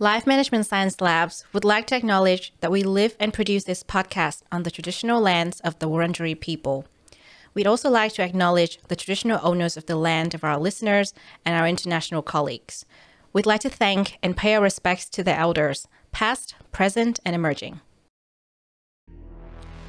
[0.00, 4.42] Life Management Science Labs would like to acknowledge that we live and produce this podcast
[4.52, 6.86] on the traditional lands of the Wurundjeri people.
[7.52, 11.14] We'd also like to acknowledge the traditional owners of the land of our listeners
[11.44, 12.84] and our international colleagues.
[13.32, 17.80] We'd like to thank and pay our respects to the elders, past, present, and emerging.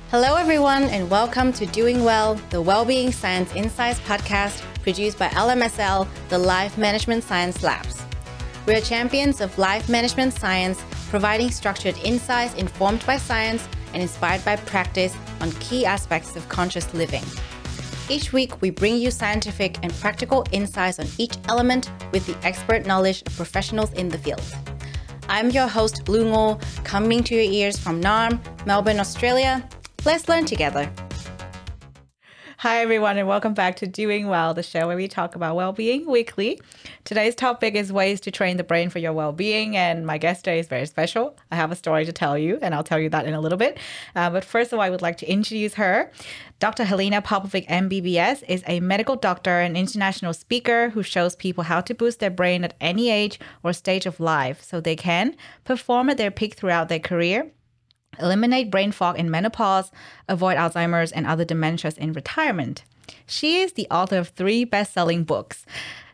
[0.10, 6.08] Hello, everyone, and welcome to Doing Well, the Wellbeing Science Insights podcast produced by LMSL,
[6.30, 8.09] the Life Management Science Labs.
[8.70, 10.80] We are champions of life management science,
[11.10, 16.94] providing structured insights informed by science and inspired by practice on key aspects of conscious
[16.94, 17.24] living.
[18.10, 22.86] Each week, we bring you scientific and practical insights on each element with the expert
[22.86, 24.44] knowledge of professionals in the field.
[25.30, 29.68] I'm your host, Lu Ngo, coming to your ears from Naarm, Melbourne, Australia.
[30.06, 30.88] Let's learn together.
[32.62, 35.72] Hi, everyone, and welcome back to Doing Well, the show where we talk about well
[35.72, 36.60] being weekly.
[37.06, 40.44] Today's topic is ways to train the brain for your well being, and my guest
[40.44, 41.38] today is very special.
[41.52, 43.58] I have a story to tell you, and I'll tell you that in a little
[43.58, 43.78] bit.
[44.14, 46.12] Uh, but first of all, I would like to introduce her.
[46.60, 46.84] Dr.
[46.84, 51.96] Helena Popovic, MBBS, is a medical doctor and international speaker who shows people how to
[51.96, 55.34] boost their brain at any age or stage of life so they can
[55.64, 57.52] perform at their peak throughout their career
[58.22, 59.92] eliminate brain fog in menopause,
[60.28, 62.84] avoid Alzheimer's and other dementias in retirement.
[63.26, 65.66] She is the author of three best selling books.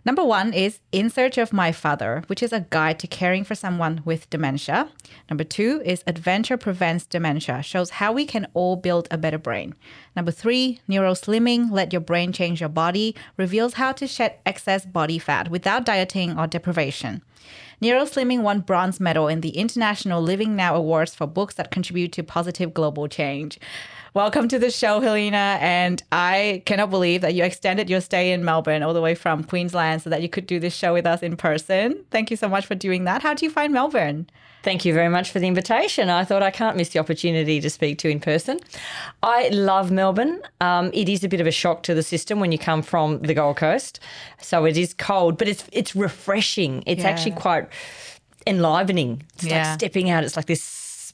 [0.05, 3.55] Number one is In Search of My Father, which is a guide to caring for
[3.55, 4.89] someone with dementia.
[5.31, 9.73] Number two is Adventure Prevents Dementia, shows how we can all build a better brain.
[10.15, 15.17] Number three, Neuroslimming, Let Your Brain Change Your Body, reveals how to shed excess body
[15.17, 17.23] fat without dieting or deprivation.
[17.81, 22.23] Neuroslimming won bronze medal in the International Living Now Awards for books that contribute to
[22.23, 23.59] positive global change.
[24.13, 25.57] Welcome to the show, Helena.
[25.59, 29.43] And I cannot believe that you extended your stay in Melbourne all the way from
[29.43, 32.05] Queensland so that you could do this show with us in person.
[32.11, 33.23] Thank you so much for doing that.
[33.23, 34.27] How do you find Melbourne?
[34.65, 36.09] Thank you very much for the invitation.
[36.09, 38.59] I thought I can't miss the opportunity to speak to in person.
[39.21, 40.41] I love Melbourne.
[40.59, 43.19] Um, it is a bit of a shock to the system when you come from
[43.19, 43.99] the Gold Coast,
[44.41, 46.81] so it is cold, but it's it's refreshing.
[46.87, 47.09] It's yeah.
[47.09, 47.67] actually quite
[48.47, 49.21] enlivening.
[49.35, 49.69] It's yeah.
[49.69, 50.23] like stepping out.
[50.23, 50.63] It's like this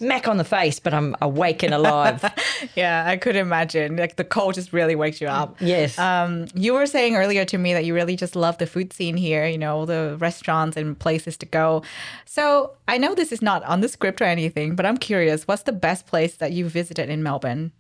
[0.02, 2.26] smack on the face, but I'm awake and alive.
[2.76, 3.98] yeah, I could imagine.
[3.98, 5.58] Like the cold just really wakes you up.
[5.60, 5.98] Yes.
[6.00, 9.16] Um, you were saying earlier to me that you really just love the food scene
[9.16, 11.84] here, you know, all the restaurants and places to go.
[12.26, 15.64] So I know this is not on the script or anything, but I'm curious, what's
[15.64, 17.72] the best place that you visited in Melbourne?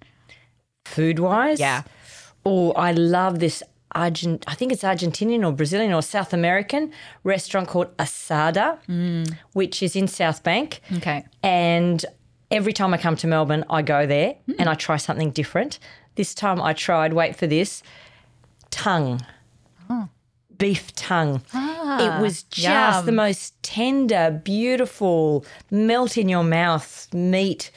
[0.85, 1.59] Food wise?
[1.59, 1.83] Yeah.
[2.45, 6.91] Oh, I love this Argent, I think it's Argentinian or Brazilian or South American
[7.23, 9.35] restaurant called Asado, mm.
[9.53, 10.81] which is in South Bank.
[10.97, 11.25] Okay.
[11.43, 12.05] And
[12.49, 14.55] every time I come to Melbourne, I go there mm.
[14.59, 15.79] and I try something different.
[16.15, 17.83] This time I tried, wait for this,
[18.69, 19.21] tongue.
[19.89, 20.09] Oh.
[20.57, 21.41] Beef tongue.
[21.53, 23.05] Ah, it was just yum.
[23.05, 27.71] the most tender, beautiful, melt in your mouth meat.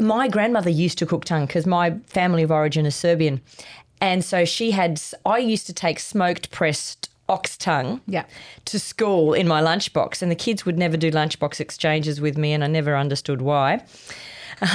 [0.00, 3.40] My grandmother used to cook tongue because my family of origin is Serbian.
[4.02, 8.24] And so she had, I used to take smoked pressed ox tongue yeah.
[8.64, 10.22] to school in my lunchbox.
[10.22, 13.84] And the kids would never do lunchbox exchanges with me, and I never understood why.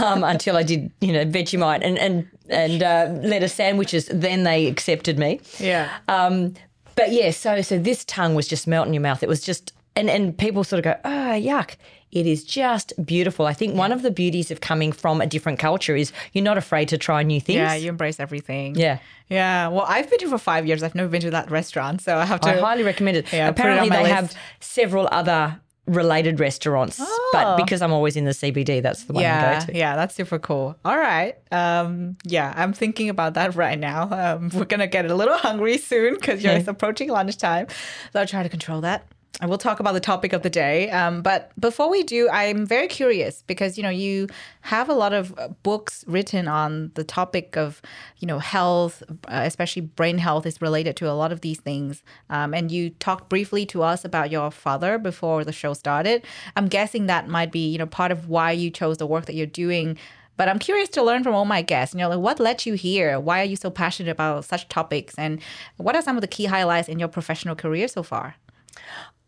[0.02, 4.10] Um, until I did, you know, Vegemite and and and uh, lettuce sandwiches.
[4.12, 5.42] Then they accepted me.
[5.60, 5.90] Yeah.
[6.08, 6.54] Um,
[6.96, 9.24] but yeah, so so this tongue was just melting your mouth.
[9.24, 11.76] It was just, and and people sort of go, oh yuck.
[12.18, 13.46] It is just beautiful.
[13.46, 16.58] I think one of the beauties of coming from a different culture is you're not
[16.58, 17.58] afraid to try new things.
[17.58, 18.74] Yeah, you embrace everything.
[18.76, 18.98] Yeah.
[19.30, 19.68] Yeah.
[19.68, 20.82] Well, I've been here for five years.
[20.82, 22.02] I've never been to that restaurant.
[22.02, 22.50] So I have to.
[22.50, 23.32] I highly recommend it.
[23.32, 24.14] Yeah, Apparently, it they list.
[24.16, 26.98] have several other related restaurants.
[27.00, 27.30] Oh.
[27.34, 29.78] But because I'm always in the CBD, that's the one yeah, I go to.
[29.78, 30.76] Yeah, that's super cool.
[30.84, 31.36] All right.
[31.52, 34.10] Um, yeah, I'm thinking about that right now.
[34.12, 37.68] Um, we're going to get a little hungry soon because you're approaching lunchtime.
[38.12, 39.06] So I'll try to control that
[39.40, 40.90] and we'll talk about the topic of the day.
[40.90, 44.28] Um, but before we do, I'm very curious because you know you
[44.62, 47.82] have a lot of uh, books written on the topic of
[48.18, 52.02] you know health, uh, especially brain health is related to a lot of these things.
[52.30, 56.26] Um, and you talked briefly to us about your father before the show started.
[56.56, 59.36] I'm guessing that might be you know part of why you chose the work that
[59.36, 59.98] you're doing.
[60.36, 61.96] But I'm curious to learn from all my guests.
[61.96, 63.20] You know, like what led you here?
[63.20, 65.16] Why are you so passionate about such topics?
[65.18, 65.42] And
[65.78, 68.36] what are some of the key highlights in your professional career so far?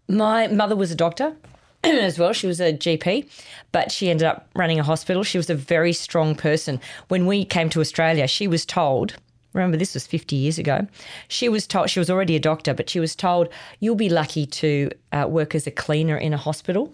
[0.09, 1.35] My mother was a doctor
[1.83, 2.33] as well.
[2.33, 3.29] She was a GP,
[3.71, 5.23] but she ended up running a hospital.
[5.23, 6.81] She was a very strong person.
[7.09, 9.15] When we came to Australia, she was told,
[9.53, 10.87] remember this was 50 years ago,
[11.27, 14.47] she was told, she was already a doctor, but she was told, you'll be lucky
[14.47, 16.91] to uh, work as a cleaner in a hospital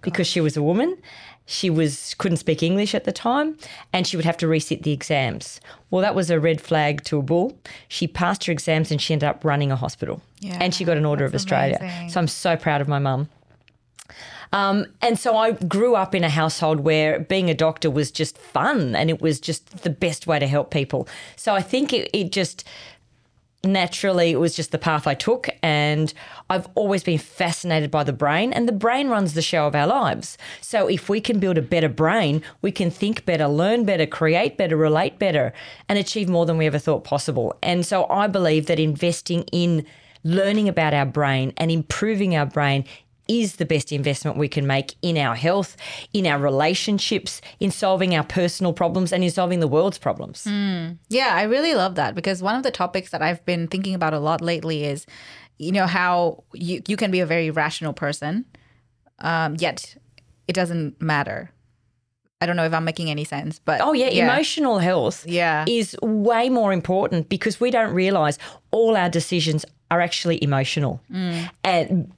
[0.00, 0.96] because she was a woman
[1.46, 3.56] she was couldn't speak English at the time
[3.92, 5.60] and she would have to resit the exams.
[5.90, 7.58] Well, that was a red flag to a bull.
[7.88, 10.22] She passed her exams and she ended up running a hospital.
[10.40, 11.78] Yeah, and she got an Order of Australia.
[11.80, 12.10] Amazing.
[12.10, 13.28] So I'm so proud of my mum.
[14.52, 18.38] Um, and so I grew up in a household where being a doctor was just
[18.38, 21.08] fun and it was just the best way to help people.
[21.34, 22.62] So I think it, it just
[23.64, 26.12] naturally it was just the path I took and
[26.50, 29.86] I've always been fascinated by the brain and the brain runs the show of our
[29.86, 30.36] lives.
[30.60, 34.56] So if we can build a better brain, we can think better, learn better, create
[34.56, 35.52] better, relate better
[35.88, 37.56] and achieve more than we ever thought possible.
[37.62, 39.86] And so I believe that investing in
[40.24, 42.84] learning about our brain and improving our brain
[43.28, 45.76] is the best investment we can make in our health,
[46.12, 50.46] in our relationships, in solving our personal problems, and in solving the world's problems.
[51.08, 54.12] Yeah, I really love that because one of the topics that I've been thinking about
[54.14, 55.06] a lot lately is,
[55.58, 58.44] you know, how you, you can be a very rational person,
[59.20, 59.96] um, yet
[60.48, 61.50] it doesn't matter.
[62.40, 65.64] I don't know if I'm making any sense, but Oh, yeah, emotional health Yeah.
[65.66, 68.38] is way more important because we don't realize
[68.70, 71.00] all our decisions are actually emotional.
[71.62, 72.12] And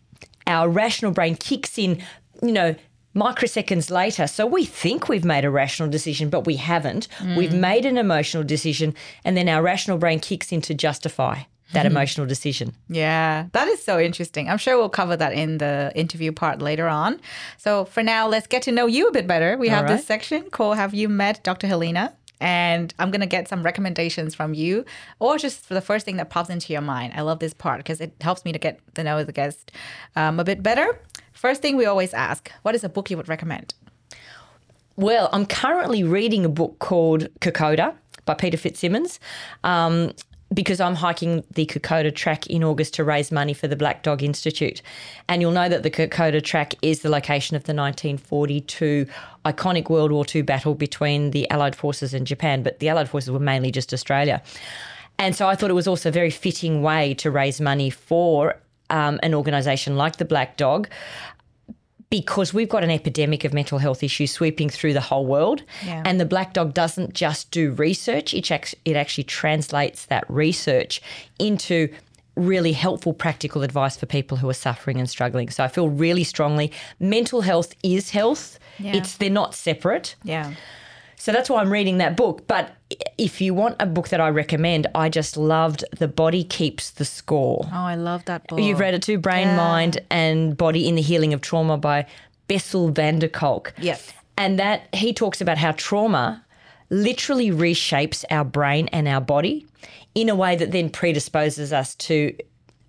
[0.47, 2.03] our rational brain kicks in,
[2.43, 2.75] you know,
[3.15, 4.27] microseconds later.
[4.27, 7.09] So we think we've made a rational decision, but we haven't.
[7.19, 7.35] Hmm.
[7.35, 8.95] We've made an emotional decision,
[9.25, 11.41] and then our rational brain kicks in to justify
[11.73, 11.93] that hmm.
[11.93, 12.75] emotional decision.
[12.89, 14.49] Yeah, that is so interesting.
[14.49, 17.21] I'm sure we'll cover that in the interview part later on.
[17.57, 19.57] So for now, let's get to know you a bit better.
[19.57, 19.97] We have All right.
[19.97, 21.67] this section called Have You Met Dr.
[21.67, 22.15] Helena?
[22.41, 24.85] And I'm going to get some recommendations from you
[25.19, 27.15] or just for the first thing that pops into your mind.
[27.17, 29.73] I love this part because it helps me to get to know the guest
[30.17, 31.01] um, a bit better.
[31.33, 33.75] First thing we always ask What is a book you would recommend?
[34.97, 37.95] Well, I'm currently reading a book called Kokoda
[38.25, 39.19] by Peter FitzSimons.
[39.63, 40.13] Um,
[40.57, 44.23] because I'm hiking the Kokoda track in August to raise money for the Black Dog
[44.23, 44.81] Institute.
[45.29, 49.07] And you'll know that the Kokoda track is the location of the 1942
[49.45, 53.31] iconic World War II battle between the Allied forces and Japan, but the Allied forces
[53.31, 54.43] were mainly just Australia.
[55.19, 58.57] And so I thought it was also a very fitting way to raise money for
[58.89, 60.89] um, an organisation like the Black Dog
[62.11, 65.63] because we've got an epidemic of mental health issues sweeping through the whole world.
[65.85, 66.03] Yeah.
[66.05, 68.51] And the Black Dog doesn't just do research, it,
[68.85, 71.03] it actually translates that research
[71.39, 71.89] into
[72.37, 75.49] really helpful practical advice for people who are suffering and struggling.
[75.51, 76.71] So I feel really strongly
[77.01, 78.59] mental health is health.
[78.79, 78.97] Yeah.
[78.97, 80.17] It's they're not separate.
[80.23, 80.53] Yeah.
[81.27, 82.47] So that's why I'm reading that book.
[82.47, 82.71] But
[83.19, 87.05] if you want a book that I recommend, I just loved The Body Keeps the
[87.05, 87.63] Score.
[87.65, 88.61] Oh, I love that book.
[88.61, 89.57] You've read it too, Brain, Yeah.
[89.57, 92.07] Mind, and Body in the Healing of Trauma by
[92.47, 93.75] Bessel van der Kolk.
[93.81, 94.13] Yes.
[94.39, 96.45] And that he talks about how trauma
[96.91, 99.67] literally reshapes our brain and our body
[100.15, 102.37] in a way that then predisposes us to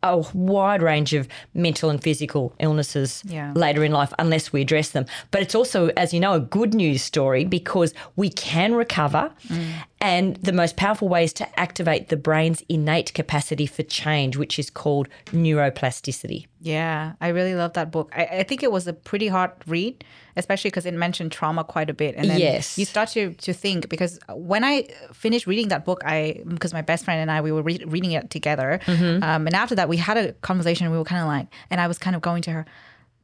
[0.03, 3.51] a wide range of mental and physical illnesses Yeah.
[3.55, 5.05] later in life unless we address them.
[5.31, 9.31] But it's also, as you know, a good news story because we can recover.
[9.49, 9.67] Mm.
[9.99, 14.59] And the most powerful way is to activate the brain's innate capacity for change, which
[14.59, 16.45] is called neuroplasticity.
[16.61, 18.11] Yeah, I really love that book.
[18.15, 20.03] I, I think it was a pretty hard read,
[20.35, 22.15] especially because it mentioned trauma quite a bit.
[22.15, 22.77] And then Yes.
[22.77, 26.83] you start to, to think because when I finished reading that book, I because my
[26.83, 29.23] best friend and I we were re- reading it together, Mm-hmm.
[29.23, 30.91] um, and after that we had a conversation.
[30.91, 32.65] We were kind of like, and I was kind of going to her.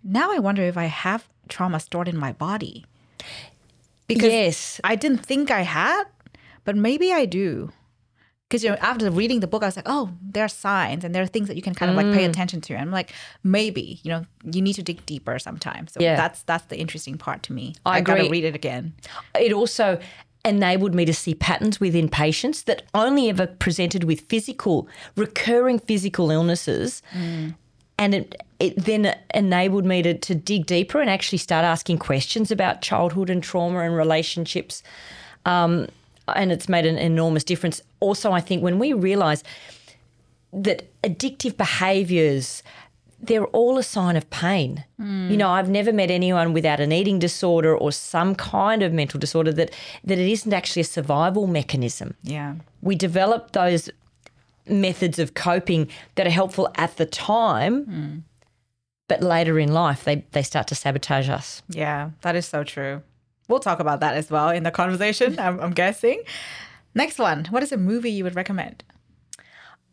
[0.03, 2.85] Now I wonder if I have trauma stored in my body.
[4.07, 4.81] Because Yes.
[4.83, 6.03] I didn't think I had,
[6.63, 7.71] but maybe I do.
[8.49, 11.15] Because you know, after reading the book, I was like, oh, there are signs and
[11.15, 12.13] there are things that you can kind of like Mm.
[12.13, 12.73] pay attention to.
[12.73, 13.11] And I'm like,
[13.43, 15.93] maybe you know, you need to dig deeper sometimes.
[15.93, 16.15] So Yeah.
[16.15, 17.73] that's that's the interesting part to me.
[17.85, 18.93] I gotta read it again.
[19.39, 19.99] It also
[20.45, 26.29] enabled me to see patterns within patients that only ever presented with physical, recurring physical
[26.29, 27.01] illnesses.
[27.97, 32.51] And it, it then enabled me to, to dig deeper and actually start asking questions
[32.51, 34.83] about childhood and trauma and relationships.
[35.45, 35.87] Um,
[36.27, 37.81] and it's made an enormous difference.
[37.99, 39.43] Also, I think when we realize
[40.51, 42.63] that addictive behaviors
[43.23, 44.83] they're all a sign of pain.
[44.97, 45.31] Hmm.
[45.31, 49.19] You know, I've never met anyone without an eating disorder or some kind of mental
[49.19, 49.71] disorder that
[50.03, 52.15] that it isn't actually a survival mechanism.
[52.23, 52.55] Yeah.
[52.81, 53.89] We develop those
[54.67, 58.17] methods of coping that are helpful at the time, hmm.
[59.07, 61.61] but later in life they they start to sabotage us.
[61.69, 63.03] Yeah, that is so true.
[63.53, 66.23] We'll talk about that as well in the conversation, I'm, I'm guessing.
[66.95, 67.45] Next one.
[67.51, 68.83] What is a movie you would recommend?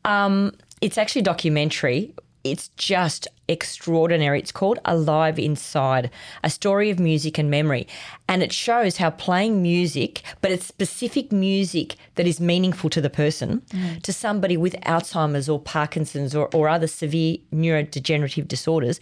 [0.03, 2.15] Um, it's actually a documentary.
[2.43, 4.39] It's just extraordinary.
[4.39, 6.11] It's called Alive Inside,
[6.43, 7.87] a story of music and memory.
[8.27, 13.11] And it shows how playing music, but it's specific music that is meaningful to the
[13.11, 13.61] person,
[14.03, 19.01] to somebody with Alzheimer's or Parkinson's or, or other severe neurodegenerative disorders,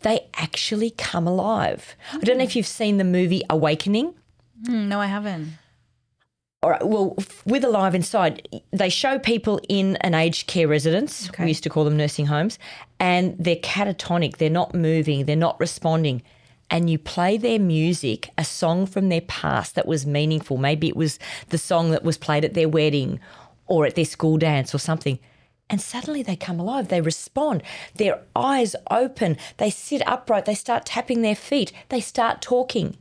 [0.00, 1.96] they actually come alive.
[2.12, 4.14] I don't know if you've seen the movie Awakening.
[4.66, 5.52] Hmm, no, I haven't.
[6.62, 6.84] All right.
[6.84, 11.28] Well, with Alive Inside, they show people in an aged care residence.
[11.28, 11.44] Okay.
[11.44, 12.58] We used to call them nursing homes,
[12.98, 14.38] and they're catatonic.
[14.38, 15.24] They're not moving.
[15.24, 16.22] They're not responding.
[16.70, 20.56] And you play their music, a song from their past that was meaningful.
[20.58, 23.20] Maybe it was the song that was played at their wedding
[23.66, 25.18] or at their school dance or something.
[25.70, 26.88] And suddenly they come alive.
[26.88, 27.62] They respond.
[27.96, 29.36] Their eyes open.
[29.58, 30.46] They sit upright.
[30.46, 31.72] They start tapping their feet.
[31.90, 32.96] They start talking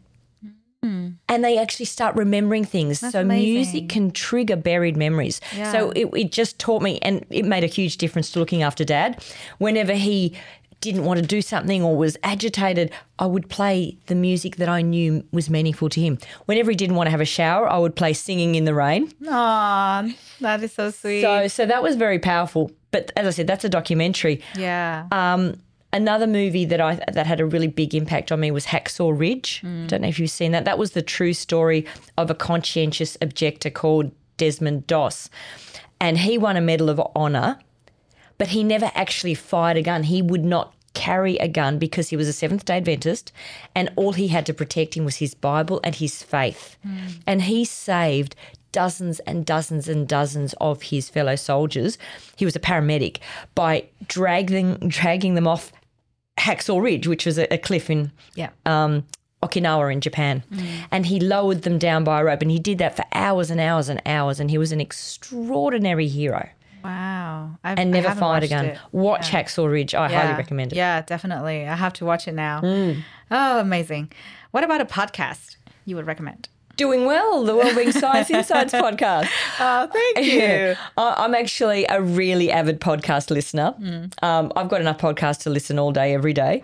[0.84, 1.10] hmm.
[1.28, 3.00] and they actually start remembering things.
[3.00, 3.54] so amazing.
[3.54, 5.42] music can trigger buried memories.
[5.56, 5.72] Yeah.
[5.72, 8.84] So it, it just taught me, and it made a huge difference to looking after
[8.84, 9.24] dad.
[9.58, 10.34] Whenever he
[10.82, 14.82] didn't want to do something or was agitated, I would play the music that I
[14.82, 16.18] knew was meaningful to him.
[16.46, 19.12] Whenever he didn't want to have a shower, I would play Singing in the Rain.
[19.28, 20.08] Aw,
[20.42, 21.22] that is so sweet.
[21.22, 22.72] So, so that was very powerful.
[22.92, 24.42] But as I said, that's a documentary.
[24.56, 25.08] yeah.
[25.12, 25.60] Um,
[25.94, 29.62] another movie that I that had a really big impact on me was Hacksaw Ridge.
[29.88, 30.66] Don't know if you've seen that.
[30.66, 31.86] That was the true story
[32.18, 35.30] of a conscientious objector called Desmond Doss,
[36.00, 37.58] and he won a Medal of Honor,
[38.38, 40.04] but he never actually fired a gun.
[40.04, 43.32] He would not carry a gun because he was a Seventh Day Adventist,
[43.76, 46.76] and all he had to protect him was his Bible and his faith,
[47.28, 48.36] and he saved
[48.72, 51.98] dozens and dozens and dozens of his fellow soldiers.
[52.36, 53.20] He was a paramedic
[53.56, 55.72] by dragging dragging them off
[56.38, 58.50] Hacksaw Ridge, which was a, a cliff in yeah.
[58.66, 59.06] um,
[59.44, 60.44] Okinawa in Japan,
[60.90, 63.60] and he lowered them down by a rope, and he did that for hours and
[63.60, 66.50] hours and hours, and he was an extraordinary hero
[66.84, 67.58] wow.
[67.64, 68.66] I've, and never fired a gun.
[68.66, 68.78] it.
[68.92, 69.94] Watch Hacksaw Ridge.
[69.96, 70.22] I Yeah.
[70.22, 70.76] highly recommend it.
[70.76, 70.78] Mm.
[70.78, 71.68] Yeah, definitely.
[71.68, 72.62] I have to watch it now.
[73.32, 74.12] Oh, amazing.
[74.52, 76.50] What about a podcast you would recommend?
[76.78, 79.28] Doing well, the Wellbeing Science Insights podcast.
[79.60, 80.76] Oh, thank you.
[80.98, 83.74] I'm actually a really avid podcast listener.
[84.22, 86.64] Um, I've got enough podcasts to listen all day, every day.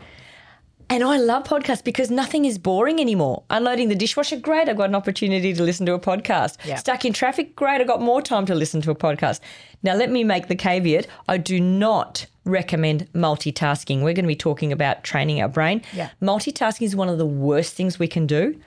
[0.90, 3.44] And I love podcasts because nothing is boring anymore.
[3.50, 4.70] Unloading the dishwasher, great.
[4.70, 6.58] I've got an opportunity to listen to a podcast.
[6.66, 6.76] Yeah.
[6.76, 7.82] Stuck in traffic, great.
[7.82, 9.40] I've got more time to listen to a podcast.
[9.82, 13.98] Now, let me make the caveat I do not recommend multitasking.
[13.98, 15.82] We're going to be talking about training our brain.
[15.94, 16.10] Yeah.
[16.22, 18.60] Multitasking is one of the worst things we can do.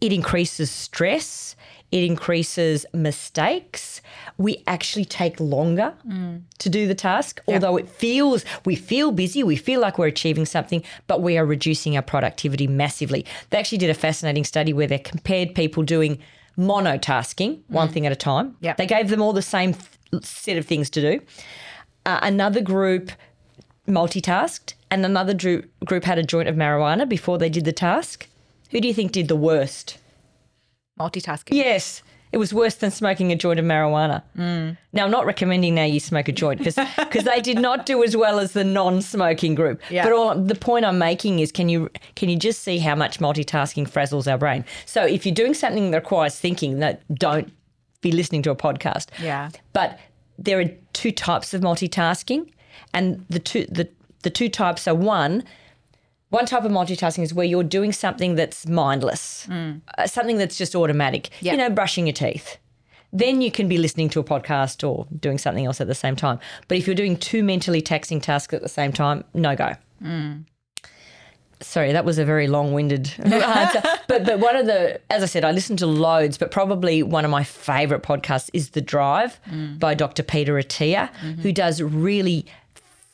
[0.00, 1.56] It increases stress,
[1.92, 4.00] it increases mistakes.
[4.38, 5.94] We actually take longer
[6.58, 10.46] to do the task, although it feels we feel busy, we feel like we're achieving
[10.46, 13.24] something, but we are reducing our productivity massively.
[13.50, 16.18] They actually did a fascinating study where they compared people doing
[16.58, 18.56] monotasking, one thing at a time.
[18.60, 18.76] Yep.
[18.78, 21.20] They gave them all the same th- set of things to do.
[22.04, 23.10] Uh, another group
[23.86, 28.26] multitasked, and another dru- group had a joint of marijuana before they did the task.
[28.70, 29.98] Who do you think did the worst?
[30.98, 31.54] Multitasking.
[31.54, 34.22] Yes, it was worse than smoking a joint of marijuana.
[34.36, 34.76] Mm.
[34.92, 36.74] Now, I'm not recommending now you smoke a joint because
[37.24, 39.80] they did not do as well as the non-smoking group.
[39.90, 40.04] Yeah.
[40.04, 43.20] But all, the point I'm making is, can you can you just see how much
[43.20, 44.64] multitasking frazzles our brain?
[44.84, 47.52] So if you're doing something that requires thinking, that don't
[48.00, 49.06] be listening to a podcast.
[49.20, 49.50] Yeah.
[49.72, 49.98] But
[50.38, 52.50] there are two types of multitasking,
[52.92, 53.88] and the two the
[54.22, 55.44] the two types are one.
[56.30, 59.80] One type of multitasking is where you're doing something that's mindless, mm.
[59.96, 61.30] uh, something that's just automatic.
[61.40, 61.52] Yeah.
[61.52, 62.58] You know, brushing your teeth.
[63.12, 66.16] Then you can be listening to a podcast or doing something else at the same
[66.16, 66.40] time.
[66.66, 69.74] But if you're doing two mentally taxing tasks at the same time, no go.
[70.02, 70.44] Mm.
[71.60, 73.82] Sorry, that was a very long-winded answer.
[74.08, 77.24] But but one of the, as I said, I listen to loads, but probably one
[77.24, 79.78] of my favourite podcasts is The Drive mm.
[79.78, 80.22] by Dr.
[80.22, 81.40] Peter Attia, mm-hmm.
[81.40, 82.44] who does really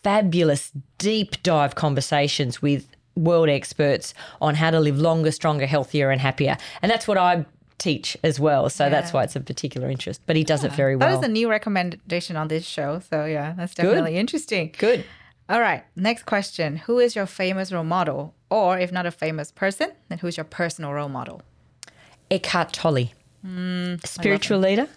[0.02, 6.20] fabulous deep dive conversations with world experts on how to live longer, stronger, healthier, and
[6.20, 6.56] happier.
[6.80, 7.44] And that's what I
[7.78, 8.70] teach as well.
[8.70, 10.22] So that's why it's of particular interest.
[10.26, 11.08] But he does it very well.
[11.08, 13.00] That is a new recommendation on this show.
[13.10, 14.74] So, yeah, that's definitely interesting.
[14.78, 15.04] Good.
[15.48, 15.84] All right.
[15.96, 18.34] Next question Who is your famous role model?
[18.50, 21.42] Or if not a famous person, then who's your personal role model?
[22.30, 23.10] Eckhart Tolle,
[24.04, 24.88] spiritual leader.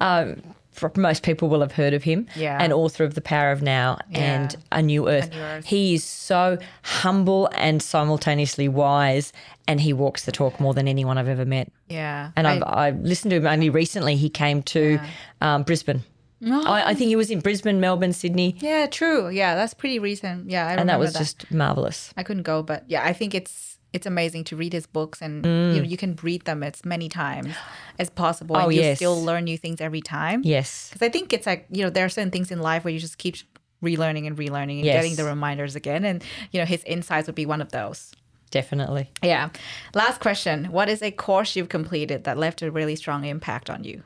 [0.00, 0.42] Um,
[0.74, 2.26] for most people will have heard of him.
[2.36, 2.58] Yeah.
[2.60, 5.30] And author of The Power of Now and A New Earth.
[5.32, 5.64] New Earth.
[5.64, 9.32] He is so humble and simultaneously wise,
[9.66, 11.72] and he walks the talk more than anyone I've ever met.
[11.88, 12.30] Yeah.
[12.36, 14.16] And I- I've, I listened to him only recently.
[14.16, 14.98] He came to
[15.40, 16.02] um, Brisbane.
[16.46, 19.30] I, I think he was in Brisbane, Melbourne, Sydney, yeah, true.
[19.30, 20.50] Yeah, that's pretty recent.
[20.50, 22.12] Yeah, I and that was just marvelous.
[22.18, 25.46] I couldn't go, but yeah, I think it's it's amazing to read his books and
[25.74, 27.54] you know you can read them as many times
[27.98, 28.66] as possible, and Mm.
[28.66, 28.96] Oh, you yes.
[28.98, 30.38] still learn new things every time.
[30.44, 30.88] Yes.
[30.90, 33.00] Because I think it's like you know there are certain things in life where you
[33.08, 33.36] just keep
[33.82, 34.96] relearning and relearning and Yes.
[34.98, 36.22] getting the reminders again, and
[36.52, 38.12] you know his insights would be one of those.
[38.50, 39.10] Definitely.
[39.22, 39.48] Yeah.
[39.94, 43.84] Last question: What is a course you've completed that left a really strong impact on
[43.84, 44.02] you?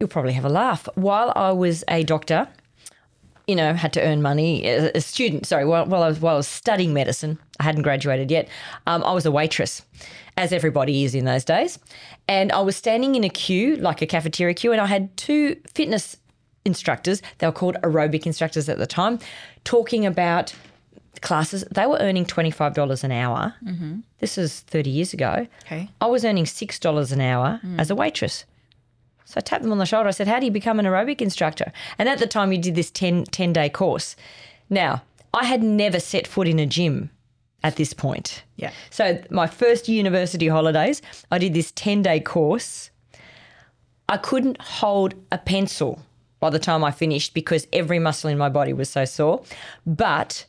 [0.00, 0.88] You'll probably have a laugh.
[0.94, 2.48] While I was a doctor,
[3.46, 4.64] you know, had to earn money.
[4.64, 7.82] As a student, sorry, while, while, I, was, while I was studying medicine, I hadn't
[7.82, 8.48] graduated yet.
[8.86, 9.82] Um, I was a waitress,
[10.36, 11.78] as everybody is in those days.
[12.28, 15.56] And I was standing in a queue, like a cafeteria queue, and I had two
[15.72, 16.16] fitness
[16.66, 19.18] instructors, they were called aerobic instructors at the time,
[19.64, 20.52] talking about
[21.22, 21.64] classes.
[21.70, 23.54] They were earning $25 an hour.
[23.64, 24.00] Mm-hmm.
[24.18, 25.46] This is 30 years ago.
[25.64, 25.88] Okay.
[26.00, 28.44] I was earning $6 an hour as a waitress.
[29.26, 30.08] So I tapped them on the shoulder.
[30.08, 31.72] I said, How do you become an aerobic instructor?
[31.98, 34.16] And at the time, you did this 10, 10 day course.
[34.70, 35.02] Now,
[35.34, 37.10] I had never set foot in a gym
[37.62, 38.44] at this point.
[38.56, 38.70] Yeah.
[38.90, 42.90] So my first university holidays, I did this 10 day course.
[44.08, 46.00] I couldn't hold a pencil
[46.38, 49.42] by the time I finished because every muscle in my body was so sore.
[49.84, 50.46] But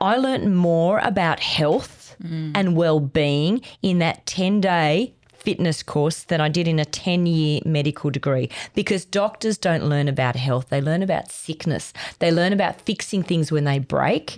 [0.00, 2.52] I learnt more about health mm.
[2.54, 7.26] and well being in that 10 day fitness course than I did in a 10
[7.26, 12.52] year medical degree because doctors don't learn about health, they learn about sickness, they learn
[12.52, 14.36] about fixing things when they break.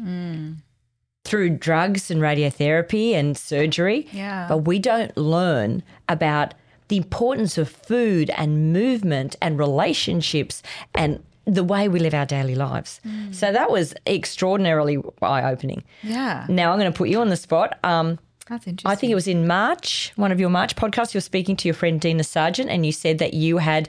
[1.25, 4.09] Through drugs and radiotherapy and surgery.
[4.13, 4.47] Yeah.
[4.49, 6.55] But we don't learn about
[6.89, 10.63] the importance of food and movement and relationships
[10.95, 13.01] and the way we live our daily lives.
[13.31, 15.85] So that was extraordinarily eye opening.
[16.03, 16.47] Yeah.
[16.49, 17.79] Now I'm going to put you on the spot.
[17.85, 18.19] Um,
[18.49, 18.91] That's interesting.
[18.91, 21.69] I think it was in March, one of your March podcasts, you were speaking to
[21.69, 23.89] your friend Dina Sargent, and you said that you had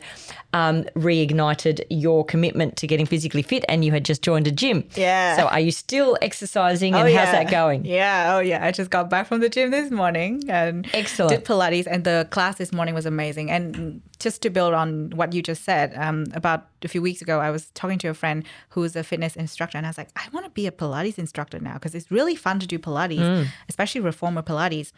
[0.54, 4.88] um, reignited your commitment to getting physically fit and you had just joined a gym.
[4.96, 5.36] Yeah.
[5.36, 7.32] So are you still exercising and Oh, how's yeah.
[7.44, 7.86] that going?
[7.86, 8.36] Yeah.
[8.36, 8.66] Oh, yeah.
[8.66, 11.32] I just got back from the gym this morning and Excellent.
[11.32, 13.50] did Pilates, and the class this morning was amazing.
[13.52, 17.40] And just to build on what you just said, um, about a few weeks ago,
[17.40, 20.26] I was talking to a friend who's a fitness instructor, and I was like, I
[20.34, 24.02] want to be a Pilates instructor now because it's really fun to do Pilates, especially
[24.02, 24.92] reformer Pilates.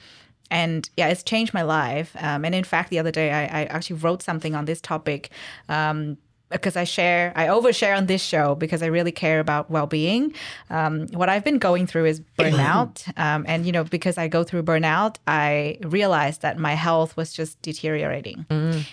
[0.52, 2.16] And yeah, it's changed my life.
[2.20, 5.30] Um, and in fact, the other day, I, I actually wrote something on this topic.
[5.70, 6.18] Um,
[6.52, 10.34] because I share, I overshare on this show because I really care about well-being.
[10.70, 14.44] Um, what I've been going through is burnout, um, and you know, because I go
[14.44, 18.46] through burnout, I realized that my health was just deteriorating,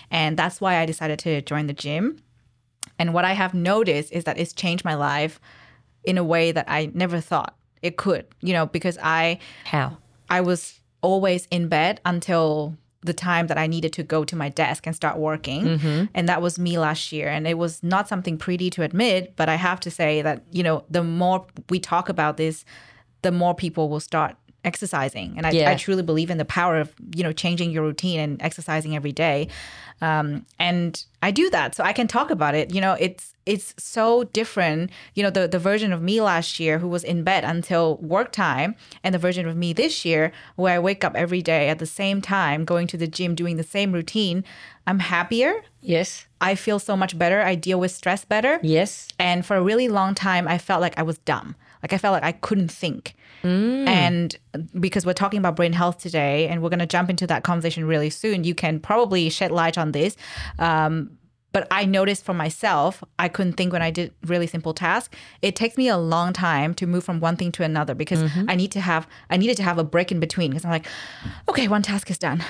[0.09, 2.21] and that's why I decided to join the gym.
[2.97, 5.39] And what I have noticed is that it's changed my life
[6.03, 8.25] in a way that I never thought it could.
[8.41, 9.97] You know, because I How?
[10.29, 14.47] I was always in bed until the time that I needed to go to my
[14.47, 16.09] desk and start working.
[16.13, 17.27] And that was me last year.
[17.27, 20.63] And it was not something pretty to admit, but I have to say that, you
[20.63, 22.63] know, the more we talk about this,
[23.21, 25.33] the more people will start exercising.
[25.35, 25.69] And I, Yeah.
[25.71, 29.11] I truly believe in the power of, you know, changing your routine and exercising every
[29.11, 29.49] day.
[30.01, 31.75] Um, and I do that.
[31.75, 32.73] So I can talk about it.
[32.73, 34.89] You know, it's it's so different.
[35.13, 38.31] You know, the, the version of me last year who was in bed until work
[38.31, 41.79] time and the version of me this year where I wake up every day at
[41.79, 44.43] the same time, going to the gym, doing the same routine.
[44.87, 45.63] I'm happier.
[45.81, 46.25] Yes.
[46.41, 47.41] I feel so much better.
[47.41, 48.59] I deal with stress better.
[48.63, 49.07] Yes.
[49.19, 51.55] And for a really long time, I felt like I was dumb.
[51.81, 53.15] Like I felt like I couldn't think.
[53.45, 54.37] And
[54.79, 57.83] because we're talking about brain health today, and we're going to jump into that conversation
[57.83, 60.15] really soon, you can probably shed light on this.
[60.59, 61.17] Um,
[61.53, 65.15] but I noticed for myself, I couldn't think when I did really simple tasks.
[65.41, 68.49] It takes me a long time to move from one thing to another because mm-hmm.
[68.49, 70.87] I need to have I needed to have a break in between because I'm like,
[71.47, 72.43] okay, one task is done.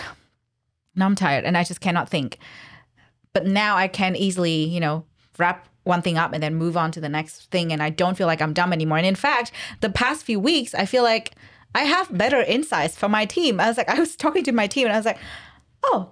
[0.95, 2.39] Now I'm tired and I just cannot think
[3.33, 5.03] but now I can easily, you know,
[5.37, 7.73] wrap one thing up and then move on to the next thing.
[7.73, 8.99] And I don't feel like I'm dumb anymore.
[8.99, 11.33] And in fact, the past few weeks, I feel like
[11.75, 13.59] I have better insights for my team.
[13.59, 15.17] I was like, I was talking to my team and I was like,
[15.83, 16.11] oh,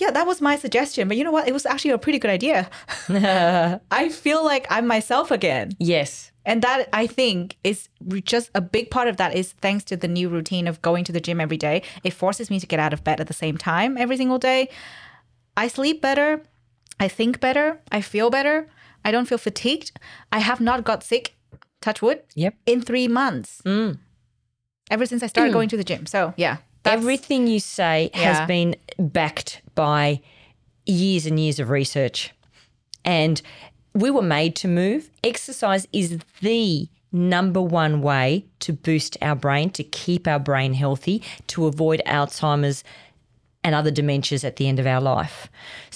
[0.00, 1.08] yeah, that was my suggestion.
[1.08, 1.46] But you know what?
[1.48, 2.68] It was actually a pretty good idea.
[3.90, 5.72] I feel like I'm myself again.
[5.78, 6.32] Yes.
[6.46, 7.88] And that I think is
[8.24, 11.12] just a big part of that is thanks to the new routine of going to
[11.12, 11.82] the gym every day.
[12.02, 14.70] It forces me to get out of bed at the same time every single day.
[15.56, 16.42] I sleep better.
[16.98, 17.80] I think better.
[17.92, 18.68] I feel better.
[19.04, 19.92] I don't feel fatigued.
[20.32, 21.34] I have not got sick,
[21.80, 22.54] touch wood, Yep.
[22.66, 23.62] in three months.
[23.64, 23.98] Mm.
[24.90, 25.54] Ever since I started mm.
[25.54, 26.06] going to the gym.
[26.06, 26.58] So, yeah.
[26.84, 28.20] Everything you say Yeah.
[28.32, 30.20] has been backed by
[30.86, 32.32] years and years of research.
[33.04, 33.40] And
[33.94, 35.10] we were made to move.
[35.24, 41.22] Exercise is the number one way to boost our brain, to keep our brain healthy,
[41.48, 42.84] to avoid Alzheimer's
[43.62, 45.48] and other dementias at the end of our life.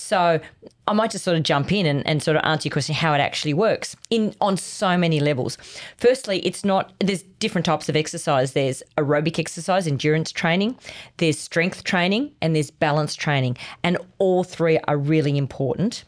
[0.04, 0.38] So
[0.86, 3.14] I might just sort of jump in and, and sort of answer your question how
[3.14, 5.56] it actually works in on so many levels.
[5.96, 8.52] Firstly, it's not there's different types of exercise.
[8.52, 10.78] There's aerobic exercise, endurance training,
[11.16, 13.56] there's strength training, and there's balance training.
[13.82, 16.04] And all three are really important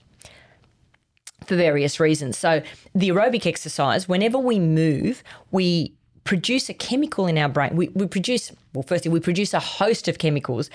[1.47, 2.37] for various reasons.
[2.37, 2.63] So,
[2.95, 7.75] the aerobic exercise, whenever we move, we produce a chemical in our brain.
[7.77, 10.69] We, we produce, well, firstly, we produce a host of chemicals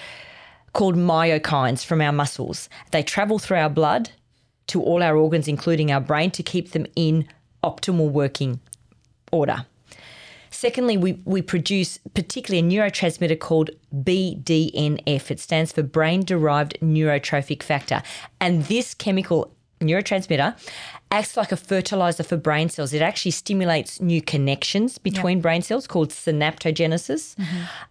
[0.74, 2.70] called myokines from our muscles.
[2.92, 4.12] They travel through our blood
[4.68, 7.28] to all our organs, including our brain, to keep them in
[7.64, 8.60] optimal working
[9.32, 9.66] order.
[10.50, 15.32] Secondly, we, we produce particularly a neurotransmitter called BDNF.
[15.32, 18.04] It stands for brain derived neurotrophic factor.
[18.40, 20.56] And this chemical neurotransmitter
[21.10, 22.94] acts like a fertilizer for brain cells.
[22.94, 27.36] It actually stimulates new connections between brain cells called synaptogenesis.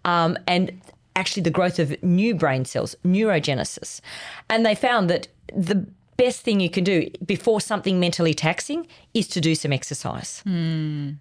[0.05, 0.81] Um, and
[1.16, 4.01] actually the growth of new brain cells, neurogenesis.
[4.49, 9.27] And they found that the best thing you can do before something mentally taxing is
[9.29, 10.40] to do some exercise.
[10.40, 11.12] Hmm.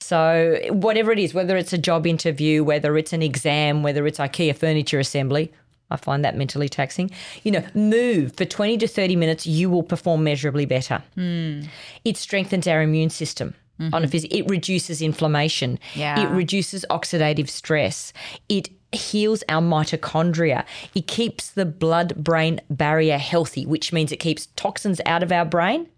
[0.00, 4.18] So, whatever it is, whether it's a job interview, whether it's an exam, whether it's
[4.18, 5.52] IKEA furniture assembly,
[5.90, 7.10] I find that mentally taxing.
[7.42, 11.02] You know, move for 20 to 30 minutes, you will perform measurably better.
[11.14, 11.62] Hmm.
[12.04, 13.54] It strengthens our immune system.
[13.78, 14.16] On a mm-hmm.
[14.16, 15.78] phys- it reduces inflammation.
[15.94, 16.18] Yeah.
[16.18, 18.14] It reduces oxidative stress.
[18.48, 20.64] It heals our mitochondria.
[20.94, 25.44] It keeps the blood brain barrier healthy, which means it keeps toxins out of our
[25.44, 25.88] brain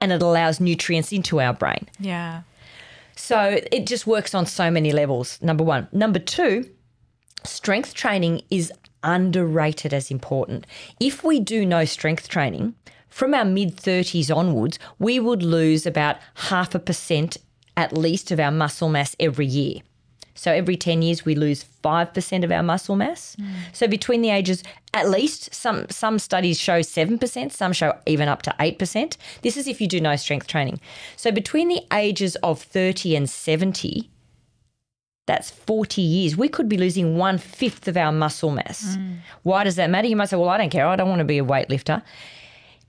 [0.00, 1.88] and it allows nutrients into our brain.
[1.98, 2.42] Yeah.
[3.16, 5.40] So it just works on so many levels.
[5.40, 5.88] Number one.
[5.92, 6.68] Number two,
[7.44, 10.66] strength training is underrated as important.
[11.00, 12.74] If we do no strength training,
[13.08, 17.36] from our mid 30s onwards, we would lose about half a percent
[17.76, 19.80] at least of our muscle mass every year.
[20.34, 23.36] So every 10 years we lose 5% of our muscle mass.
[23.36, 23.52] Mm.
[23.72, 28.42] So between the ages at least some some studies show 7%, some show even up
[28.42, 29.16] to 8%.
[29.42, 30.80] This is if you do no strength training.
[31.16, 34.10] So between the ages of 30 and 70,
[35.26, 36.36] that's 40 years.
[36.36, 38.96] We could be losing one fifth of our muscle mass.
[38.96, 39.16] Mm.
[39.42, 40.06] Why does that matter?
[40.06, 40.86] You might say, well, I don't care.
[40.86, 42.02] I don't want to be a weightlifter.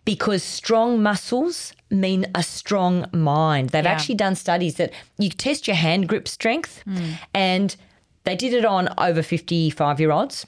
[0.06, 3.70] Because strong muscles mean a strong mind.
[3.70, 3.92] They've Yeah.
[3.92, 7.14] actually done studies that you test your hand grip strength, hmm.
[7.34, 7.76] and
[8.24, 10.46] they did it on over 55 year olds.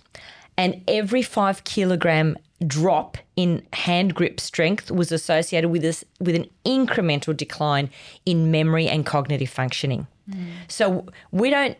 [0.57, 6.47] And every five kilogram drop in hand grip strength was associated with this with an
[6.65, 7.89] incremental decline
[8.25, 10.07] in memory and cognitive functioning.
[10.31, 10.45] Hmm.
[10.67, 11.77] So we don't.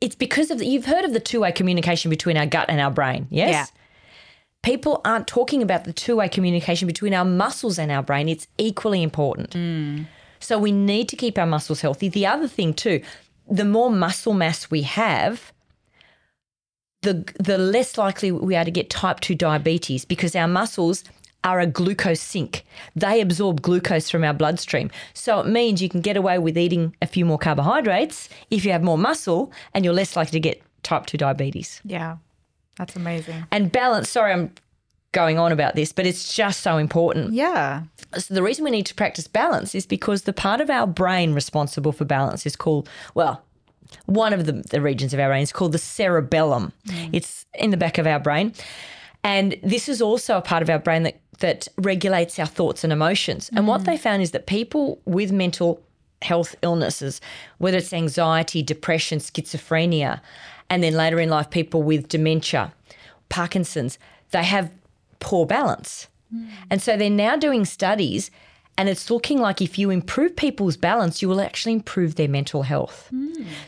[0.00, 2.80] It's because of the, you've heard of the two way communication between our gut and
[2.80, 3.26] our brain.
[3.30, 3.50] Yes.
[3.50, 3.66] Yeah.
[4.62, 8.28] People aren't talking about the two way communication between our muscles and our brain.
[8.28, 9.50] It's equally important.
[9.50, 10.06] Mm.
[10.38, 12.08] So we need to keep our muscles healthy.
[12.08, 13.02] The other thing too,
[13.50, 15.52] the more muscle mass we have,
[17.02, 21.04] the the less likely we are to get type 2 diabetes because our muscles
[21.44, 22.64] are a glucose sink.
[22.94, 24.90] They absorb glucose from our bloodstream.
[25.12, 28.70] So it means you can get away with eating a few more carbohydrates if you
[28.72, 31.80] have more muscle and you're less likely to get type 2 diabetes.
[31.84, 32.18] Yeah.
[32.76, 33.46] That's amazing.
[33.50, 34.52] And balance, sorry I'm
[35.12, 37.34] going on about this, but it's just so important.
[37.34, 37.82] Yeah.
[38.16, 41.34] So the reason we need to practice balance is because the part of our brain
[41.34, 43.42] responsible for balance is called, well,
[44.06, 46.72] one of the, the regions of our brain is called the cerebellum.
[46.86, 47.10] Mm.
[47.12, 48.54] It's in the back of our brain.
[49.22, 52.92] And this is also a part of our brain that, that regulates our thoughts and
[52.92, 53.50] emotions.
[53.54, 53.84] And what mm.
[53.84, 55.82] they found is that people with mental
[56.22, 57.20] health illnesses,
[57.58, 60.20] whether it's anxiety, depression, schizophrenia,
[60.72, 62.72] and then later in life, people with dementia,
[63.28, 63.98] Parkinson's,
[64.30, 64.70] they have
[65.20, 66.08] poor balance.
[66.70, 68.30] And so they're now doing studies,
[68.78, 72.62] and it's looking like if you improve people's balance, you will actually improve their mental
[72.62, 73.10] health.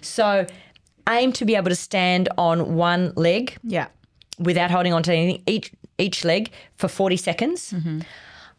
[0.01, 0.47] So
[1.07, 3.89] aim to be able to stand on one leg Yeah.
[4.39, 7.75] without holding on to anything, each, each leg for 40 seconds.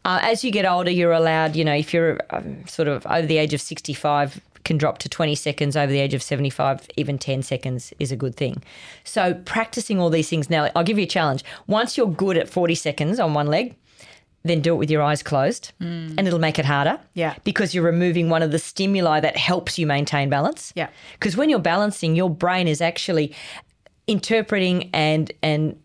[0.04, 3.26] Uh, as you get older, you're allowed, you know, if you're um, sort of over
[3.26, 7.16] the age of 65, can drop to 20 seconds over the age of 75 even
[7.18, 8.62] 10 seconds is a good thing
[9.04, 12.48] so practicing all these things now i'll give you a challenge once you're good at
[12.50, 13.74] 40 seconds on one leg
[14.44, 16.14] then do it with your eyes closed mm.
[16.16, 17.34] and it'll make it harder Yeah.
[17.44, 20.88] because you're removing one of the stimuli that helps you maintain balance Yeah.
[21.14, 23.34] because when you're balancing your brain is actually
[24.06, 25.76] interpreting and and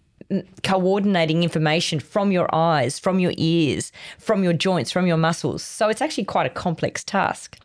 [0.63, 5.61] coordinating information from your eyes, from your ears, from your joints, from your muscles.
[5.61, 7.57] So it's actually quite a complex task.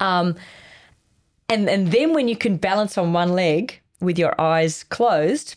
[0.00, 0.36] Um,
[1.48, 5.56] and and then when you can balance on one leg with your eyes closed,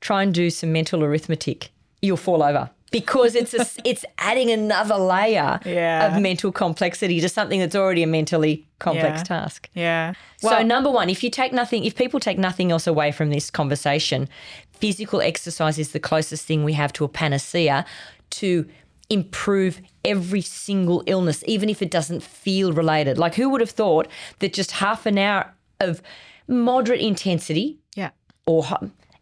[0.00, 1.70] try and do some mental arithmetic.
[2.02, 6.14] You'll fall over because it's a, it's adding another layer Yeah.
[6.16, 9.24] of mental complexity to something that's already a mentally complex Yeah.
[9.24, 9.68] task.
[9.74, 10.14] Yeah.
[10.38, 13.50] so number one, if you take nothing, if people take nothing else away from this
[13.50, 14.28] conversation,
[14.72, 17.84] physical exercise is the closest thing we have to a panacea
[18.30, 18.66] to
[19.08, 23.18] improve every single illness, even if it doesn't feel related.
[23.18, 24.08] Like who would have thought
[24.40, 26.02] that just half an hour of
[26.48, 28.10] moderate intensity yeah.
[28.46, 28.64] or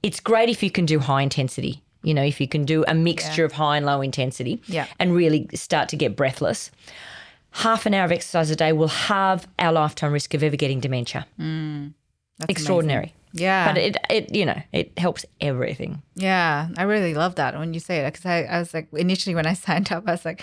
[0.02, 1.82] it's great if you can do high intensity.
[2.02, 4.86] You know, if you can do a mixture of high and low intensity Yeah.
[4.98, 6.70] and really start to get breathless.
[7.50, 10.80] Half an hour of exercise a day will halve our lifetime risk of ever getting
[10.80, 11.26] dementia.
[11.40, 11.92] Mm.
[12.38, 13.04] That's Extraordinary.
[13.04, 13.18] amazing.
[13.36, 13.66] Yeah.
[13.68, 16.00] But it, it, you know, it helps everything.
[16.14, 19.34] Yeah, I really love that when you say it because I, I was like initially
[19.34, 20.40] when I signed up, I was like,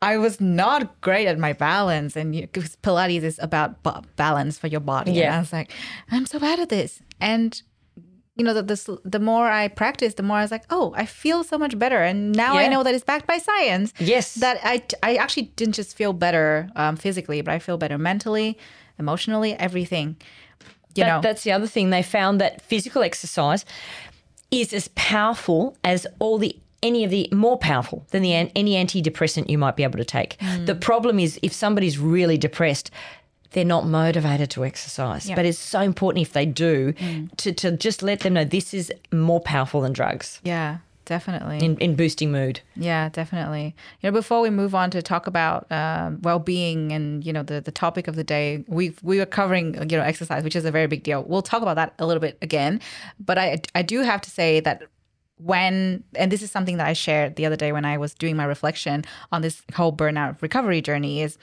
[0.00, 4.68] I was not great at my balance, and because Pilates is about ba- balance for
[4.68, 5.10] your body.
[5.12, 5.36] And Yeah.
[5.36, 5.72] I was like,
[6.10, 7.60] I'm so bad at this, and
[8.36, 11.06] you know, the, the the more I practiced, the more I was like, oh, I
[11.06, 13.92] feel so much better, and now I know that it's backed by science.
[13.98, 14.34] Yes.
[14.36, 18.58] that I I actually didn't just feel better um, physically, but I feel better mentally,
[18.98, 20.16] emotionally, everything.
[20.94, 21.90] You That- know, that's the other thing.
[21.90, 23.64] They found that physical exercise
[24.50, 29.48] is as powerful as all the any of the more powerful than the any antidepressant
[29.48, 30.36] you might be able to take.
[30.38, 30.66] Mm.
[30.66, 32.90] The problem is if somebody's really depressed,
[33.52, 35.30] they're not motivated to exercise.
[35.34, 37.34] But it's so important if they do Mm.
[37.38, 41.64] to, to just let them know this is more powerful than drugs yeah, definitely.
[41.64, 42.60] in, in boosting mood.
[42.76, 43.74] Yeah, definitely.
[44.00, 47.60] You know, before we move on to talk about um, well-being and you know the
[47.60, 50.70] the topic of the day, we we were covering you know exercise, which is a
[50.70, 51.24] very big deal.
[51.24, 52.80] We'll talk about that a little bit again,
[53.18, 54.82] but I I do have to say that
[55.36, 58.36] when and this is something that I shared the other day when I was doing
[58.36, 61.38] my reflection on this whole burnout recovery journey is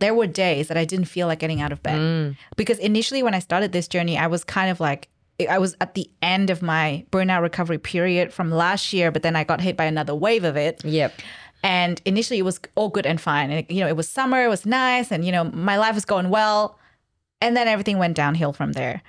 [0.00, 3.34] there were days that I didn't feel like getting out of bed because initially when
[3.34, 5.08] I started this journey, I was kind of like
[5.48, 9.36] I was at the end of my burnout recovery period from last year, but then
[9.36, 10.84] I got hit by another wave of it.
[10.84, 11.12] Yep.
[11.64, 13.50] And initially it was all good and fine.
[13.50, 16.04] And, you know, it was summer, it was nice, and, you know, my life was
[16.04, 16.78] going well.
[17.40, 19.02] And then everything went downhill from there.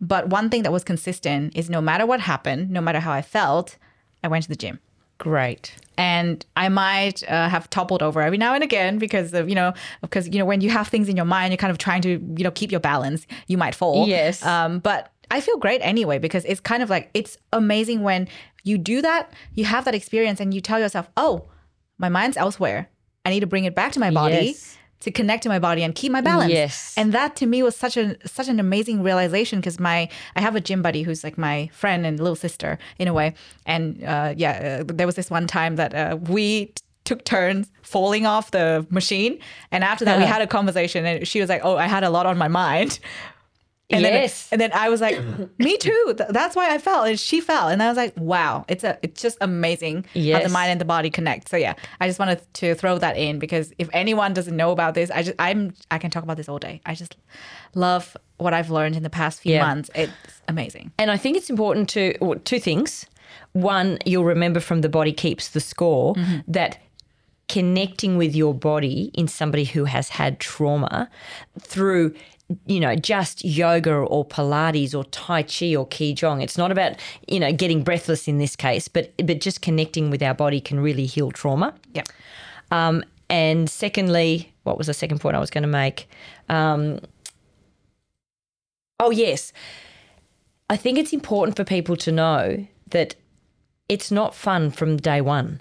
[0.00, 3.22] But one thing that was consistent is no matter what happened, no matter how I
[3.22, 3.76] felt,
[4.22, 4.78] I went to the gym
[5.18, 5.74] Great.
[5.96, 9.72] and I might uh, have toppled over every now and again because of you know
[10.00, 12.10] because you know when you have things in your mind, you're kind of trying to
[12.10, 13.26] you know keep your balance.
[13.48, 14.06] You might fall.
[14.06, 14.44] Yes.
[14.44, 18.28] Um, but I feel great anyway because it's kind of like it's amazing when
[18.64, 21.46] you do that, you have that experience, and you tell yourself, "Oh,
[21.98, 22.88] my mind's elsewhere.
[23.24, 24.76] I need to bring it back to my body." Yes.
[25.02, 26.52] To connect to my body and keep my balance.
[26.52, 26.92] Yes.
[26.96, 30.56] And that to me was such an such an amazing realization because my I have
[30.56, 33.34] a gym buddy who's like my friend and little sister in a way.
[33.64, 36.72] And uh, yeah, uh, there was this one time that uh, we t-
[37.04, 39.38] took turns falling off the machine,
[39.70, 42.10] and after that we had a conversation, and she was like, "Oh, I had a
[42.10, 42.98] lot on my mind."
[43.90, 44.48] And Yes.
[44.48, 45.18] Then, and then I was like,
[45.58, 46.14] "Me too.
[46.28, 49.20] That's why I fell." And she fell, and I was like, "Wow, it's a it's
[49.22, 52.74] just amazing how the mind and the body connect." So yeah, I just wanted to
[52.74, 56.10] throw that in because if anyone doesn't know about this, I just I'm I can
[56.10, 56.82] talk about this all day.
[56.84, 57.16] I just
[57.74, 59.66] love what I've learned in the past few Yeah.
[59.66, 59.90] months.
[59.94, 60.12] It's
[60.48, 60.92] amazing.
[60.98, 63.06] And I think it's important to well, two things.
[63.52, 66.40] One, you'll remember from the body keeps the score mm-hmm.
[66.52, 66.78] that
[67.48, 71.08] connecting with your body in somebody who has had trauma
[71.58, 72.14] through
[72.66, 76.92] you know just yoga or pilates or tai chi or qigong it's not about
[77.26, 80.80] you know getting breathless in this case but but just connecting with our body can
[80.80, 82.04] really heal trauma Yeah.
[82.70, 86.08] um, and secondly, what was the second point I was going to make?
[86.48, 87.00] Um,
[88.98, 89.52] oh, yes.
[90.70, 93.14] I think it's important for people to know that
[93.90, 95.60] it's not fun from day one.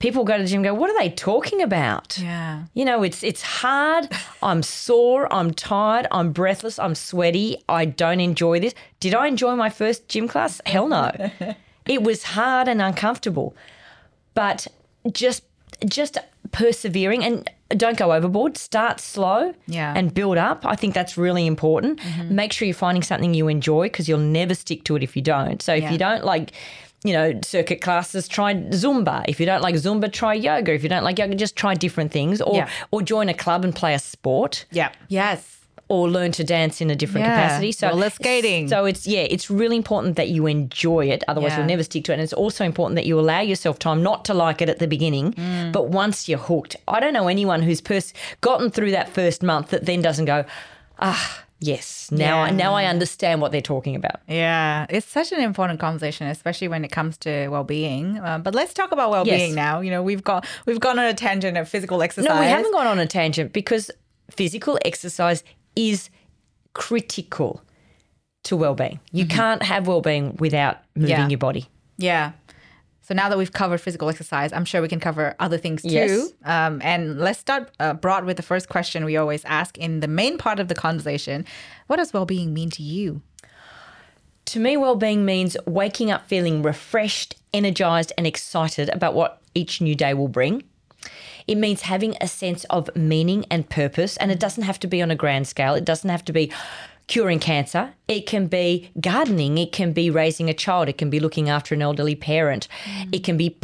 [0.00, 2.18] People go to the gym and go, What are they talking about?
[2.18, 2.64] Yeah.
[2.74, 4.08] You know, it's it's hard.
[4.42, 5.32] I'm sore.
[5.32, 6.06] I'm tired.
[6.10, 6.78] I'm breathless.
[6.78, 7.56] I'm sweaty.
[7.68, 8.74] I don't enjoy this.
[9.00, 10.60] Did I enjoy my first gym class?
[10.66, 11.10] Hell no.
[11.86, 13.56] it was hard and uncomfortable.
[14.34, 14.66] But
[15.12, 15.44] just
[15.86, 16.18] just
[16.52, 18.56] persevering and don't go overboard.
[18.58, 19.94] Start slow Yeah.
[19.96, 20.66] and build up.
[20.66, 22.00] I think that's really important.
[22.00, 22.34] Mm-hmm.
[22.34, 25.22] Make sure you're finding something you enjoy because you'll never stick to it if you
[25.22, 25.62] don't.
[25.62, 25.92] So if Yeah.
[25.92, 26.52] you don't like
[27.04, 29.24] you know, circuit classes, try Zumba.
[29.28, 30.72] If you don't like Zumba, try yoga.
[30.72, 32.68] If you don't like yoga, just try different things or Yeah.
[32.90, 34.88] or join a club and play a sport Yeah.
[35.08, 35.50] Yes.
[35.88, 37.34] or learn to dance in a different Yeah.
[37.34, 37.72] capacity.
[37.72, 38.68] So Roller skating.
[38.68, 41.22] So it's yeah, it's really important that you enjoy it.
[41.28, 41.58] Otherwise, Yeah.
[41.58, 42.14] you'll never stick to it.
[42.14, 44.86] And it's also important that you allow yourself time not to like it at the
[44.86, 45.72] beginning, Mm.
[45.72, 46.76] but once you're hooked.
[46.88, 50.46] I don't know anyone who's pers- gotten through that first month that then doesn't go,
[51.00, 52.56] ah, yes, now I Yeah.
[52.64, 54.18] now I understand what they're talking about.
[54.28, 58.06] Yeah, it's such an important conversation, especially when it comes to well-being.
[58.26, 59.64] Um, but let's talk about well-being Yes.
[59.64, 59.80] now.
[59.84, 62.28] You know, we've got we've gone on a tangent of physical exercise.
[62.34, 63.90] No, we haven't gone on a tangent because
[64.30, 65.42] physical exercise
[65.76, 66.10] is
[66.74, 67.62] critical
[68.44, 69.00] to well-being.
[69.12, 71.22] You can't have well-being without moving Mm-hmm.
[71.22, 71.28] Yeah.
[71.28, 71.66] your body.
[71.96, 72.32] Yeah.
[73.06, 75.90] So now that we've covered physical exercise, I'm sure we can cover other things too.
[75.90, 76.32] Yes.
[76.42, 80.08] Um, and let's start uh, broad with the first question we always ask in the
[80.08, 81.44] main part of the conversation.
[81.86, 83.20] What does well-being mean to you?
[84.46, 89.94] To me, well-being means waking up feeling refreshed, energized, and excited about what each new
[89.94, 90.62] day will bring.
[91.46, 95.02] It means having a sense of meaning and purpose, and it doesn't have to be
[95.02, 95.74] on a grand scale.
[95.74, 96.50] It doesn't have to be
[97.06, 97.94] curing cancer.
[98.08, 99.58] It can be gardening.
[99.58, 100.88] It can be raising a child.
[100.88, 102.68] It can be looking after an elderly parent.
[103.12, 103.58] It can be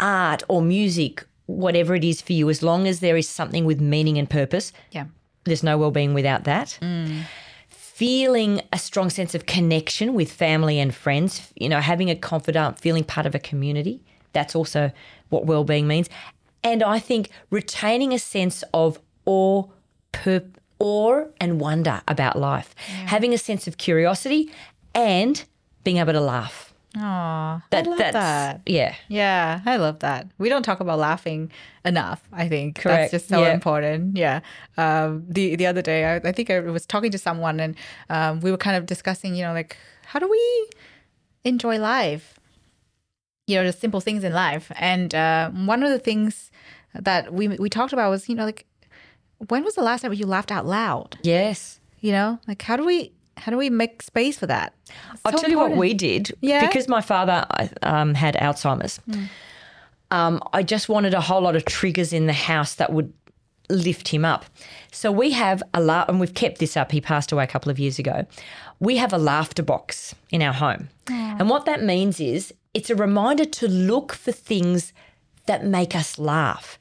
[0.00, 3.80] art or music, whatever it is for you, as long as there is something with
[3.80, 4.72] meaning and purpose.
[4.90, 5.06] Yeah.
[5.44, 6.78] There's no well-being without that.
[6.82, 7.22] Mm.
[7.68, 12.78] Feeling a strong sense of connection with family and friends, you know, having a confidant,
[12.78, 14.02] feeling part of a community.
[14.32, 14.90] That's also
[15.28, 16.10] what well-being means.
[16.62, 19.64] And I think retaining a sense of awe,
[20.12, 20.42] per,
[20.78, 22.74] awe and wonder about life,
[23.06, 24.50] having a sense of curiosity
[24.94, 25.44] and
[25.84, 26.72] being able to laugh.
[26.98, 28.60] Aw, That, I love that's, that.
[28.64, 28.94] Yeah.
[29.08, 30.28] Yeah, I love that.
[30.38, 31.52] We don't talk about laughing
[31.84, 32.22] enough.
[32.32, 33.10] I think Correct.
[33.12, 33.52] that's just so Yeah.
[33.52, 34.16] important.
[34.16, 34.40] Yeah.
[34.78, 37.76] Um, the the other day, I, I think I was talking to someone, and
[38.08, 40.70] um, we were kind of discussing, you know, like how do we
[41.44, 42.38] enjoy life?
[43.46, 44.72] You know, the simple things in life.
[44.76, 46.50] And uh, one of the things
[46.94, 48.64] that we we talked about was, you know, like
[49.48, 51.18] when was the last time you laughed out loud?
[51.22, 51.80] Yes.
[52.00, 54.72] You know, like how do we how do we make space for that?
[55.24, 56.32] I'll So tell you what we did.
[56.40, 56.66] Yeah?
[56.66, 57.46] Because my father
[57.82, 58.98] um, had Alzheimer's.
[60.10, 63.12] Um, I just wanted a whole lot of triggers in the house that would
[63.68, 64.44] lift him up.
[64.92, 66.92] So we have a laugh, and we've kept this up.
[66.92, 68.24] He passed away a couple of years ago.
[68.78, 70.88] We have a laughter box in our home.
[71.08, 74.92] And what that means is it's a reminder to look for things
[75.46, 76.78] that make us laugh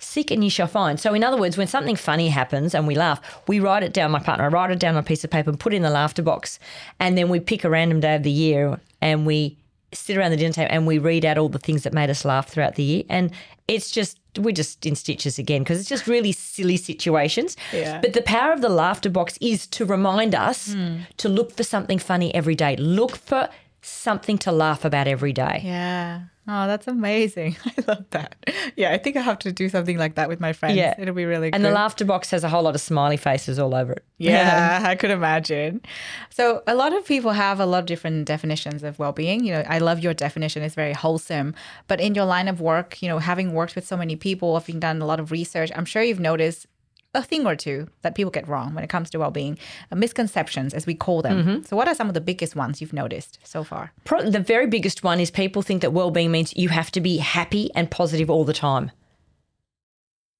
[0.00, 0.98] seek and you shall find.
[0.98, 4.10] So, in other words, when something funny happens and we laugh, we write it down.
[4.10, 5.82] My partner, I write it down on a piece of paper and put it in
[5.82, 6.58] the laughter box.
[6.98, 9.56] And then we pick a random day of the year and we
[9.92, 12.24] sit around the dinner table and we read out all the things that made us
[12.24, 13.02] laugh throughout the year.
[13.08, 13.30] And
[13.68, 17.56] it's just, we're just in stitches again because it's just really silly situations.
[17.72, 18.00] Yeah.
[18.00, 21.00] But the power of the laughter box is to remind us hmm.
[21.18, 22.76] to look for something funny every day.
[22.76, 23.48] Look for
[23.82, 25.62] something to laugh about every day.
[25.64, 26.22] Yeah.
[26.52, 27.56] Oh, that's amazing.
[27.66, 28.34] I love that.
[28.74, 30.76] Yeah, I think I have to do something like that with my friends.
[30.76, 30.94] Yeah.
[30.98, 31.54] It'll be really good.
[31.54, 34.04] And the laughter box has a whole lot of smiley faces all over it.
[34.18, 35.80] yeah, I could imagine.
[36.30, 39.44] So, a lot of people have a lot of different definitions of well-being.
[39.44, 41.54] You know, I love your definition; it's very wholesome.
[41.86, 44.80] But in your line of work, you know, having worked with so many people, having
[44.80, 46.66] done a lot of research, I'm sure you've noticed
[47.14, 49.58] a thing or two that people get wrong when it comes to well-being,
[49.90, 51.64] uh, misconceptions, as we call them.
[51.64, 53.92] So, what are some of the biggest ones you've noticed so far?
[54.04, 57.16] Pro- the very biggest one is people think that well-being means you have to be
[57.18, 58.90] happy and positive all the time.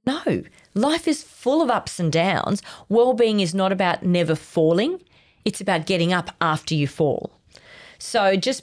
[0.06, 0.42] No,
[0.74, 2.62] life is full of ups and downs.
[2.88, 5.02] Well-being is not about never falling.
[5.44, 7.33] It's about getting up after you fall.
[7.98, 8.62] So just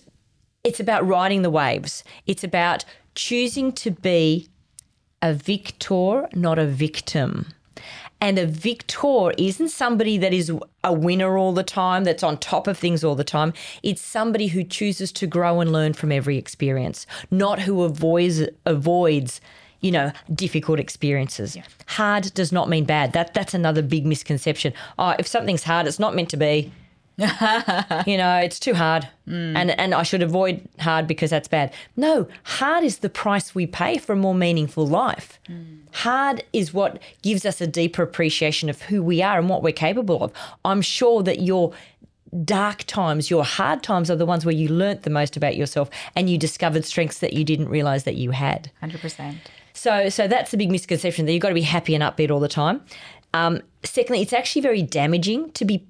[0.64, 2.04] it's about riding the waves.
[2.26, 4.48] It's about choosing to be
[5.22, 7.48] a victor, not a victim.
[8.20, 10.52] And a victor isn't somebody that is
[10.84, 13.54] a winner all the time, that's on top of things all the time.
[13.84, 19.40] It's somebody who chooses to grow and learn from every experience, not who avoids avoids,
[19.82, 21.58] you know, difficult experiences.
[21.86, 23.14] Hard does not mean bad.
[23.14, 24.74] That that's another big misconception.
[24.98, 26.72] Oh, if something's hard, it's not meant to be.
[28.06, 29.08] you know, it's too hard.
[29.58, 31.74] And and I should avoid hard because that's bad.
[31.96, 35.40] No, hard is the price we pay for a more meaningful life.
[35.92, 39.74] Hard is what gives us a deeper appreciation of who we are and what we're
[39.74, 40.32] capable of.
[40.64, 41.74] I'm sure that your
[42.44, 45.90] dark times, your hard times are the ones where you learnt the most about yourself
[46.16, 48.70] and you discovered strengths that you didn't realize that you had.
[48.84, 49.38] 100%.
[49.74, 52.40] So, so that's the big misconception that you've got to be happy and upbeat all
[52.40, 52.82] the time.
[53.34, 55.86] Um, secondly, it's actually very damaging to be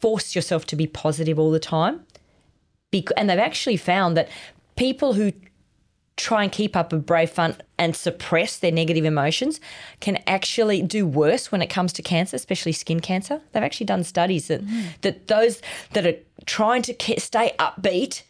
[0.00, 2.04] force yourself to be positive all the time.
[3.16, 4.28] And they've actually found that
[4.76, 5.32] people who
[6.16, 9.60] try and keep up a brave front and suppress their negative emotions
[10.00, 13.40] can actually do worse when it comes to cancer, especially skin cancer.
[13.52, 15.00] They've actually done studies that mm.
[15.00, 18.22] that those that are trying to stay upbeat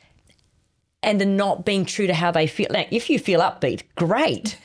[1.03, 2.69] and are not being true to how they feel.
[2.71, 4.59] Now, if you feel upbeat, great.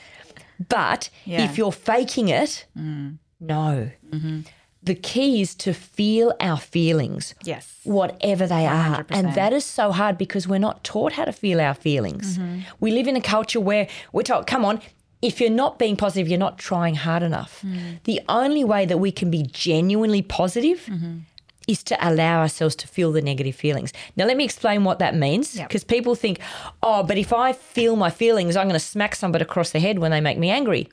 [0.68, 1.44] But Yeah.
[1.44, 3.18] if you're faking it, mm.
[3.40, 3.90] no.
[4.10, 4.40] Mm-hmm.
[4.86, 7.74] The key is to feel our feelings, Yes.
[7.84, 9.04] whatever they are.
[9.04, 9.06] 100%.
[9.10, 12.38] And that is so hard because we're not taught how to feel our feelings.
[12.38, 12.60] Mm-hmm.
[12.80, 14.80] We live in a culture where we're told, come on,
[15.22, 17.62] if you're not being positive, you're not trying hard enough.
[17.66, 18.02] Mm.
[18.04, 21.18] The only way that we can be genuinely positive mm-hmm.
[21.66, 23.92] is to allow ourselves to feel the negative feelings.
[24.14, 25.68] Now, let me explain what that means Yep.
[25.68, 26.38] because people think,
[26.82, 29.98] oh, but if I feel my feelings, I'm going to smack somebody across the head
[29.98, 30.88] when they make me angry.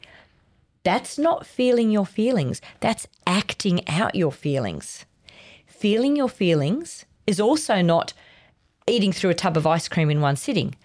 [0.83, 5.05] That's not feeling your feelings, that's acting out your feelings.
[5.65, 8.13] Feeling your feelings is also not
[8.87, 10.75] eating through a tub of ice cream in one sitting.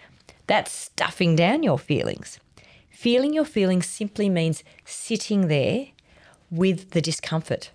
[0.47, 2.39] That's stuffing down your feelings.
[2.91, 5.89] Feeling your feelings simply means sitting there
[6.51, 7.71] with the discomfort.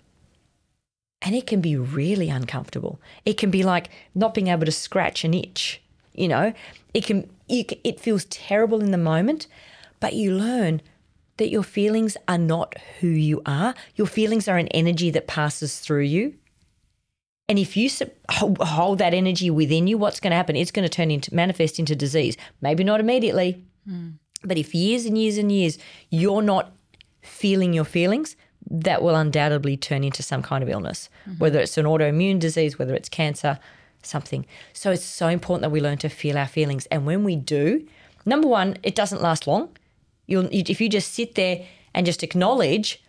[1.22, 3.00] And it can be really uncomfortable.
[3.24, 5.80] It can be like not being able to scratch an itch.
[6.14, 6.52] You know,
[6.92, 9.46] it can, you, it feels terrible in the moment,
[10.00, 10.82] but you learn
[11.36, 13.74] that your feelings are not who you are.
[13.96, 16.34] Your feelings are an energy that passes through you.
[17.48, 17.90] And if you
[18.30, 20.56] hold that energy within you, what's going to happen?
[20.56, 22.36] It's going to turn into manifest into disease.
[22.62, 24.10] Maybe not immediately, hmm.
[24.42, 25.76] but if years and years and years
[26.08, 26.72] you're not
[27.20, 28.36] feeling your feelings,
[28.70, 31.38] that will undoubtedly turn into some kind of illness, mm-hmm.
[31.38, 33.58] whether it's an autoimmune disease, whether it's cancer,
[34.02, 34.46] something.
[34.72, 36.86] So it's so important that we learn to feel our feelings.
[36.86, 37.86] And when we do,
[38.24, 39.76] number one, it doesn't last long.
[40.26, 43.02] You'll if you just sit there and just acknowledge,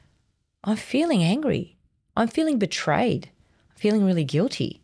[0.64, 1.78] I'm feeling angry.
[2.18, 3.30] I'm feeling betrayed.
[3.72, 4.82] I'm feeling really guilty.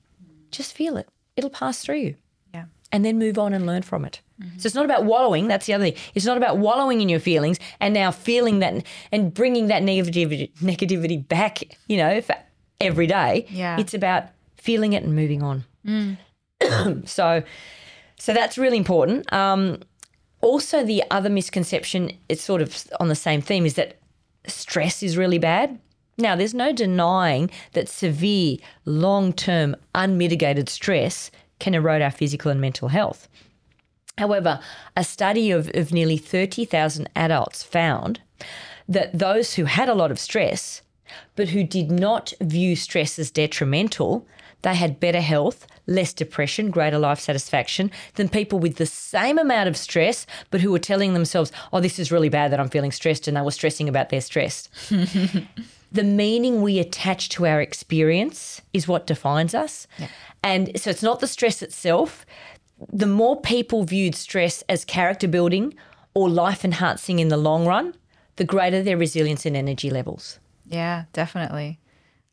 [0.52, 1.08] Just feel it.
[1.36, 2.16] It'll pass through you
[2.54, 2.66] Yeah.
[2.92, 4.22] and then move on and learn from it.
[4.58, 5.48] So it's not about wallowing.
[5.48, 5.94] That's the other thing.
[6.16, 10.52] It's not about wallowing in your feelings and now feeling that and bringing that negativity
[10.60, 11.62] negativity back.
[11.88, 12.36] You know, for
[12.80, 13.46] every day.
[13.52, 13.78] Yeah.
[13.80, 14.24] It's about
[14.58, 15.64] feeling it and moving on.
[17.06, 17.44] so,
[18.18, 19.32] so that's really important.
[19.32, 19.82] Um,
[20.42, 23.98] also, the other misconception, it's sort of on the same theme, is that
[24.48, 25.80] stress is really bad.
[26.18, 32.60] Now, there's no denying that severe, long term, unmitigated stress can erode our physical and
[32.60, 33.28] mental health.
[34.18, 34.60] However,
[34.96, 38.20] a study of, of nearly 30,000 adults found
[38.88, 40.82] that those who had a lot of stress,
[41.36, 44.28] but who did not view stress as detrimental,
[44.62, 49.68] they had better health, less depression, greater life satisfaction than people with the same amount
[49.68, 52.92] of stress, but who were telling themselves, oh, this is really bad that I'm feeling
[52.92, 54.70] stressed, and they were stressing about their stress.
[55.92, 59.88] the meaning we attach to our experience is what defines us.
[60.44, 62.26] And so it's not the stress itself.
[62.92, 65.76] The more people viewed stress as character building
[66.14, 67.94] or life enhancing in the long run,
[68.38, 70.40] the greater their resilience and energy levels.
[70.68, 71.81] Yeah, definitely.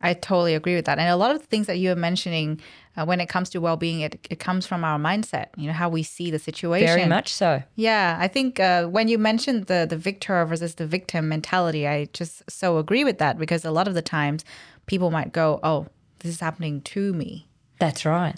[0.01, 0.99] I totally agree with that.
[0.99, 2.61] And a lot of the things that you were mentioning
[2.97, 5.89] uh, when it comes to well-being, it, it comes from our mindset, you know, how
[5.89, 6.87] we see the situation.
[6.87, 7.63] Very much so.
[7.75, 12.07] Yeah, I think uh, when you mentioned the the victor versus the victim mentality, I
[12.13, 14.45] just so agree with that because a lot of the times
[14.87, 15.87] people might go, "Oh,
[16.21, 18.37] this is happening to me," That's right.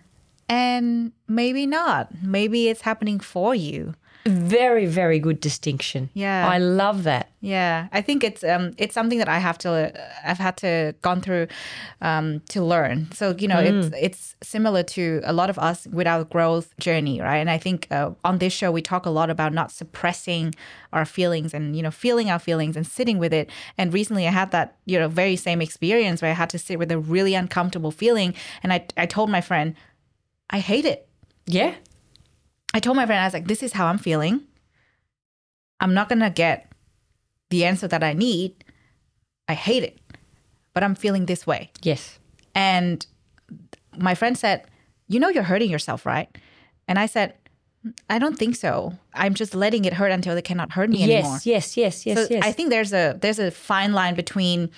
[0.49, 2.09] and maybe not.
[2.23, 3.95] Maybe it's happening for you.
[4.27, 6.11] Very, very good distinction.
[6.12, 6.49] Yeah.
[6.49, 7.31] I love that.
[7.41, 9.93] Yeah, I think it's um it's something that I have to
[10.23, 11.47] I've had to gone through
[12.03, 13.11] um to learn.
[13.12, 17.18] So you know it's it's similar to a lot of us with our growth journey,
[17.21, 17.39] right?
[17.39, 20.55] And I think uh, on this show we talk a lot about not suppressing
[20.93, 23.49] our feelings and you know feeling our feelings and sitting with it.
[23.79, 26.79] And recently I had that you know very same experience where I had to sit
[26.79, 29.75] with a really uncomfortable feeling, and I I told my friend
[30.51, 31.09] I hate it.
[31.47, 31.75] Yeah.
[32.73, 34.43] I told my friend, I was like, this is how I'm feeling.
[35.81, 36.71] I'm not going to get
[37.51, 38.64] the answer that I need.
[39.49, 39.99] I hate it,
[40.75, 41.71] but I'm feeling this way.
[41.83, 42.18] Yes.
[42.55, 43.05] And
[43.99, 44.64] my friend said,
[45.09, 46.29] You know, you're hurting yourself, right?
[46.87, 47.35] And I said,
[48.09, 48.93] I don't think so.
[49.14, 51.39] I'm just letting it hurt until it cannot hurt me anymore.
[51.45, 52.45] Yes, yes, yes, yes, So yes.
[52.45, 54.71] I think there's a there's a fine line between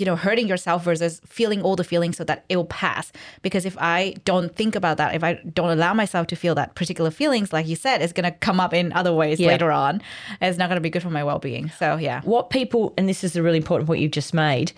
[0.00, 3.12] you know hurting yourself versus feeling all the feelings so that it will pass.
[3.42, 6.74] Because if i don't think about that if i don't allow myself to feel that
[6.74, 9.48] particular feelings like you said it's going to come up in other ways Yeah.
[9.48, 10.02] later on.
[10.40, 11.70] It's not going to be good for my well-being.
[11.78, 12.20] So yeah.
[12.22, 14.72] What people, and this is a really important point you've just made,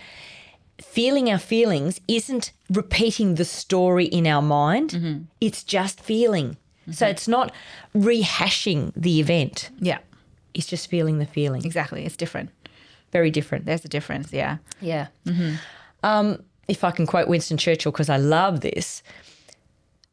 [0.81, 5.23] feeling our feelings isn't repeating the story in our mind, mm-hmm.
[5.39, 6.57] it's just feeling.
[6.91, 7.11] So mm-hmm.
[7.11, 7.53] it's not
[7.95, 9.99] rehashing the event, yeah.
[10.53, 11.65] It's just feeling the feeling.
[11.65, 12.05] exactly.
[12.05, 12.51] It's different
[13.13, 13.65] Very different.
[13.65, 15.07] there's a difference yeah Yeah.
[15.25, 15.53] Mm-hmm.
[16.03, 19.03] Um, if I can quote Winston Churchill, because I love this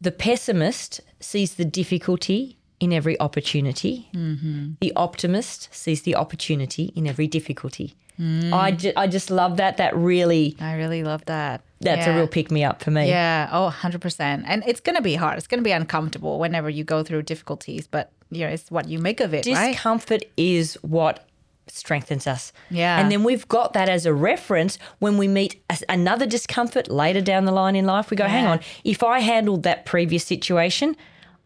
[0.00, 4.72] the pessimist sees the difficulty in every opportunity, mm-hmm.
[4.80, 7.94] the optimist sees the opportunity in every difficulty.
[8.18, 8.52] Mm.
[8.52, 9.76] I, ju- I just love that.
[9.78, 12.14] That really, i really love that that's Yeah.
[12.14, 13.08] a real pick me up for me.
[13.08, 14.44] Yeah, oh, 100%.
[14.46, 15.38] And it's going to be hard.
[15.38, 18.88] It's going to be uncomfortable whenever you go through difficulties, but you know, it's what
[18.88, 19.72] you make of it, right?
[19.72, 21.26] Discomfort is what
[21.74, 22.52] strengthens us.
[22.70, 22.98] Yeah.
[22.98, 27.20] And then we've got that as a reference when we meet a- another discomfort later
[27.20, 28.10] down the line in life.
[28.10, 30.96] We go, hang on, if I handled that previous situation,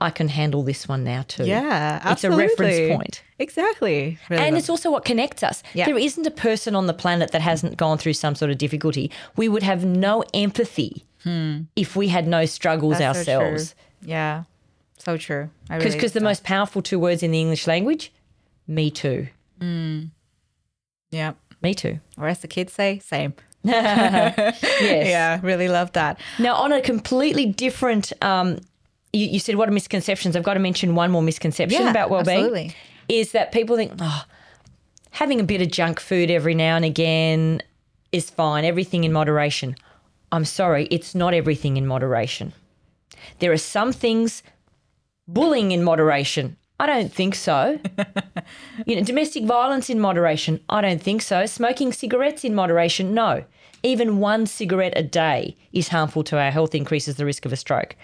[0.00, 1.44] I can handle this one now too.
[1.44, 3.22] Yeah, It's a reference point.
[3.38, 4.18] Exactly.
[4.28, 5.62] Really And it's also what connects us.
[5.72, 5.86] Yeah.
[5.86, 9.10] There isn't a person on the planet that hasn't gone through some sort of difficulty.
[9.36, 11.04] We would have no empathy
[11.76, 13.02] if we had no struggles Hmm.
[13.02, 13.74] That's so ourselves.
[14.02, 14.10] true.
[14.10, 14.42] yeah,
[14.98, 15.48] so true.
[15.70, 18.12] I Because really- the most powerful two words in the English language,
[18.66, 19.28] me too.
[21.14, 22.00] Yeah, Me too.
[22.18, 23.34] or as the kids say, same.
[23.64, 25.08] Yes.
[25.08, 26.18] Yeah, really love that.
[26.38, 28.58] Now, on a completely different, um,
[29.12, 30.36] you, you said what are misconceptions?
[30.36, 32.38] I've got to mention one more misconception Yeah, about well-being.
[32.38, 32.74] absolutely.
[33.08, 34.24] Is that people think, oh,
[35.12, 37.62] having a bit of junk food every now and again
[38.12, 38.64] is fine.
[38.64, 39.76] Everything in moderation.
[40.32, 42.52] I'm sorry, it's not everything in moderation.
[43.38, 44.42] There are some things
[45.28, 46.56] bullying in moderation.
[46.80, 47.78] I don't think so.
[48.86, 50.60] you know, domestic violence in moderation.
[50.68, 51.46] I don't think so.
[51.46, 53.14] Smoking cigarettes in moderation.
[53.14, 53.44] No.
[53.82, 57.56] Even one cigarette a day is harmful to our health, increases the risk of a
[57.56, 57.94] stroke.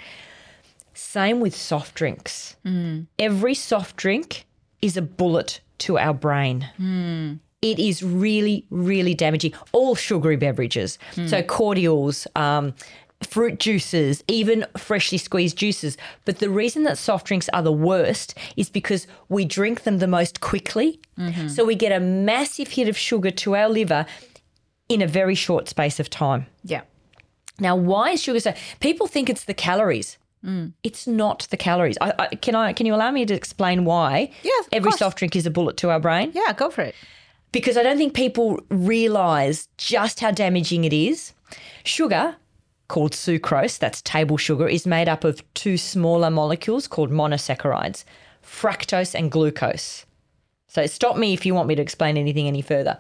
[0.94, 2.56] Same with soft drinks.
[2.64, 3.02] Hmm.
[3.18, 4.46] Every soft drink
[4.82, 6.68] is a bullet to our brain.
[6.76, 7.34] Hmm.
[7.62, 9.52] It is really, really damaging.
[9.72, 11.26] All sugary beverages, hmm.
[11.26, 12.74] so cordials, um,
[13.22, 15.96] fruit juices, even freshly squeezed juices.
[16.24, 20.06] But the reason that soft drinks are the worst is because we drink them the
[20.06, 21.00] most quickly.
[21.48, 24.06] So we get a massive hit of sugar to our liver
[24.88, 26.46] in a very short space of time.
[26.64, 26.80] Yeah.
[27.58, 28.54] Now, why is sugar so?
[28.80, 30.16] People think it's the calories.
[30.42, 30.72] Mm.
[30.82, 31.98] It's not the calories.
[32.00, 32.72] I, I, can I?
[32.72, 34.30] Can you allow me to explain why?
[34.42, 34.98] Yes, every course.
[34.98, 36.32] soft drink is a bullet to our brain.
[36.34, 36.94] Yeah, go for it.
[37.52, 41.34] Because I don't think people realize just how damaging it is.
[41.84, 42.36] Sugar,
[42.90, 48.04] called sucrose, that's table sugar, is made up of two smaller molecules called monosaccharides,
[48.44, 50.04] fructose and glucose.
[50.66, 52.98] So stop me if you want me to explain anything any further.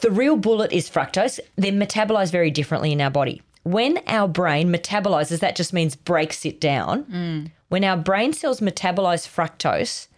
[0.00, 1.38] The real bullet is fructose.
[1.56, 3.42] They're metabolized very differently in our body.
[3.62, 7.04] When our brain metabolizes, that just means breaks it down.
[7.04, 7.50] Mm.
[7.68, 10.08] When our brain cells metabolize fructose,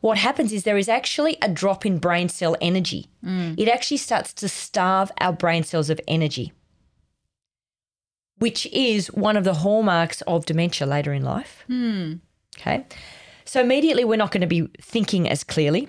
[0.00, 3.08] what happens is there is actually a drop in brain cell energy.
[3.24, 3.58] Mm.
[3.58, 6.52] It actually starts to starve our brain cells of energy,
[8.42, 11.64] which is one of the hallmarks of dementia later in life.
[12.58, 12.84] Okay.
[13.44, 15.88] So immediately we're not going to be thinking as clearly.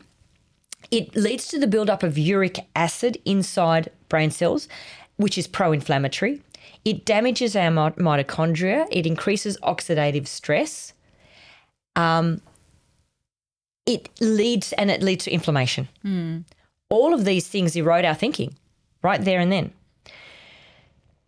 [0.91, 4.67] It leads to the buildup of uric acid inside brain cells,
[5.17, 6.41] which is pro inflammatory.
[6.85, 8.87] It damages our mi- mitochondria.
[8.91, 10.93] It increases oxidative stress.
[11.95, 12.41] Um,
[13.87, 15.87] it leads and it leads to inflammation.
[16.89, 18.53] All of these things erode our thinking
[19.01, 19.73] right there and then.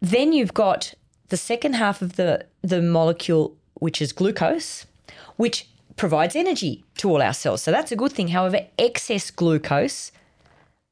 [0.02, 0.94] Then you've got
[1.30, 4.86] the second half of the, the molecule, which is glucose,
[5.36, 7.62] which provides energy to all our cells.
[7.62, 8.30] So that's a good thing.
[8.30, 10.12] However, excess glucose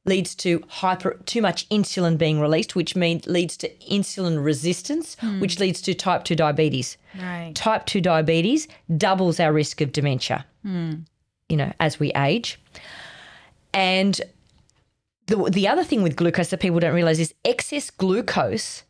[0.05, 5.39] leads to hyper too much insulin being released, which means leads to insulin resistance, hmm.
[5.39, 6.97] which leads to type 2 diabetes.
[7.19, 7.53] Right.
[7.55, 8.67] Type 2 diabetes
[8.97, 10.93] doubles our risk of dementia, hmm.
[11.47, 12.59] you know, as we age.
[13.73, 14.19] And
[15.27, 18.83] the, the other thing with glucose that people don't realize is excess glucose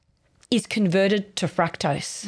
[0.55, 2.27] is converted to fructose.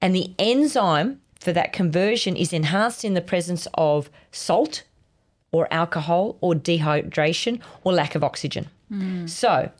[0.00, 4.82] And the enzyme for that conversion is enhanced in the presence of salt
[5.52, 8.68] or alcohol or dehydration or lack of oxygen.
[9.26, 9.70] So,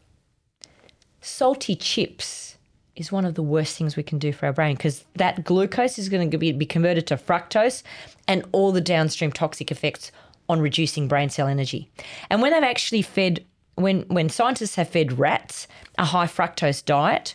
[1.20, 2.56] salty chips
[2.94, 5.98] is one of the worst things we can do for our brain because that glucose
[5.98, 7.82] is going to be, be converted to fructose
[8.26, 10.10] and all the downstream toxic effects
[10.48, 11.90] on reducing brain cell energy.
[12.30, 13.44] And when they've actually fed,
[13.74, 15.66] when, when scientists have fed rats
[15.98, 17.34] a high fructose diet,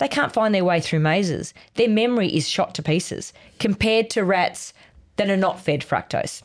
[0.00, 1.52] they can't find their way through mazes.
[1.74, 4.72] Their memory is shot to pieces compared to rats
[5.16, 6.42] that are not fed fructose.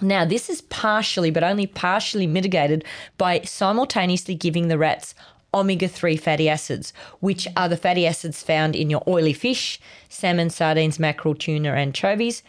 [0.00, 2.82] Now, this is partially, but only partially mitigated
[3.18, 5.14] by simultaneously giving the rats
[5.52, 10.48] omega 3 fatty acids, which are the fatty acids found in your oily fish, salmon,
[10.48, 12.42] sardines, mackerel, tuna, anchovies,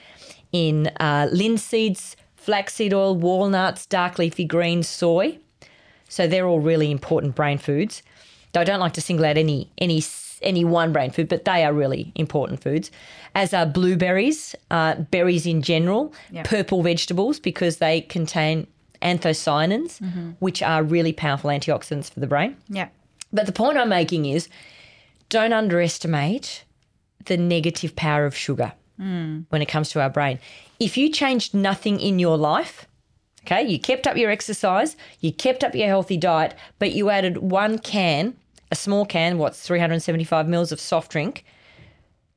[0.53, 5.37] in uh, linseeds, flaxseed oil, walnuts, dark leafy greens, soy.
[6.07, 8.01] So they're all really important brain foods.
[8.55, 10.01] Though I don't like to single out any any
[10.41, 12.89] any one brain food, but they are really important foods.
[13.35, 16.13] As are blueberries, uh, berries in general,
[16.45, 18.65] purple vegetables because they contain
[19.01, 20.31] anthocyanins, mm-hmm.
[20.39, 22.55] which are really powerful antioxidants for the brain.
[22.69, 22.87] Yeah.
[23.33, 24.47] But the point I'm making is
[25.27, 26.63] don't underestimate
[27.25, 29.43] the negative power of sugar mm.
[29.49, 30.39] when it comes to our brain.
[30.79, 32.87] If you changed nothing in your life,
[33.43, 37.39] okay, you kept up your exercise, you kept up your healthy diet, but you added
[37.39, 38.35] one can,
[38.71, 41.45] a small can, what's 375 mils of soft drink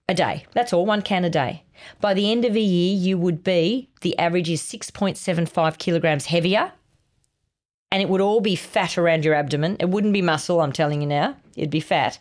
[0.08, 0.46] a day.
[0.52, 1.64] That's all, one can a day.
[2.00, 6.72] By the end of a year, you would be, the average is 6.75 kilograms heavier
[7.90, 9.76] and it would all be fat around your abdomen.
[9.80, 11.36] It wouldn't be muscle, I'm telling you now.
[11.56, 12.18] It'd be fat.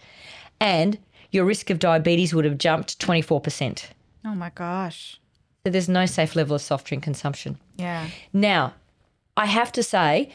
[0.60, 0.97] And
[1.32, 3.86] your risk of diabetes would have jumped 24%.
[4.26, 5.20] Oh my gosh.
[5.66, 7.58] So there's no safe level of soft drink consumption.
[7.76, 8.08] Yeah.
[8.32, 8.74] Now,
[9.36, 10.32] I have to say,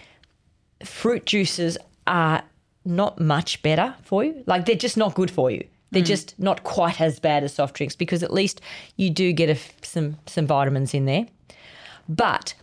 [0.84, 2.42] fruit juices are
[2.84, 4.42] not much better for you.
[4.46, 5.66] Like they're just not good for you.
[5.90, 6.06] They're mm.
[6.06, 8.60] just not quite as bad as soft drinks because at least
[8.96, 11.26] you do get a f some some vitamins in there.
[12.08, 12.54] But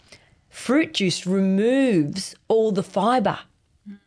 [0.50, 3.40] fruit juice removes all the fiber.
[3.90, 4.00] Mm.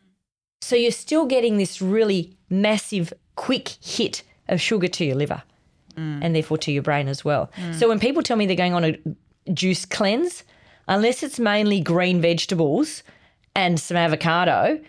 [0.61, 5.43] So you're still getting this really massive quick hit of sugar to your liver
[5.95, 6.19] mm.
[6.21, 7.49] and therefore to your brain as well.
[7.71, 10.43] So when people tell me they're going on a juice cleanse,
[10.87, 13.03] unless it's mainly green vegetables
[13.55, 14.79] and some avocado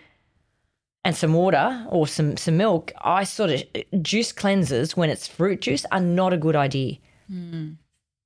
[1.05, 5.61] and some water or some some milk, I sort of juice cleanses when it's fruit
[5.61, 6.97] juice are not a good idea.
[7.29, 7.73] Hmm.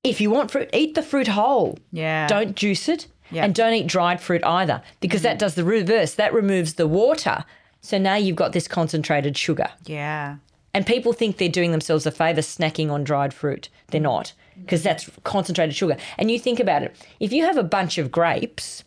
[0.04, 1.78] If you want fruit, eat the fruit whole.
[1.92, 2.26] Yeah.
[2.28, 3.08] Don't juice it.
[3.32, 3.44] Yeah.
[3.44, 5.40] And don't eat dried fruit either because that hmm.
[5.40, 6.16] does the reverse.
[6.16, 7.44] That removes the water.
[7.82, 9.70] So now you've got this concentrated sugar.
[9.86, 10.38] Yeah.
[10.74, 13.70] And people think they're doing themselves a favor snacking on dried fruit.
[13.88, 15.98] They're not, because that's concentrated sugar.
[16.18, 18.84] And you think about it if you have a bunch of grapes,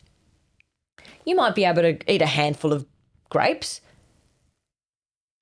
[1.24, 2.86] you might be able to eat a handful of
[3.32, 3.80] grapes,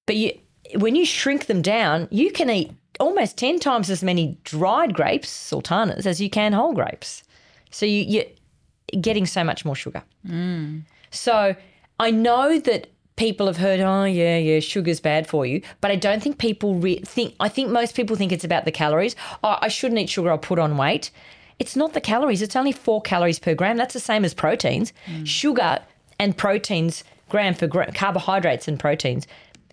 [0.07, 0.33] but you
[0.77, 5.29] when you shrink them down, you can eat almost 10 times as many dried grapes,
[5.29, 7.23] sultanas, as you can whole grapes.
[7.71, 10.03] So you, you're getting so much more sugar.
[10.29, 10.83] Mm.
[11.11, 11.57] So
[11.99, 15.63] I know that people have heard, oh, yeah, yeah, sugar's bad for you.
[15.81, 18.73] But I don't think people re- think, I think most people think it's about the
[18.73, 19.17] calories.
[19.43, 21.11] Oh, I shouldn't eat sugar, I'll put on weight.
[21.59, 23.77] It's not the calories, it's only four calories per gram.
[23.77, 24.93] That's the same as proteins.
[25.07, 25.27] Mm.
[25.27, 25.81] Sugar
[26.19, 29.27] and proteins, gram for gram, carbohydrates and proteins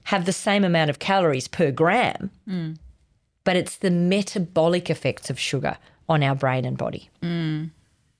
[0.03, 2.31] have the same amount of calories per gram.
[3.43, 5.77] But it's the metabolic effects of sugar
[6.09, 7.09] on our brain and body.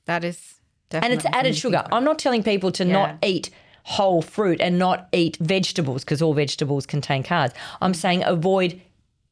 [0.05, 0.55] That is
[1.03, 1.83] And it's added sugar.
[1.91, 3.49] I'm not telling people to not eat
[3.83, 7.53] whole fruit and not eat vegetables because all vegetables contain carbs.
[7.81, 8.81] I'm saying avoid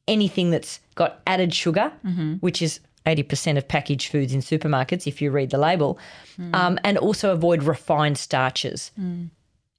[0.08, 1.92] anything that's got added sugar,
[2.42, 5.98] which is 80% of packaged foods in supermarkets if you read the label,
[6.54, 8.92] um, and also avoid refined starches.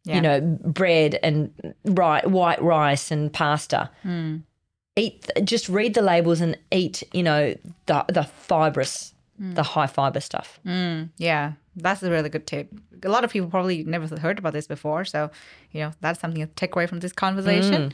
[0.07, 0.15] Yeah.
[0.15, 1.53] You know, bread and
[1.85, 3.91] ri- white rice and pasta.
[4.03, 4.37] Hmm.
[4.95, 7.03] Eat just read the labels and eat.
[7.13, 7.55] You know
[7.87, 9.53] the the fibrous, hmm.
[9.55, 10.59] the high fiber stuff.
[10.65, 11.05] Hmm.
[11.19, 12.69] Yeah, that's a really good tip.
[13.05, 15.31] A lot of people probably never heard about this before, so
[15.73, 17.91] you know that's something to take away from this conversation.
[17.91, 17.93] Mm.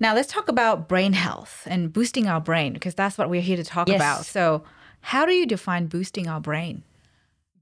[0.00, 3.56] Now let's talk about brain health and boosting our brain because that's what we're here
[3.56, 3.96] to talk Yes.
[3.96, 4.26] about.
[4.26, 4.64] So,
[5.02, 6.82] how do you define boosting our brain?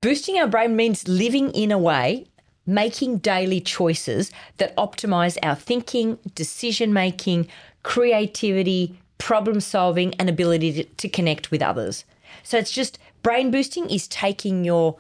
[0.01, 2.27] Boosting our brain means living in a way,
[2.69, 7.49] making daily choices that optimize our thinking, decision making,
[7.83, 12.05] creativity, problem solving, and ability to, to connect with others.
[12.43, 14.97] So it's just brain boosting is taking your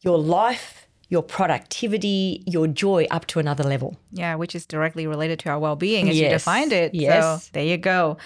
[0.00, 3.96] your life, your productivity, your joy up to another level.
[4.12, 6.94] Yeah, which is directly related to our well-being as you defined it.
[6.94, 7.44] Yes.
[7.44, 8.16] So there you go.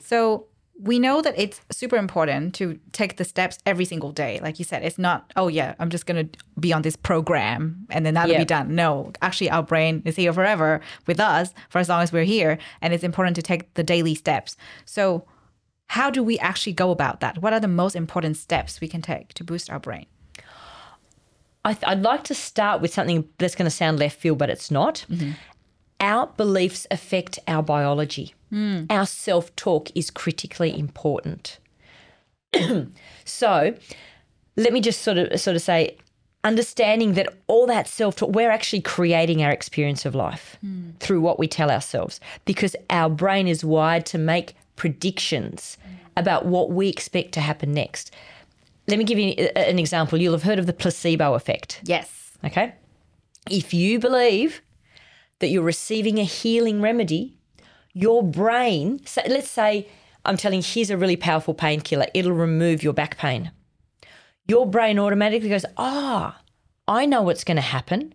[0.00, 0.46] So
[0.80, 4.38] we know that it's super important to take the steps every single day.
[4.40, 6.28] Like you said, it's not, oh yeah, I'm just gonna
[6.60, 8.38] be on this program and then that'll Yeah.
[8.38, 8.74] be done.
[8.76, 12.58] No, actually our brain is here forever with us for as long as we're here.
[12.80, 14.56] And it's important to take the daily steps.
[14.84, 15.24] So
[15.88, 17.42] how do we actually go about that?
[17.42, 20.06] What are the most important steps we can take to boost our brain?
[21.64, 24.48] I th- I'd like to start with something that's going to sound left field, but
[24.48, 25.04] it's not.
[25.10, 25.32] Mm-hmm.
[26.00, 28.34] Our beliefs affect our biology.
[28.52, 28.86] Mm.
[28.90, 31.58] Our self talk is critically important.
[33.24, 33.74] so,
[34.56, 35.96] let me just sort of sort of say,
[36.44, 40.96] understanding that all that self talk, we're actually creating our experience of life mm.
[40.98, 45.96] through what we tell ourselves, because our brain is wired to make predictions mm.
[46.16, 48.14] about what we expect to happen next.
[48.86, 50.18] Let me give you an example.
[50.18, 51.82] You'll have heard of the placebo effect.
[51.84, 52.32] Yes.
[52.42, 52.72] Okay.
[53.50, 54.62] If you believe
[55.40, 57.37] that you're receiving a healing remedy,
[57.98, 59.88] your brain, so let's say
[60.24, 63.50] I'm telling here's a really powerful painkiller, it'll remove your back pain.
[64.46, 66.40] Your brain automatically goes, ah,
[66.86, 68.14] I know what's going to happen.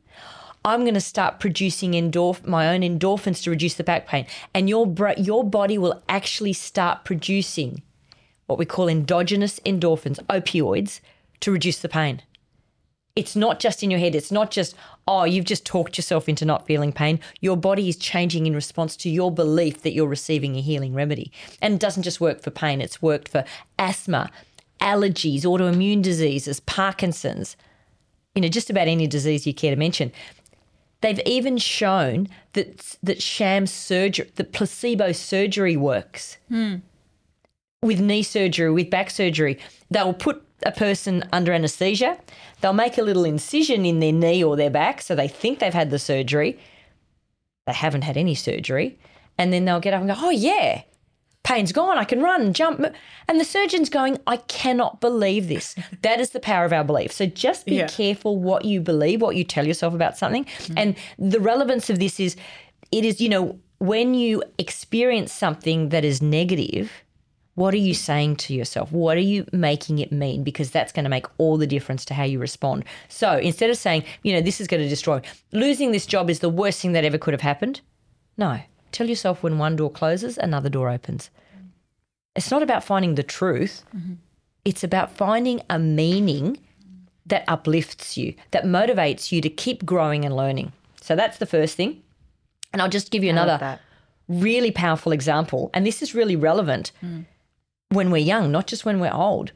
[0.63, 4.25] I'm going to start producing endorph- my own endorphins to reduce the back pain.
[4.53, 7.83] And your, bra- your body will actually start producing
[8.45, 11.01] what we call endogenous endorphins, opioids,
[11.41, 12.21] to reduce the pain
[13.15, 14.15] it's not just in your head.
[14.15, 14.75] It's not just,
[15.07, 17.19] oh, you've just talked yourself into not feeling pain.
[17.41, 21.31] Your body is changing in response to your belief that you're receiving a healing remedy.
[21.61, 23.45] And it doesn't just work for pain, it's worked for
[23.77, 24.31] asthma,
[24.81, 27.55] allergies, autoimmune diseases, Parkinson's,
[28.33, 30.11] you know, just about any disease you care to mention.
[31.01, 36.37] They've even shown that that sham surgery, that placebo surgery works.
[36.47, 36.75] Hmm.
[37.81, 39.59] With knee surgery, with back surgery,
[39.91, 42.17] they'll put a person under anesthesia.
[42.61, 45.73] They'll make a little incision in their knee or their back, so they think they've
[45.73, 46.59] had the surgery.
[47.65, 48.97] They haven't had any surgery,
[49.37, 50.81] and then they'll get up and go, "Oh yeah,
[51.43, 51.97] pain's gone.
[51.97, 52.85] I can run, jump."
[53.27, 57.11] And the surgeon's going, "I cannot believe this." that is the power of our belief.
[57.11, 57.87] So just be Yeah.
[57.87, 60.45] careful what you believe, what you tell yourself about something.
[60.45, 60.73] Mm-hmm.
[60.77, 62.35] And the relevance of this is
[62.91, 66.91] it is, you know, when you experience something that is negative,
[67.55, 68.91] what are you saying to yourself?
[68.91, 70.43] What are you making it mean?
[70.43, 72.83] Because that's going to make all the difference to how you respond.
[73.09, 76.39] So instead of saying, you know, this is going to destroy, losing this job is
[76.39, 77.81] the worst thing that ever could have happened.
[78.37, 78.59] No,
[78.91, 81.29] tell yourself when one door closes, another door opens.
[82.35, 84.13] It's not about finding the truth, mm-hmm.
[84.65, 86.57] it's about finding a meaning
[87.27, 90.73] that uplifts you, that motivates you to keep growing and learning.
[90.99, 92.01] So that's the first thing.
[92.73, 93.79] And I'll just give you I another
[94.27, 95.69] really powerful example.
[95.73, 97.25] And this is really relevant mm.
[97.93, 99.51] When we're young, not just when we're old.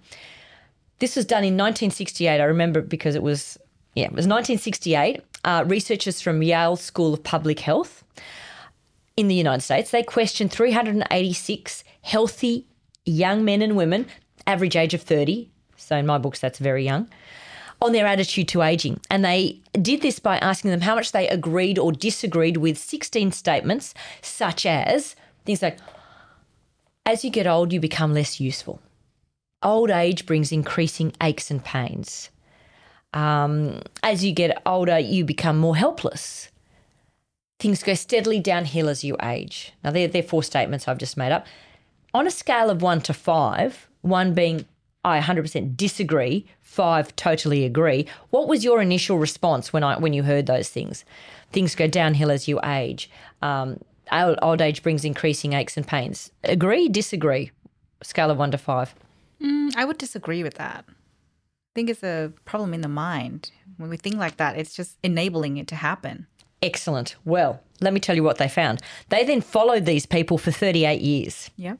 [0.99, 2.39] This was done in 1968.
[2.39, 3.57] I remember because it was,
[3.93, 5.21] yeah, it was 1968.
[5.43, 8.03] Uh, researchers from Yale School of Public Health
[9.15, 12.65] in the United States, they questioned 386 healthy
[13.05, 14.07] young men and women,
[14.45, 15.49] average age of 30.
[15.75, 17.09] So in my books, that's very young,
[17.81, 18.99] on their attitude to aging.
[19.09, 23.31] And they did this by asking them how much they agreed or disagreed with 16
[23.31, 25.15] statements, such as
[25.45, 25.77] things like,
[27.07, 28.81] as you get old, you become less useful.
[29.63, 32.29] Old age brings increasing aches and pains.
[33.13, 36.49] Um, as you get older, you become more helpless.
[37.59, 39.71] Things go steadily downhill as you age.
[39.83, 41.47] Now, they're, they're four statements I've just made up.
[42.13, 44.65] On a scale of one to five, one being
[45.05, 48.05] I 100% disagree, five totally agree.
[48.31, 51.05] What was your initial response when I when you heard those things?
[51.53, 53.09] Things go downhill as you age.
[53.41, 53.79] Um,
[54.11, 56.31] old, age brings increasing aches and pains.
[56.43, 57.51] Agree, disagree.
[58.03, 58.93] Scale of one to five.
[59.41, 60.85] Mm, I would disagree with that.
[60.87, 60.93] I
[61.75, 63.51] think it's a problem in the mind.
[63.77, 66.27] When we think like that, it's just enabling it to happen.
[66.61, 67.15] Excellent.
[67.23, 68.81] Well, let me tell you what they found.
[69.09, 71.51] They then followed these people for 38 years.
[71.55, 71.75] Yeah.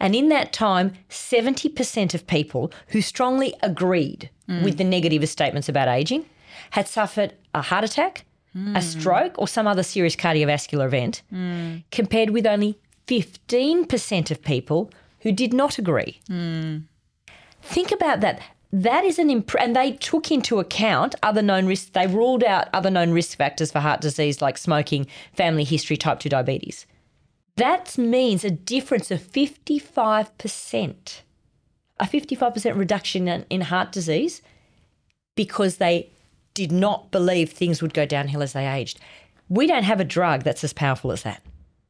[0.00, 4.30] And in that time, 70% of people who strongly agreed
[4.62, 6.26] with the negative statements about aging
[6.70, 8.24] had suffered a heart attack,
[8.54, 8.80] a hmm.
[8.80, 11.76] stroke, or some other serious cardiovascular event, hmm.
[11.90, 14.90] compared with only 15% of people
[15.20, 16.20] who did not agree.
[16.28, 16.78] Hmm.
[17.62, 18.40] Think about that.
[18.72, 21.90] That is an imp- and they took into account other known risks.
[21.90, 26.20] They ruled out other known risk factors for heart disease like smoking, family history, type
[26.20, 26.86] 2 diabetes.
[27.56, 31.20] That means a difference of 55%.
[32.00, 34.40] A 55% reduction in, in heart disease
[35.34, 36.10] because they
[36.54, 39.00] did not believe things would go downhill as they aged.
[39.48, 41.42] We don't have a drug that's as powerful as that.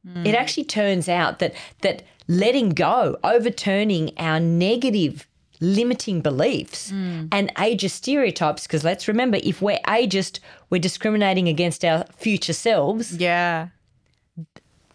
[0.07, 0.25] Hmm.
[0.25, 5.27] It actually turns out that that letting go, overturning our negative
[5.59, 7.27] limiting beliefs hmm.
[7.31, 10.39] and ageist stereotypes, because let's remember, if we're ageist,
[10.69, 13.15] we're discriminating against our future selves.
[13.15, 13.69] Yeah.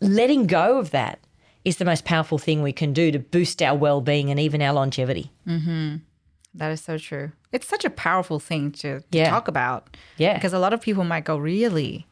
[0.00, 1.18] Letting go of that
[1.64, 4.72] is the most powerful thing we can do to boost our well-being and even our
[4.72, 5.30] longevity.
[5.46, 5.96] Mm-hmm.
[6.54, 7.32] That is so true.
[7.52, 9.30] It's such a powerful thing to, to Yeah.
[9.30, 9.96] talk about.
[10.16, 10.34] Yeah.
[10.34, 12.06] Because a lot of people might go, really?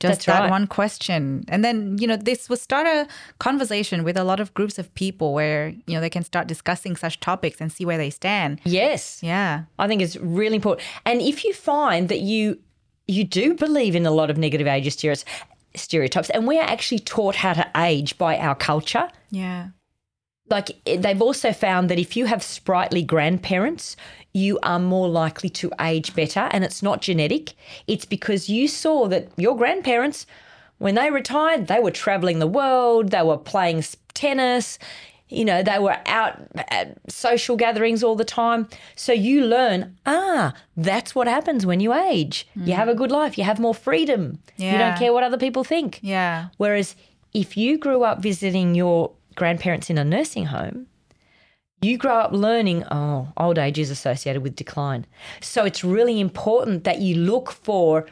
[0.00, 0.50] That's Just that right.
[0.50, 1.44] one question.
[1.48, 3.06] And then, you know, this will start a
[3.38, 6.96] conversation with a lot of groups of people where, you know, they can start discussing
[6.96, 8.60] such topics and see where they stand.
[8.64, 9.22] Yes.
[9.22, 9.62] Yeah.
[9.78, 10.86] I think it's really important.
[11.06, 12.58] And if you find that you
[13.06, 15.24] you do believe in a lot of negative age stereotypes,
[15.76, 19.68] stereotypes, and we are actually taught how to age by our culture, Yeah.
[20.48, 23.96] Like they've also found that if you have sprightly grandparents,
[24.32, 26.48] you are more likely to age better.
[26.50, 27.54] And it's not genetic,
[27.86, 30.26] it's because you saw that your grandparents,
[30.78, 34.78] when they retired, they were traveling the world, they were playing tennis.
[35.30, 36.38] You know, they were out
[36.68, 38.68] at social gatherings all the time.
[38.94, 42.46] So you learn, ah, that's what happens when you age.
[42.54, 44.38] You have a good life, you have more freedom.
[44.56, 45.98] You don't care what other people think.
[46.02, 46.48] Yeah.
[46.58, 46.94] Whereas
[47.32, 50.86] if you grew up visiting your grandparents in a nursing home,
[51.82, 55.06] you grow up learning, oh, old age is associated with decline.
[55.40, 58.06] So it's really important that you look for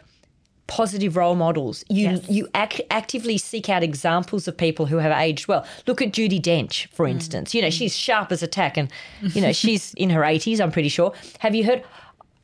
[0.66, 1.84] positive role models.
[1.88, 2.30] You Yes.
[2.30, 5.66] you ac- actively seek out examples of people who have aged well.
[5.86, 7.10] Look at Judi Dench, for mm.
[7.10, 7.54] instance.
[7.54, 7.98] You know, she's mm.
[7.98, 11.12] sharp as a tack and you know, she's in her 80s, I'm pretty sure.
[11.40, 11.82] Have you heard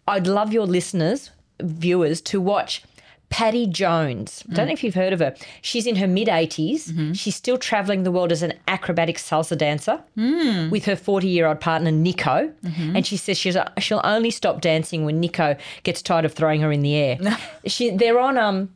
[0.07, 2.83] I'd love your listeners, viewers to watch
[3.31, 4.43] Paddy Jones.
[4.51, 5.35] I don't know if you've heard of her.
[5.61, 6.89] She's in her mid 80s.
[6.89, 7.13] Mm-hmm.
[7.13, 10.71] She's still traveling the world as an acrobatic salsa dancer hmm.
[10.71, 12.53] with her 40 year old partner, Nico.
[12.65, 12.97] Mm-hmm.
[12.97, 16.73] And she says she's, she'll only stop dancing when Nico gets tired of throwing her
[16.73, 17.19] in the air.
[17.67, 18.75] she, they're on um,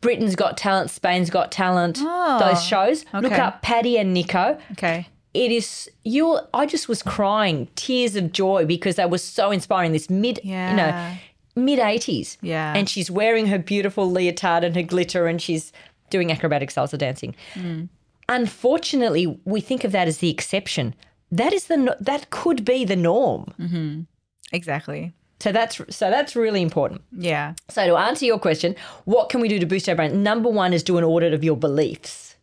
[0.00, 2.38] Britain's Got Talent, Spain's Got Talent, oh.
[2.38, 3.04] those shows.
[3.12, 5.06] Look up Paddy and Nico Okay.
[5.34, 9.92] it is you i just was crying tears of joy because they were so inspiring
[9.92, 11.16] this mid you know
[11.54, 12.74] mid 80s Yeah.
[12.76, 15.72] and she's wearing her beautiful leotard and her glitter and she's
[16.10, 17.88] doing acrobatic salsa dancing Mm.
[18.28, 20.94] unfortunately we think of that as the exception
[21.30, 24.06] that is the that could be the norm
[24.52, 25.12] Exactly.
[25.40, 27.54] so that's so that's really important Yeah.
[27.68, 28.74] so to answer your question,
[29.04, 30.22] what can we do to boost our brain?
[30.22, 32.36] Number one is do an audit of your beliefs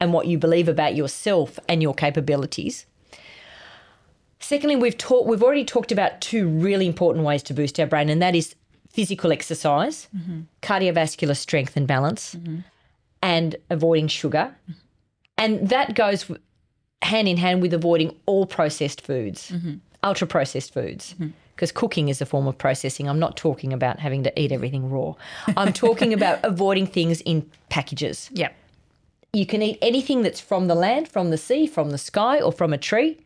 [0.00, 2.86] and what you believe about yourself and your capabilities.
[4.40, 8.08] Secondly, we've talked we've already talked about two really important ways to boost our brain,
[8.08, 8.56] and that is
[8.90, 10.40] physical exercise, mm-hmm.
[10.62, 12.60] cardiovascular strength and balance, mm-hmm.
[13.22, 14.54] and avoiding sugar.
[14.62, 14.72] Mm-hmm.
[15.38, 16.30] And that goes
[17.02, 19.52] hand in hand with avoiding all processed foods,
[20.02, 21.14] ultra processed foods.
[21.54, 23.06] Because cooking is a form of processing.
[23.06, 25.14] I'm not talking about having to eat everything raw.
[25.58, 28.30] I'm talking about avoiding things in packages.
[28.32, 28.54] Yep.
[29.34, 32.50] You can eat anything that's from the land, from the sea, from the sky, or
[32.50, 33.18] from a tree,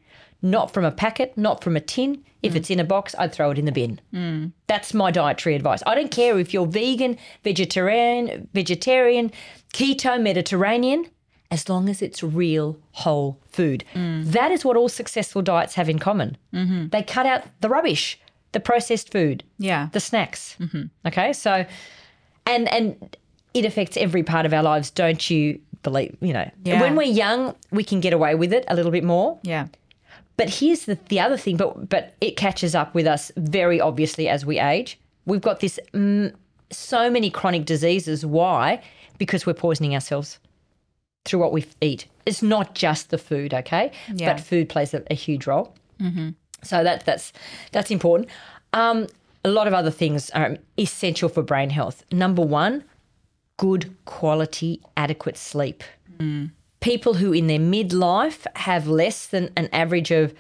[0.45, 2.23] not from a packet, not from a tin.
[2.43, 2.57] If mm.
[2.57, 4.01] it's in a box, I'd throw it in the bin.
[4.13, 4.53] Mm.
[4.67, 5.83] That's my dietary advice.
[5.87, 9.33] I don't care if you're vegan, vegetarian, vegetarian,
[9.73, 11.07] keto, Mediterranean,
[11.51, 13.85] as long as it's real whole food.
[13.95, 14.27] Mm.
[14.33, 16.37] That is what all successful diets have in common.
[16.53, 16.89] Mm-hmm.
[16.89, 18.19] They cut out the rubbish.
[18.53, 19.89] the processed food, Yeah.
[19.91, 20.57] the snacks.
[20.61, 20.83] Mm-hmm.
[21.09, 21.67] Okay, so
[22.47, 23.17] and and
[23.53, 26.17] it affects every part of our lives, don't you believe?
[26.21, 26.81] You know, Yeah.
[26.81, 29.39] when we're young, we can get away with it a little bit more.
[29.43, 29.67] yeah.
[30.37, 34.29] But here's the the other thing, but but it catches up with us very obviously
[34.29, 34.99] as we age.
[35.27, 36.35] We've got this mm,
[36.71, 38.27] so many chronic diseases.
[38.27, 38.83] Why?
[39.19, 40.39] Because we're poisoning ourselves
[41.25, 42.07] through what we eat.
[42.27, 43.93] It's not just the food, okay?
[44.13, 44.33] Yeah.
[44.33, 45.75] But food plays a, a huge role.
[46.63, 47.33] So that that's
[47.73, 48.29] that's important.
[48.73, 49.07] Um,
[49.45, 52.03] a lot of other things are essential for brain health.
[52.11, 52.83] Number one,
[53.57, 55.85] good quality, adequate sleep.
[56.85, 60.35] People who in their midlife have less than an average of,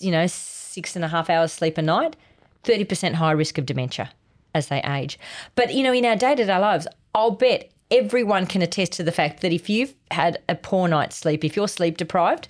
[0.00, 2.16] you know, six and a half hours sleep a night,
[2.64, 4.10] 30% higher risk of dementia
[4.56, 5.20] as they age.
[5.54, 9.04] But, you know, in our day to day lives, I'll bet everyone can attest to
[9.04, 12.48] the fact that if you've had a poor night's sleep, if you're sleep deprived,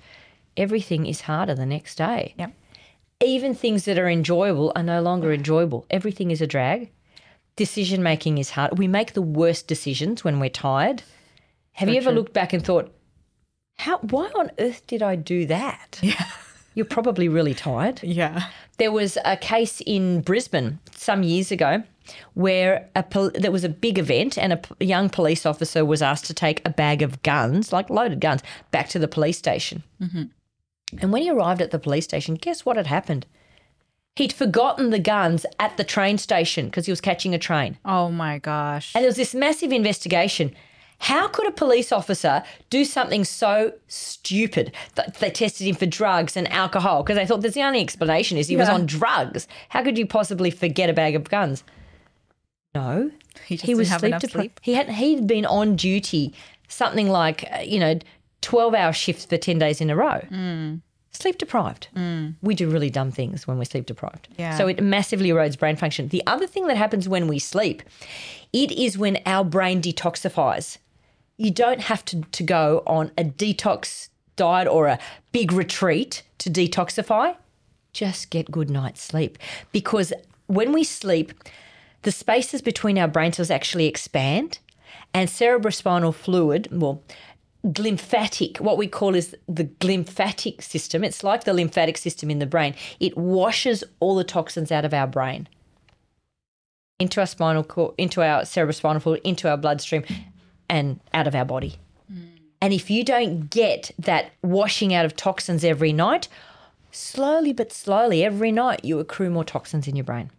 [0.56, 2.52] everything is harder the next day Yep.
[3.22, 5.84] even things that are enjoyable are no longer enjoyable.
[5.90, 6.90] Everything is a drag.
[7.56, 8.78] Decision making is hard.
[8.78, 11.02] We make the worst decisions when we're tired.
[11.72, 12.90] Have you ever looked back and thought,
[13.78, 16.00] how why on earth did I do that?
[16.02, 16.26] Yeah.
[16.76, 18.02] You're probably really tired.
[18.02, 18.48] Yeah.
[18.78, 21.84] There was a case in Brisbane some years ago
[22.34, 26.02] where a pol- there was a big event and a p- young police officer was
[26.02, 29.84] asked to take a bag of guns, like loaded guns, back to the police station.
[30.02, 30.24] Mm-hmm.
[30.98, 33.24] And when he arrived at the police station, guess what had happened?
[34.16, 37.78] He'd forgotten the guns at the train station because he was catching a train.
[37.84, 38.94] Oh my gosh.
[38.96, 40.54] And there was this massive investigation.
[40.98, 46.36] How could a police officer do something so stupid that they tested him for drugs
[46.36, 47.02] and alcohol?
[47.02, 48.74] Because they thought that's the only explanation is he was Yeah.
[48.74, 49.46] on drugs.
[49.68, 51.62] How could you possibly forget a bag of guns?
[52.74, 53.10] No,
[53.46, 54.60] He just didn't have enough depri- sleep?
[54.62, 56.32] He had he'd been on duty
[56.68, 57.98] something like uh, you know
[58.40, 60.20] twelve hour shifts for ten days in a row.
[61.14, 61.22] Mm.
[61.22, 61.88] Sleep deprived.
[62.42, 64.28] We do really dumb things when we're sleep deprived.
[64.36, 64.56] Yeah.
[64.58, 66.08] So it massively erodes brain function.
[66.08, 67.82] The other thing that happens when we sleep,
[68.52, 70.78] it is when our brain detoxifies.
[71.36, 74.98] You don't have to, to go on a detox diet or a
[75.32, 77.36] big retreat to detoxify.
[77.92, 79.38] Just get good night's sleep.
[79.72, 80.12] Because
[80.46, 81.32] when we sleep,
[82.02, 84.58] the spaces between our brain cells actually expand
[85.12, 87.02] and cerebrospinal fluid, well,
[87.64, 91.02] lymphatic, what we call is the lymphatic system.
[91.02, 92.74] It's like the lymphatic system in the brain.
[93.00, 95.48] It washes all the toxins out of our brain
[97.00, 100.04] into our spinal cord, into our cerebrospinal fluid, into our bloodstream,
[100.68, 101.76] and out of our body.
[102.08, 102.20] Hmm.
[102.60, 106.28] And if you don't get that washing out of toxins every night,
[106.92, 110.30] slowly but slowly, every night, you accrue more toxins in your brain.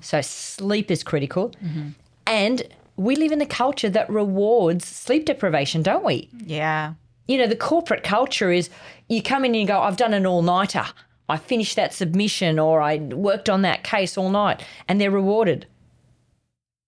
[0.00, 1.50] So sleep is critical.
[1.64, 1.88] Mm-hmm.
[2.26, 2.62] And
[2.96, 6.28] we live in a culture that rewards sleep deprivation, don't we?
[6.44, 6.94] Yeah.
[7.28, 8.68] You know, the corporate culture is
[9.08, 10.84] you come in and you go, I've done an all nighter.
[11.28, 15.66] I finished that submission or I worked on that case all night and they're rewarded.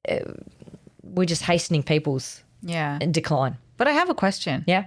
[0.09, 0.19] Uh,
[1.03, 2.99] we're just hastening people's Yeah.
[3.11, 3.57] decline.
[3.77, 4.65] But I have a question.
[4.67, 4.85] Yeah.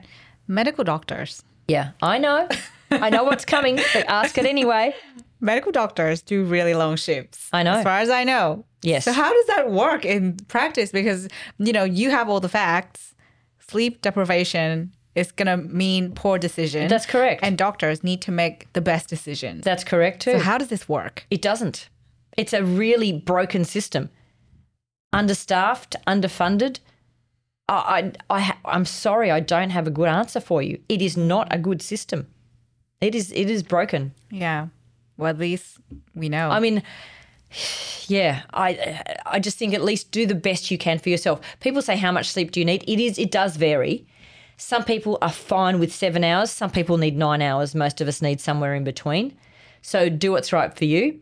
[0.48, 1.44] Medical doctors.
[1.68, 1.92] Yeah.
[2.02, 2.48] I know.
[2.92, 4.94] I know what's coming, but ask it anyway.
[5.42, 7.50] Medical doctors do really long shifts.
[7.54, 7.74] I know.
[7.74, 8.66] As far as I know.
[8.82, 9.06] Yes.
[9.06, 10.92] So how does that work in practice?
[10.92, 13.16] Because, you know, you have all the facts.
[13.60, 16.88] Sleep deprivation is going to mean poor decision.
[16.88, 17.42] That's correct.
[17.44, 19.64] And doctors need to make the best decisions.
[19.66, 20.34] That's correct too.
[20.34, 21.26] so how does this work?
[21.32, 21.90] It doesn't.
[22.38, 24.10] It's a really broken system.
[25.12, 26.80] Understaffed, underfunded.
[27.68, 30.80] I, I, I, I'm sorry, I don't have a good answer for you.
[30.88, 32.28] It is not a good system.
[33.02, 34.14] It is, it is broken.
[34.30, 34.68] Yeah.
[35.18, 35.78] Well, at least
[36.14, 36.50] we know.
[36.50, 36.84] I mean,
[38.10, 41.42] yeah, I, I just think at least do the best you can for yourself.
[41.60, 42.84] People say, how much sleep do you need?
[42.88, 44.08] It is, it does vary.
[44.58, 46.50] Some people are fine with seven hours.
[46.50, 47.76] Some people need nine hours.
[47.76, 49.38] Most of us need somewhere in between.
[49.82, 51.20] So do what's right for you.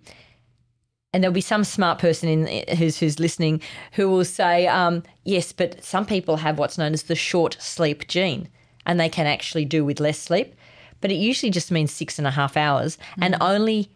[1.14, 3.62] And there'll be some smart person in who's who's listening
[3.94, 8.08] who will say, um, yes, but some people have what's known as the short sleep
[8.10, 8.50] gene,
[8.86, 10.56] and they can actually do with less sleep.
[11.00, 13.90] But it usually just means six and a half hours, and only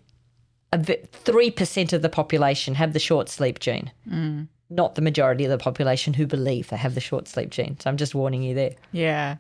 [0.74, 3.92] three percent of the population have the short sleep gene.
[4.72, 7.78] Not the majority of the population who believe they have the short sleep gene.
[7.80, 8.76] So I'm just warning you there.
[8.92, 9.38] yeah.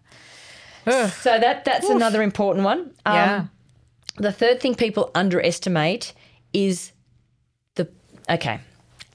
[0.85, 2.79] So that that's another important one.
[3.05, 3.45] Um, Yeah.
[4.17, 6.13] The third thing people underestimate
[6.51, 6.91] is
[7.75, 7.87] the
[8.29, 8.59] okay.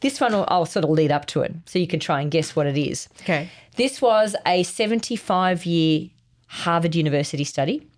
[0.01, 2.31] This one will, I'll sort of lead up to it, so you can try and
[2.31, 3.09] guess what it is.
[3.23, 3.49] Okay.
[3.77, 6.11] This was a 75 year
[6.47, 7.89] Harvard University study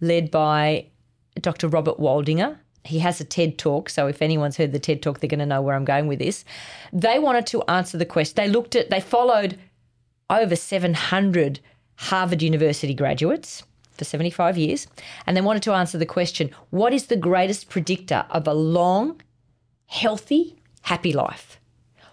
[0.00, 0.86] led by
[1.40, 1.68] Dr.
[1.68, 2.56] Robert Waldinger.
[2.84, 5.46] He has a TED talk, so if anyone's heard the TED talk, they're going to
[5.46, 6.44] know where I'm going with this.
[6.92, 8.34] They wanted to answer the question.
[8.36, 9.58] They looked at, they followed
[10.30, 11.60] over 700
[11.96, 13.62] Harvard University graduates
[13.92, 14.86] for 75 years,
[15.26, 19.20] and they wanted to answer the question what is the greatest predictor of a long,
[19.86, 21.60] healthy, happy life?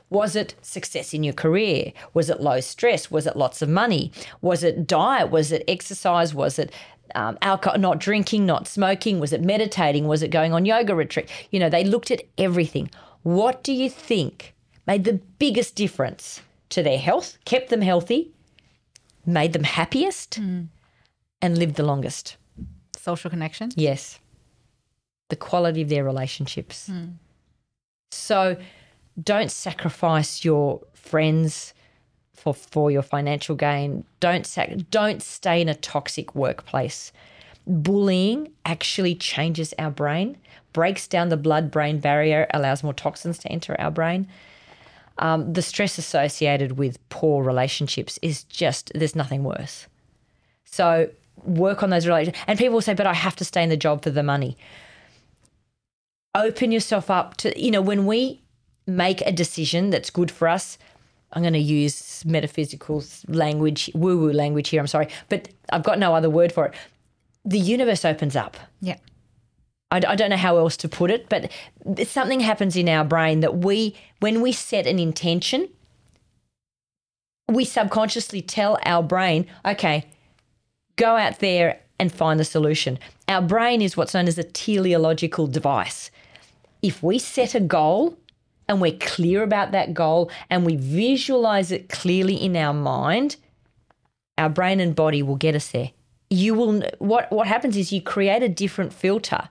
[0.10, 1.92] Was it success in your career?
[2.14, 3.12] Was it low stress?
[3.12, 4.12] Was it lots of money?
[4.42, 5.30] Was it diet?
[5.32, 6.34] Was it exercise?
[6.34, 6.72] Was it
[7.16, 9.20] um, alcohol, not drinking, not smoking?
[9.20, 10.08] Was it meditating?
[10.08, 11.30] Was it going on yoga retreat?
[11.52, 12.90] You know, they looked at everything.
[13.24, 14.54] What do you think
[14.86, 18.32] made the biggest difference to their health, kept them healthy,
[19.26, 22.38] made them happiest, and lived the longest?
[22.96, 23.72] Social connection.
[23.76, 24.20] Yes.
[25.30, 26.90] The quality of their relationships.
[28.12, 28.58] So
[29.22, 31.74] don't sacrifice your friends
[32.38, 34.04] for for your financial gain.
[34.20, 37.12] Don't sac- don't stay in a toxic workplace.
[37.66, 40.38] Bullying actually changes our brain,
[40.72, 44.28] breaks down the blood brain barrier, allows more toxins to enter our brain.
[45.20, 49.88] Um, the stress associated with poor relationships is just there's nothing worse.
[50.64, 51.10] So
[51.44, 52.44] work on those relationships.
[52.48, 54.58] And people will say, but I have to stay in the job for the money.
[56.36, 58.42] Open yourself up to, you know, when we
[58.86, 60.78] make a decision that's good for us,
[61.34, 66.00] I'm going to use metaphysical language, woo woo language here, I'm sorry, but I've got
[66.00, 66.74] no other word for it.
[67.44, 68.58] The universe opens up.
[68.82, 68.98] Yeah.
[69.92, 71.52] I, I don't know how else to put it, but
[72.06, 75.70] something happens in our brain that we, when we set an intention,
[77.50, 80.06] we subconsciously tell our brain, okay,
[80.98, 83.00] go out there and find the solution.
[83.28, 86.12] Our brain is what's known as a teleological device.
[86.82, 88.18] If we set a goal
[88.68, 93.38] and we're clear about that goal and we visualize it clearly in our mind,
[94.38, 95.92] our brain and body will get us there.
[96.30, 99.50] You will what what happens is you create a different filter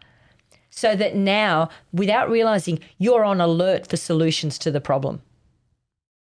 [0.68, 5.22] so that now without realizing you're on alert for solutions to the problem.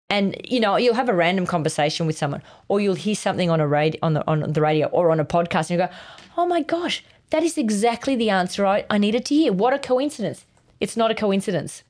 [0.09, 3.59] And you know, you'll have a random conversation with someone, or you'll hear something on
[3.59, 5.89] a radio, on the on the radio, or on a podcast, and you go,
[6.37, 9.79] "Oh my gosh, that is exactly the answer I, I needed to hear." What a
[9.79, 10.45] coincidence!
[10.79, 11.83] It's not a coincidence.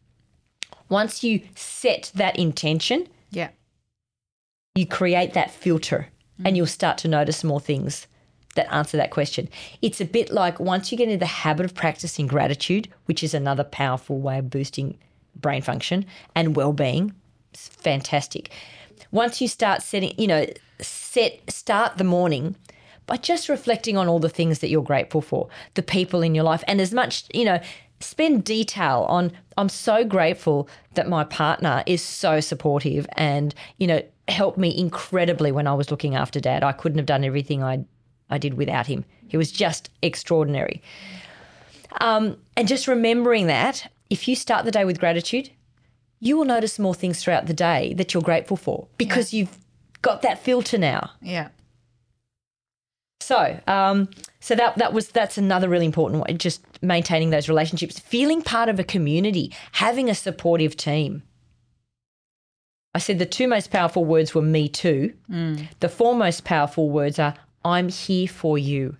[0.89, 3.49] Once you set that intention, Yeah.
[4.75, 6.09] you create that filter,
[6.43, 8.07] and you'll start to notice more things
[8.55, 9.49] that answer that question.
[9.81, 13.33] It's a bit like once you get into the habit of practicing gratitude, which is
[13.33, 14.97] another powerful way of boosting
[15.35, 17.13] brain function and well-being
[17.55, 18.51] it's fantastic.
[19.11, 20.45] Once you start setting, you know,
[20.81, 22.55] set start the morning
[23.05, 26.43] by just reflecting on all the things that you're grateful for, the people in your
[26.43, 27.59] life, and as much, you know,
[28.05, 34.01] spend detail on I'm so grateful that my partner is so supportive and, you know,
[34.27, 36.63] helped me incredibly when I was looking after dad.
[36.63, 37.85] I couldn't have done everything I
[38.29, 39.05] I did without him.
[39.27, 40.81] He was just extraordinary.
[42.01, 45.51] Um, and just remembering that, if you start the day with gratitude,
[46.19, 49.57] you will notice more things throughout the day that you're grateful for because you've
[50.01, 51.11] got that filter now.
[51.21, 51.49] Yeah.
[53.25, 54.09] So, um,
[54.39, 56.37] so that that was that's another really important one.
[56.37, 61.23] Just maintaining those relationships, feeling part of a community, having a supportive team.
[62.93, 65.13] I said the two most powerful words were "me too."
[65.79, 68.97] The four most powerful words are "I'm here for you."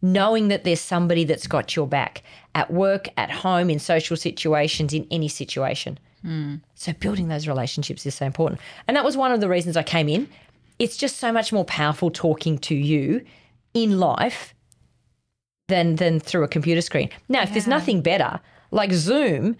[0.00, 2.22] Knowing that there's somebody that's got your back
[2.54, 5.98] at work, at home, in social situations, in any situation.
[6.74, 8.60] So building those relationships is so important.
[8.86, 10.26] And that was one of the reasons I came in.
[10.78, 13.24] It's just so much more powerful talking to you
[13.74, 14.54] in life
[15.68, 17.10] than than through a computer screen.
[17.28, 18.40] Now, if there's nothing better,
[18.70, 19.56] like Zoom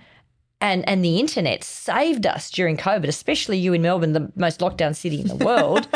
[0.60, 4.94] and and the internet saved us during COVID, especially you in Melbourne, the most lockdown
[4.96, 5.88] city in the world.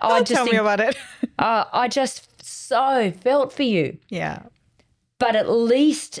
[0.00, 0.96] I just Tell me about it.
[1.38, 4.42] uh, I just so felt for you yeah.
[5.18, 6.20] But at least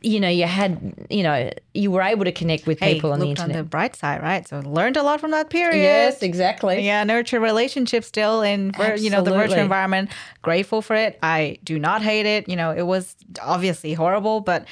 [0.00, 3.20] you know you had you know you were able to connect with Hey, people on
[3.20, 4.46] the internet on the bright side, right?
[4.48, 5.82] So learned a lot from that period.
[5.82, 10.10] yes exactly Yeah, nurture relationships still in you know the virtual environment.
[10.42, 11.18] Grateful for it.
[11.22, 12.48] I do not hate it.
[12.48, 14.66] You know, it was obviously horrible, but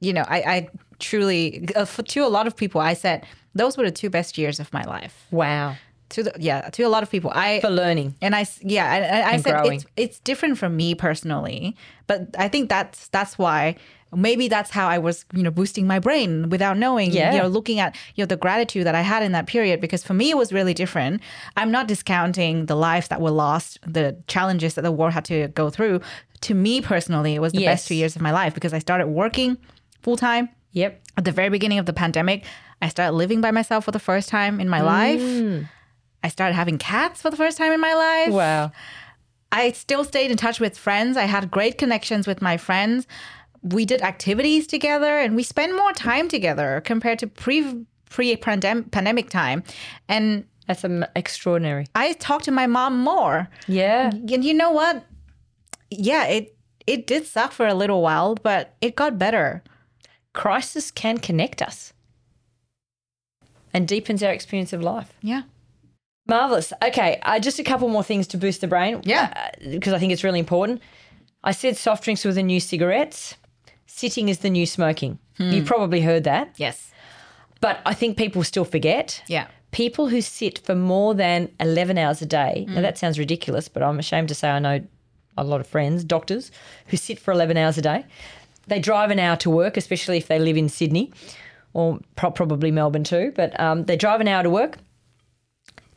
[0.00, 0.68] you know, I, I
[0.98, 4.60] truly uh, to a lot of people, I said those were the two best years
[4.60, 5.26] of my life.
[5.30, 5.76] wow
[6.10, 9.04] To the yeah, to a lot of people, I for learning and I yeah, and
[9.04, 9.72] I, I And said growing.
[9.74, 13.76] it's it's different from me personally, but I think that's that's why
[14.16, 17.12] maybe that's how I was you know boosting my brain without knowing.
[17.12, 17.32] Yeah.
[17.34, 20.02] You know, looking at you know the gratitude that I had in that period because
[20.02, 21.20] for me it was really different.
[21.58, 25.48] I'm not discounting the lives that were lost, the challenges that the war had to
[25.48, 26.00] go through.
[26.42, 27.72] To me personally, it was the Yes.
[27.72, 29.58] best two years of my life because I started working
[30.00, 32.44] full time yep at the very beginning of the pandemic.
[32.80, 35.20] I started living by myself for the first time in my life.
[35.20, 35.68] Mm.
[36.22, 38.32] I started having cats for the first time in my life.
[38.32, 38.72] wow
[39.50, 41.16] I still stayed in touch with friends.
[41.16, 43.06] I had great connections with my friends.
[43.62, 49.30] We did activities together and we spent more time together compared to pre pre pandemic
[49.30, 49.62] time.
[50.08, 50.84] And that's
[51.16, 53.48] extraordinary I talked to my mom more.
[53.66, 55.04] yeah And you know what?
[55.90, 56.54] Yeah, it
[56.86, 59.62] it did suck for a little while, but it got better.
[60.34, 61.92] crisis can connect us
[63.74, 65.12] and deepens our experience of life.
[65.22, 65.42] Yeah.
[66.28, 66.72] Marvelous.
[66.84, 69.00] Okay, uh, just a couple more things to boost the brain.
[69.04, 69.50] Yeah.
[69.70, 70.80] because I think it's really important.
[71.42, 73.36] I said soft drinks were the new cigarettes.
[73.86, 75.18] Sitting is the new smoking.
[75.38, 76.90] You've probably heard that, Yes.
[77.60, 79.22] but I think people still forget.
[79.28, 79.46] Yeah.
[79.70, 83.82] People who sit for more than 11 hours a day, now that sounds ridiculous, but
[83.82, 84.80] I'm ashamed to say I know
[85.36, 86.50] a lot of friends, doctors,
[86.88, 88.04] who sit for 11 hours a day.
[88.66, 91.12] They drive an hour to work, especially if they live in Sydney
[91.72, 94.78] or pro- probably Melbourne too, but um, they drive an hour to work.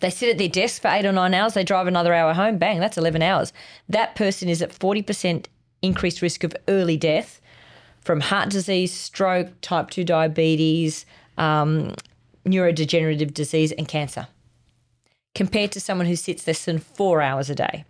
[0.02, 2.58] They sit at their desk for eight or nine hours, they drive another hour home,
[2.58, 3.54] bang, that's 11 hours.
[3.88, 5.46] That person is at 40%
[5.82, 7.40] increased risk of early death
[8.02, 11.06] from heart disease, stroke, type 2 diabetes,
[11.38, 11.94] um,
[12.46, 14.28] neurodegenerative disease, and cancer,
[15.36, 17.86] compared to someone who sits less than four hours a day.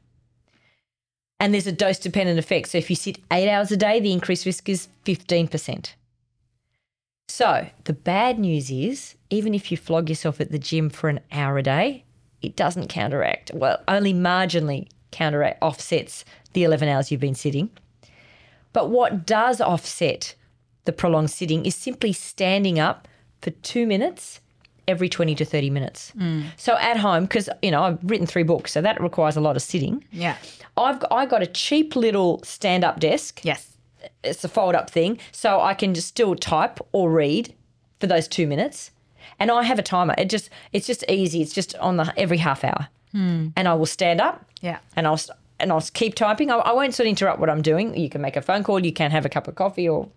[1.39, 2.69] And there's a dose dependent effect.
[2.69, 5.93] So if you sit eight hours a day, the increased risk is 15%.
[7.31, 11.21] So the bad news is, even if you flog yourself at the gym for an
[11.31, 12.03] hour a day,
[12.41, 17.69] it doesn't counteract, well, only marginally counteract, offsets the 11 hours you've been sitting.
[18.73, 20.35] But what does offset
[20.83, 23.07] the prolonged sitting is simply standing up
[23.41, 24.41] for two minutes
[24.87, 26.11] every 20 to 30 minutes.
[26.17, 26.47] Mm.
[26.57, 29.55] So at home, because, you know, I've written three books, so that requires a lot
[29.55, 30.03] of sitting.
[30.11, 30.35] Yeah.
[30.75, 33.77] I've I got a cheap little stand up desk Yes.
[34.23, 37.53] It's a fold up thing, so I can just still type or read
[37.99, 38.91] for those two minutes.
[39.39, 40.15] And I have a timer.
[40.17, 41.41] It just it's just easy.
[41.41, 43.49] It's just on the every half hour, hmm.
[43.55, 44.45] and I will stand up.
[44.61, 44.77] Yeah.
[44.95, 45.19] and I'll
[45.59, 46.51] and I'll keep typing.
[46.51, 47.97] I, I won't sort of interrupt what I'm doing.
[47.97, 48.83] You can make a phone call.
[48.83, 50.09] You can have a cup of coffee or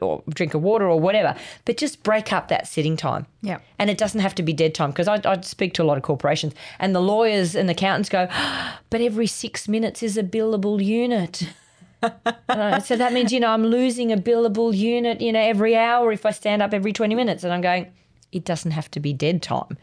[0.00, 1.34] or drink of water or whatever.
[1.64, 3.26] But just break up that sitting time.
[3.42, 3.58] Yeah.
[3.78, 5.96] And it doesn't have to be dead time because I, I speak to a lot
[5.96, 8.28] of corporations and the lawyers and accountants go,
[8.90, 11.48] but every six minutes is a billable unit.
[12.48, 16.12] Uh, so that means, you know, I'm losing a billable unit, you know, every hour
[16.12, 17.44] if I stand up every 20 minutes.
[17.44, 17.90] And I'm going,
[18.30, 19.78] it doesn't have to be dead time.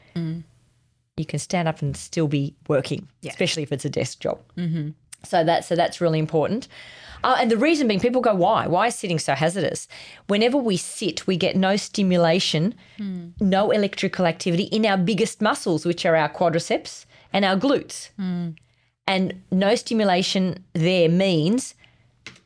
[1.17, 4.39] You can stand up and still be working, especially if it's a desk job.
[4.55, 4.89] Mm-hmm.
[5.25, 6.67] So that's so that's really important.
[7.23, 8.67] Uh, and the reason being, people go, why?
[8.67, 9.87] Why is sitting so hazardous?
[10.27, 12.73] Whenever we sit, we get no stimulation,
[13.41, 18.09] no electrical activity in our biggest muscles, which are our quadriceps and our glutes.
[19.07, 21.73] And no stimulation there means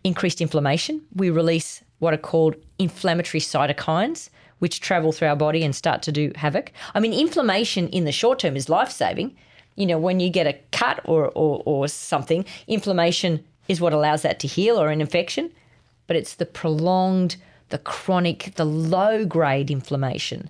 [0.04, 1.02] increased inflammation.
[1.16, 4.30] We release what are called inflammatory cytokines,
[4.60, 6.72] which travel through our body and start to do havoc.
[6.94, 9.36] I mean, inflammation in the short term is life saving.
[9.76, 14.22] You know, when you get a cut or, or, or something, inflammation is what allows
[14.22, 15.52] that to heal or an infection.
[16.08, 17.38] But it's the prolonged,
[17.70, 20.50] the chronic, the low grade inflammation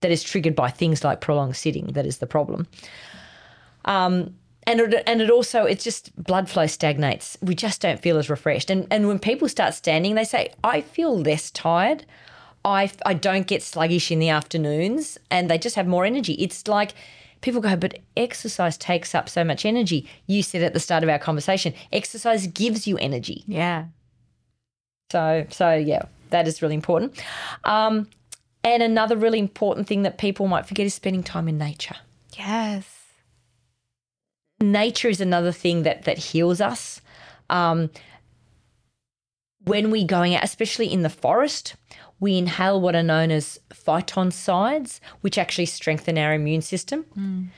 [0.00, 2.66] that is triggered by things like prolonged sitting that is the problem
[3.84, 4.34] um,
[4.66, 7.36] and it, and it also it's just blood flow stagnates.
[7.42, 8.70] We just don't feel as refreshed.
[8.70, 12.04] And and when people start standing, they say, "I feel less tired.
[12.64, 16.66] I I don't get sluggish in the afternoons, and they just have more energy." It's
[16.66, 16.94] like
[17.40, 21.08] people go, "But exercise takes up so much energy." You said at the start of
[21.08, 23.44] our conversation, exercise gives you energy.
[23.46, 23.86] Yeah.
[25.12, 27.22] So so yeah, that is really important.
[27.64, 28.08] Um,
[28.62, 31.96] and another really important thing that people might forget is spending time in nature.
[32.38, 32.93] Yes.
[34.72, 37.00] Nature is another thing that that heals us.
[37.50, 37.90] Um,
[39.64, 41.74] when we're going out, especially in the forest,
[42.20, 47.50] we inhale what are known as phytoncides, which actually strengthen our immune system.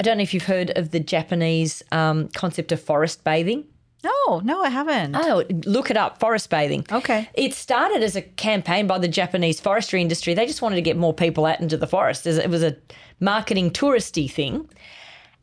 [0.00, 3.64] I don't know if you've heard of the Japanese um, concept of forest bathing.
[4.02, 5.16] No, no, I haven't.
[5.16, 6.84] Oh, look it up, forest bathing.
[6.92, 7.28] Okay.
[7.34, 10.34] It started as a campaign by the Japanese forestry industry.
[10.34, 12.26] They just wanted to get more people out into the forest.
[12.26, 12.76] It was a
[13.18, 14.68] marketing touristy thing.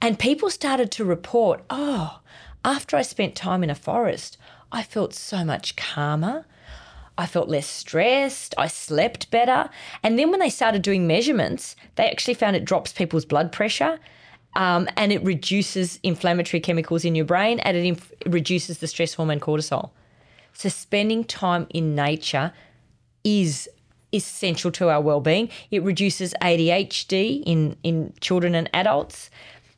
[0.01, 2.19] And people started to report, oh,
[2.65, 4.37] after I spent time in a forest,
[4.71, 6.45] I felt so much calmer.
[7.17, 8.55] I felt less stressed.
[8.57, 9.69] I slept better.
[10.01, 13.99] And then when they started doing measurements, they actually found it drops people's blood pressure
[14.55, 19.13] um, and it reduces inflammatory chemicals in your brain and it inf- reduces the stress
[19.13, 19.91] hormone cortisol.
[20.53, 22.53] So spending time in nature
[23.23, 23.69] is
[24.13, 25.49] essential to our well-being.
[25.69, 29.29] It reduces ADHD in in children and adults.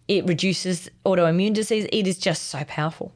[0.07, 1.87] It reduces autoimmune disease.
[1.91, 3.13] It is just so powerful.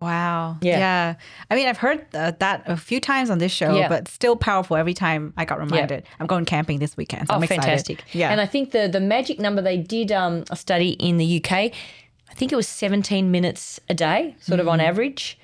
[0.00, 0.58] Wow.
[0.60, 1.14] Yeah.
[1.50, 3.88] I mean, I've heard uh, that a few times on this show, Yeah.
[3.88, 6.04] but still powerful every time I got reminded.
[6.20, 7.28] I'm going camping this weekend.
[7.28, 7.62] So Oh, I'm excited.
[7.64, 8.04] fantastic!
[8.12, 8.30] Yeah.
[8.30, 11.52] and I think the the magic number they did um, a study in the UK.
[11.52, 14.88] I think it was 17 minutes a day, sort of on Mm-hmm.
[14.88, 15.38] average.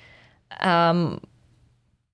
[0.59, 1.19] Um,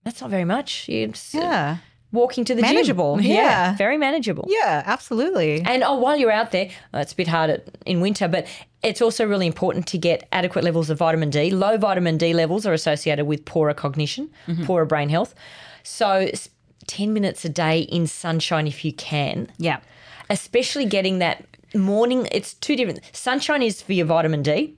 [0.05, 0.87] that's not very much.
[0.87, 1.77] It's uh, yeah.
[2.11, 2.73] Walking to the gym.
[2.73, 3.75] Manageable, yeah.
[3.75, 4.45] very manageable.
[4.47, 5.61] Yeah, absolutely.
[5.61, 8.47] And oh, while you're out there, uh, it's a bit hard at, in winter, but
[8.81, 11.51] it's also really important to get adequate levels of vitamin D.
[11.51, 14.29] Low vitamin D levels are associated with poorer cognition,
[14.65, 15.35] poorer brain health.
[15.83, 16.29] So,
[16.87, 19.51] 10 minutes a day in sunshine if you can.
[19.57, 19.79] Yeah.
[20.31, 21.43] especially getting that
[21.75, 22.27] morning.
[22.31, 23.01] It's two different.
[23.13, 24.75] Sunshine is for your vitamin D.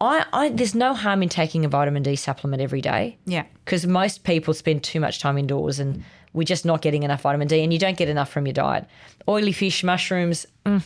[0.00, 3.18] I, I there's no harm in taking a vitamin D supplement every day.
[3.26, 3.44] Yeah.
[3.64, 7.48] because most people spend too much time indoors and we're just not getting enough vitamin
[7.48, 8.84] D, and you don't get enough from your diet.
[9.26, 10.82] Oily fish, mushrooms, mm,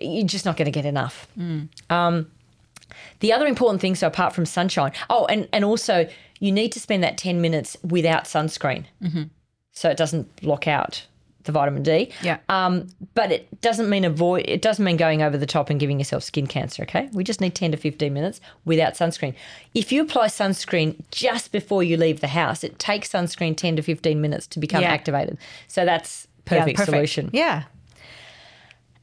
[0.00, 1.28] you're just not going to get enough.
[1.90, 2.30] Um,
[3.20, 6.08] the other important thing, so apart from sunshine, oh, and, and also
[6.40, 8.84] you need to spend that 10 minutes without sunscreen
[9.72, 11.06] so it doesn't block out
[11.44, 12.10] the vitamin D.
[12.22, 12.38] Yeah.
[12.48, 14.44] Um, but it doesn't mean avoid.
[14.48, 16.82] It doesn't mean going over the top and giving yourself skin cancer.
[16.84, 17.08] Okay.
[17.12, 19.34] We just need ten to fifteen minutes without sunscreen.
[19.74, 23.82] If you apply sunscreen just before you leave the house, it takes sunscreen ten to
[23.82, 24.92] fifteen minutes to become Yeah.
[24.92, 25.38] activated.
[25.68, 27.30] So that's Yeah, perfect, solution.
[27.32, 27.64] Yeah.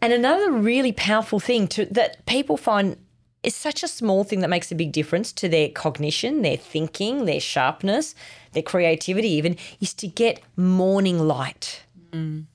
[0.01, 2.95] And another really powerful thing to that people find
[3.41, 7.23] is such a small thing that makes a big difference to their cognition, their thinking,
[7.25, 8.13] their sharpness,
[8.51, 11.83] their creativity even is to get morning light.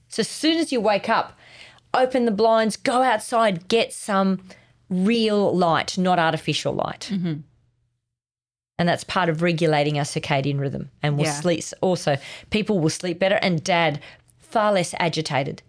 [0.09, 1.39] So as soon as you wake up,
[1.93, 4.41] open the blinds, go outside, get some
[4.89, 7.09] real light, not artificial light.
[7.13, 7.41] Mm-hmm.
[8.79, 10.91] And that's part of regulating our circadian rhythm.
[11.03, 11.41] And we'll Yeah.
[11.41, 12.17] sleep also
[12.51, 14.01] people will sleep better and dad
[14.39, 15.63] far less agitated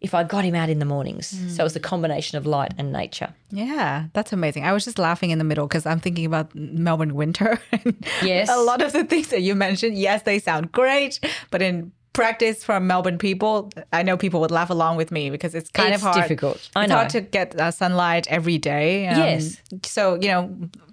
[0.00, 1.32] if I got him out in the mornings.
[1.34, 1.50] Mm.
[1.50, 3.34] So it was a combination of light and nature.
[3.50, 4.64] Yeah, that's amazing.
[4.64, 7.60] I was just laughing in the middle because I'm thinking about Melbourne winter.
[8.22, 8.48] Yes.
[8.50, 11.20] a lot of the things that you mentioned, yes, they sound great,
[11.50, 11.92] but in
[12.24, 13.52] practice from Melbourne people,
[13.92, 16.16] I know people would laugh along with me because it's kind It's of hard.
[16.18, 16.58] It's difficult.
[16.76, 19.08] I it's hard to get uh, sunlight every day.
[19.08, 19.42] Um, Yes.
[19.84, 20.42] So you know,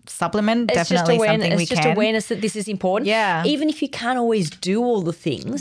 [0.09, 1.43] supplement It's just definitely awareness.
[1.43, 1.95] something we It's just can.
[1.97, 3.07] awareness that this is important.
[3.07, 3.39] Yeah.
[3.39, 3.47] Mm-hmm.
[3.53, 5.59] Even if you can't always do all the things,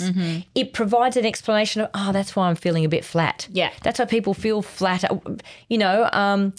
[0.54, 3.48] it provides an explanation of, oh, that's why I'm feeling a bit flat.
[3.52, 3.70] Yeah.
[3.82, 5.02] That's why people feel flat.
[5.68, 6.52] You know, um,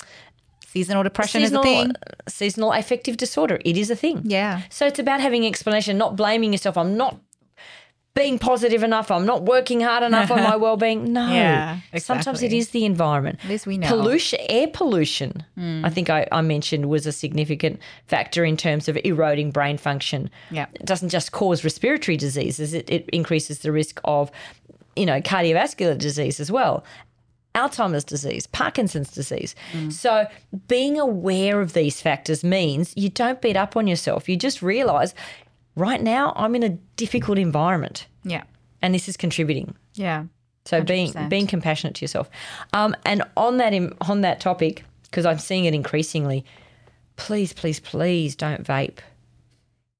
[0.74, 1.92] Seasonal depression seasonal, is a thing.
[2.28, 3.58] seasonal affective disorder.
[3.66, 4.22] It is a thing.
[4.26, 4.62] Yeah.
[4.70, 6.78] So it's about having explanation, not blaming yourself.
[6.78, 7.14] I'm not
[8.18, 9.11] being positive enough.
[9.11, 11.14] I'm not working hard enough on my well-being.
[11.14, 11.31] No.
[11.31, 13.39] Yeah, Sometimes it is the environment.
[13.44, 13.88] At least we know.
[13.88, 15.85] Pollution, air pollution, Hmm.
[15.85, 20.30] I think I, I mentioned was a significant factor in terms of eroding brain function.
[20.52, 20.65] Yeah.
[20.73, 24.31] It doesn't just cause respiratory diseases, it, it increases the risk of,
[24.95, 26.84] you know, cardiovascular disease as well.
[27.56, 29.56] Alzheimer's disease, Parkinson's disease.
[29.89, 30.27] So,
[30.68, 34.30] being aware of these factors means you don't beat up on yourself.
[34.30, 35.15] You just realize
[35.78, 38.44] right now I'm in a difficult environment Yeah.
[38.82, 39.76] and this is contributing.
[39.94, 40.26] Yeah.
[40.66, 41.30] So being 100%.
[41.30, 42.30] being compassionate to yourself.
[42.74, 46.44] Um, and on that im- on that topic, because I'm seeing it increasingly,
[47.16, 48.99] please, please, please don't vape.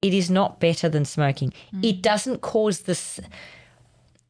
[0.02, 1.52] It is not better than smoking.
[1.82, 3.18] It doesn't cause this.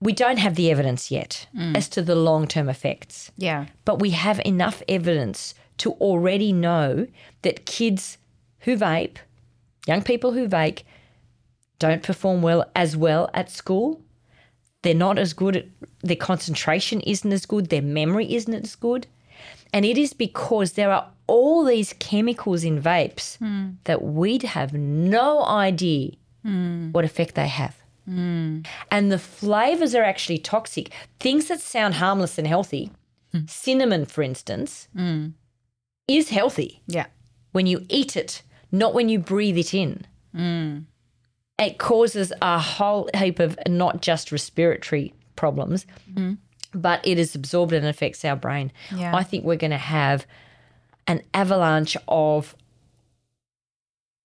[0.01, 3.67] We don't have the evidence yet as to the long term effects, Yeah.
[3.85, 7.07] but we have enough evidence to already know
[7.43, 8.17] that kids
[8.61, 9.17] who vape,
[9.87, 10.81] young people who vape,
[11.79, 14.03] don't perform well as well at school.
[14.83, 15.67] They're not as good at
[16.03, 19.07] their concentration isn't as good, their memory isn't as good.
[19.73, 23.71] And it is because there are all these chemicals in vapes hmm.
[23.85, 26.91] that we'd have no idea hmm.
[26.93, 27.77] what effect they have.
[28.07, 28.61] Hmm.
[28.91, 30.91] And the flavors are actually toxic.
[31.21, 32.91] Things that sound harmless and healthy,
[33.47, 34.89] cinnamon, for instance,
[36.09, 37.07] is healthy Yeah.
[37.53, 38.43] when you eat it,
[38.73, 40.07] not when you breathe it in.
[41.59, 46.35] It causes a whole heap of not just respiratory problems, mm-hmm.
[46.73, 48.71] but it is absorbed and affects our brain.
[48.95, 49.15] Yeah.
[49.15, 50.27] I think we're going to have
[51.07, 52.55] an avalanche of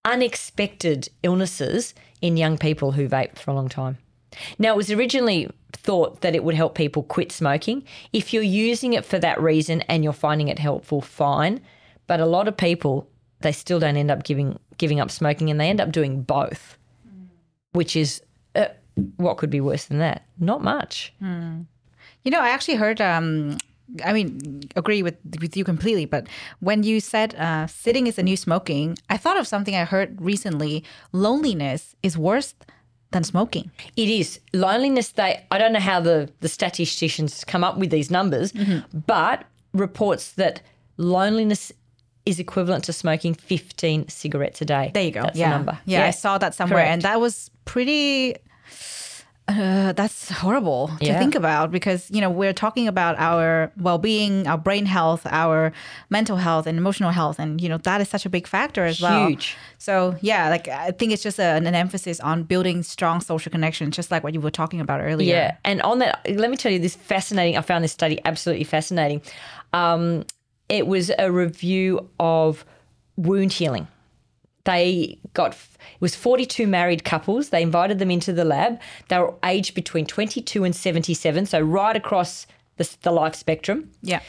[0.06, 3.98] unexpected illnesses in young people who vape for a long time.
[4.60, 7.84] Now, it was originally thought that it would help people quit smoking.
[8.12, 11.62] If you're using it for that reason and you're finding it helpful, fine.
[12.08, 13.08] But a lot of people,
[13.42, 16.78] they still don't end up giving giving up smoking, and they end up doing both,
[17.74, 18.22] which is
[18.56, 18.68] uh,
[19.18, 20.26] what could be worse than that?
[20.40, 21.14] Not much.
[22.24, 23.02] You know, I actually heard.
[23.02, 23.58] Um,
[24.04, 26.06] I mean, agree with with you completely.
[26.06, 26.28] But
[26.62, 30.22] when you said uh, sitting is the new smoking, I thought of something I heard
[30.22, 30.84] recently.
[31.12, 32.56] Loneliness is worse
[33.12, 33.72] than smoking.
[33.96, 35.10] It is loneliness.
[35.10, 38.54] They I don't know how the the statisticians come up with these numbers,
[39.06, 39.44] but
[39.74, 40.62] reports that
[40.98, 41.72] loneliness
[42.26, 44.92] is equivalent to smoking 15 cigarettes a day.
[44.94, 45.24] There you go.
[45.24, 45.50] That's yeah.
[45.50, 45.80] the number.
[45.86, 46.94] Yeah, I saw that somewhere, Correct.
[46.94, 48.36] and that was pretty.
[49.46, 51.20] Uh, that's horrible to Yeah.
[51.20, 55.74] think about because you know we're talking about our well-being, our brain health, our
[56.10, 59.02] mental health, and emotional health, and you know that is such a big factor as
[59.02, 59.28] well.
[59.28, 59.58] Huge.
[59.80, 63.98] So yeah, like I think it's just a, an emphasis on building strong social connections,
[63.98, 65.36] just like what you were talking about earlier.
[65.36, 67.58] Yeah, and on that, let me tell you this fascinating.
[67.58, 69.22] I found this study absolutely fascinating.
[69.74, 70.24] Um,
[70.70, 72.66] it was a review of
[73.16, 73.88] wound healing.
[74.66, 77.50] They got it was 42 married couples.
[77.50, 78.80] They invited them into the lab.
[79.10, 84.22] They were aged between 22 and 77, so right across the, the life spectrum Yeah.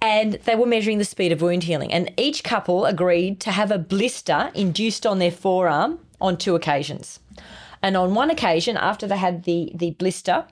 [0.00, 1.92] and they were measuring the speed of wound healing.
[1.92, 7.20] And each couple agreed to have a blister induced on their forearm on two occasions.
[7.82, 10.46] And on one occasion, after they had the, the blister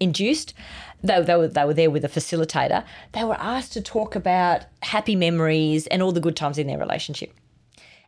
[0.00, 0.54] induced,
[1.02, 4.64] they, they, were, they were there with a facilitator, they were asked to talk about
[4.82, 7.34] happy memories and all the good times in their relationship.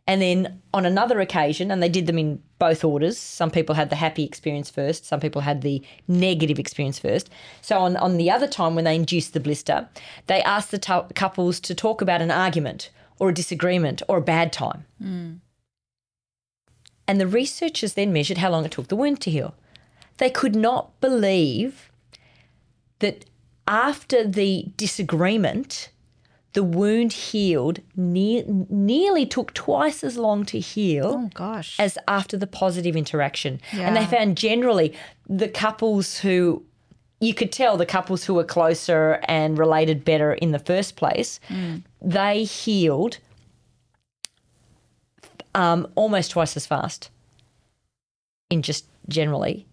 [0.05, 3.17] And then on another occasion, and they did them in both orders.
[3.17, 7.29] Some people had the happy experience first, some people had the negative experience first.
[7.61, 9.87] So on, on the other time when they induced the blister,
[10.27, 14.21] they asked the tou- couples to talk about an argument or a disagreement or a
[14.21, 14.85] bad time.
[15.01, 15.33] Hmm.
[17.07, 19.55] And the researchers then measured how long it took the wound to heal.
[20.17, 21.91] They could not believe
[23.03, 23.25] that
[23.67, 25.89] after the disagreement,
[26.53, 31.79] the wound healed, ne- nearly took twice as long to heal Oh gosh.
[31.79, 33.59] as after the positive interaction.
[33.73, 33.87] Yeah.
[33.87, 34.93] And they found generally
[35.27, 36.63] the couples who
[37.19, 41.39] you could tell the couples who were closer and related better in the first place,
[42.01, 43.17] they healed
[45.55, 47.09] um, almost twice as fast
[48.49, 49.65] in just generally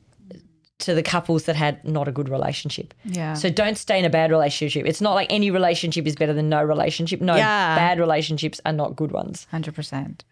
[0.81, 2.93] to the couples that had not a good relationship.
[3.05, 3.35] Yeah.
[3.35, 4.87] So don't stay in a bad relationship.
[4.87, 7.21] It's not like any relationship is better than no relationship.
[7.21, 7.77] No, Yeah.
[7.77, 9.47] bad relationships are not good ones.
[9.51, 10.25] Hundred percent.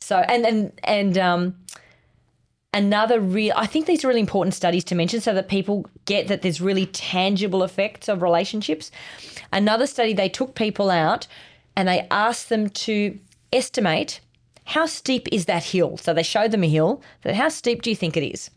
[0.00, 1.54] So and and and um
[2.72, 6.28] another real I think these are really important studies to mention so that people get
[6.28, 8.90] that there's really tangible effects of relationships.
[9.52, 11.26] Another study they took people out
[11.76, 13.18] and they asked them to
[13.52, 14.20] estimate
[14.66, 15.96] how steep is that hill.
[15.96, 18.50] So they showed them a hill, that how steep do you think it is?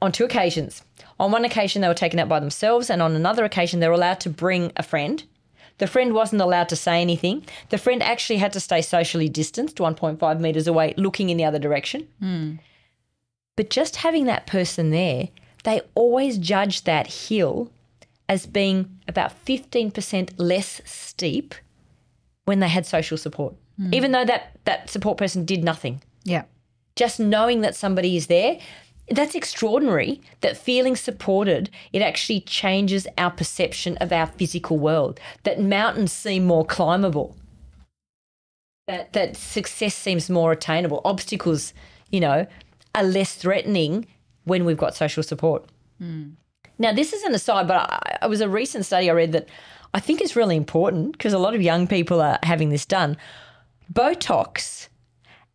[0.00, 0.82] On two occasions.
[1.18, 3.94] On one occasion they were taken out by themselves and on another occasion they were
[3.94, 5.24] allowed to bring a friend.
[5.78, 7.44] The friend wasn't allowed to say anything.
[7.70, 11.58] The friend actually had to stay socially distanced 1.5 meters away, looking in the other
[11.58, 12.08] direction.
[12.20, 12.54] Hmm.
[13.56, 15.28] But just having that person there,
[15.64, 17.70] they always judged that hill
[18.28, 21.54] as being about 15% less steep
[22.44, 23.92] when they had social support, hmm.
[23.92, 26.44] even though that, that support person did nothing Yeah.
[26.96, 28.58] just knowing that somebody is there
[29.10, 35.60] that's extraordinary that feeling supported it actually changes our perception of our physical world that
[35.60, 37.34] mountains seem more climbable
[38.88, 41.00] that that success seems more attainable.
[41.04, 41.72] Obstacles
[42.10, 42.46] you know
[42.94, 44.06] are less threatening
[44.44, 45.64] when we've got social support.
[45.98, 46.30] Hmm.
[46.78, 49.48] Now this is an aside but I, it was a recent study i read that
[49.94, 53.16] i think is really important because a lot of young people are having this done.
[53.92, 54.88] Botox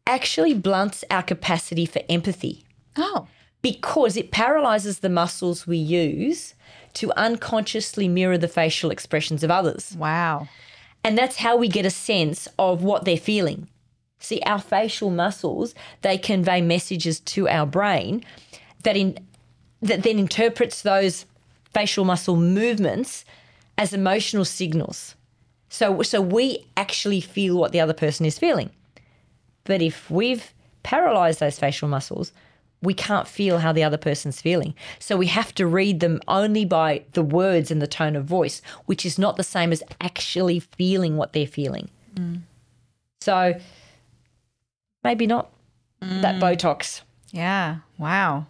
[0.08, 2.64] actually blunts our capacity for empathy.
[2.96, 3.28] Oh.
[3.64, 6.54] Because it paralyzes the muscles we use
[6.94, 9.96] to unconsciously mirror the facial expressions of others.
[9.98, 10.48] Wow.
[11.04, 13.68] And that's how we get a sense of what they're feeling.
[14.20, 18.24] See, our facial muscles, they convey messages to our brain
[18.84, 19.18] that in
[19.82, 21.26] that then interprets those
[21.74, 23.26] facial muscle movements
[23.78, 25.16] as emotional signals.
[25.70, 28.70] So so we actually feel what the other person is feeling.
[29.66, 30.54] But if we've
[30.84, 32.32] paralyzed those facial muscles,
[32.84, 34.76] we can't feel how the other person's feeling.
[35.00, 38.62] So we have to read them only by the words and the tone of voice,
[38.86, 41.90] which is not the same as actually feeling what they're feeling.
[42.16, 42.42] Mm.
[43.22, 43.56] So
[45.04, 45.50] maybe not
[46.02, 46.42] that mm.
[46.42, 47.02] Botox.
[47.32, 47.78] Yeah.
[47.98, 48.48] Wow.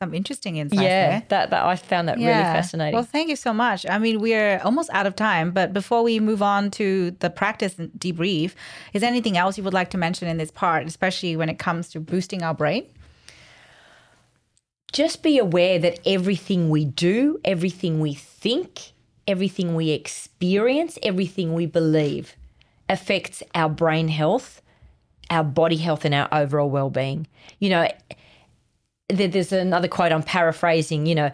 [0.00, 1.22] Some interesting insights Yeah, there.
[1.28, 2.94] that, that I found that really fascinating.
[2.94, 3.84] Well, thank you so much.
[3.88, 7.78] I mean, we're almost out of time, but before we move on to the practice
[7.78, 8.52] and debrief,
[8.92, 11.58] is there anything else you would like to mention in this part, especially when it
[11.58, 12.86] comes to boosting our brain?
[14.92, 18.92] Just be aware that everything we do, everything we think,
[19.26, 22.34] everything we experience, everything we believe
[22.88, 24.62] affects our brain health,
[25.30, 27.26] our body health, and our overall well being.
[27.58, 27.88] You know,
[29.08, 31.30] there's another quote I'm paraphrasing, you know,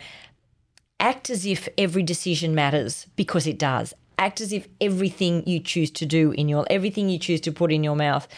[1.01, 3.94] act as if every decision matters because it does.
[4.18, 7.72] Act as if everything you choose to do in your, everything you choose to put
[7.72, 8.28] in your mouth,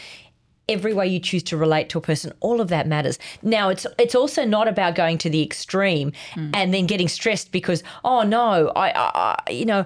[0.69, 3.19] every way you choose to relate to a person, all of that matters.
[3.41, 6.11] Now, it's it's also not about going to the extreme
[6.53, 9.11] and then getting stressed because oh no, I, I,
[9.47, 9.85] I you know,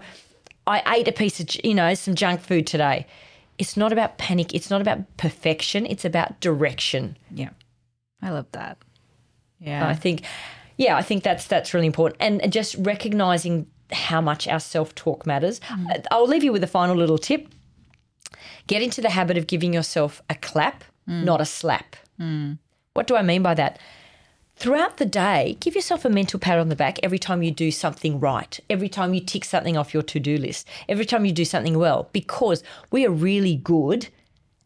[0.67, 3.05] I ate a piece of you know some junk food today.
[3.57, 4.55] It's not about panic.
[4.55, 5.85] It's not about perfection.
[5.85, 7.17] It's about direction.
[7.29, 7.49] Yeah.
[8.21, 8.77] I love that.
[9.59, 9.87] Yeah.
[9.87, 10.23] I think,
[10.77, 15.25] yeah, I think that's that's really important, and just recognizing how much our self talk
[15.25, 15.59] matters.
[15.69, 17.47] Uh, I'll leave you with a final little tip.
[18.67, 21.95] Get into the habit of giving yourself a clap, not a slap.
[22.93, 23.79] What do I mean by that?
[24.57, 27.71] Throughout the day, give yourself a mental pat on the back every time you do
[27.71, 31.31] something right, every time you tick something off your to do list, every time you
[31.31, 34.09] do something well, because we are really good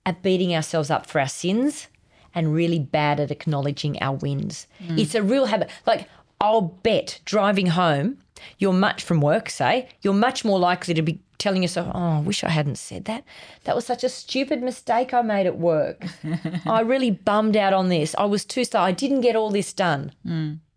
[0.06, 1.88] at beating ourselves up for our sins
[2.34, 4.68] and really bad at acknowledging our wins.
[4.84, 5.00] Mm.
[5.00, 5.70] It's a real habit.
[5.86, 6.10] Like,
[6.42, 8.18] I'll bet driving home,
[8.58, 12.20] you're much from work, say, you're much more likely to be telling yourself, oh, I
[12.20, 13.24] wish I hadn't said that.
[13.66, 16.06] That was such a stupid mistake I made at work.
[16.66, 18.16] I really bummed out on this.
[18.18, 18.82] I was too slow.
[18.82, 20.12] I didn't get all this done.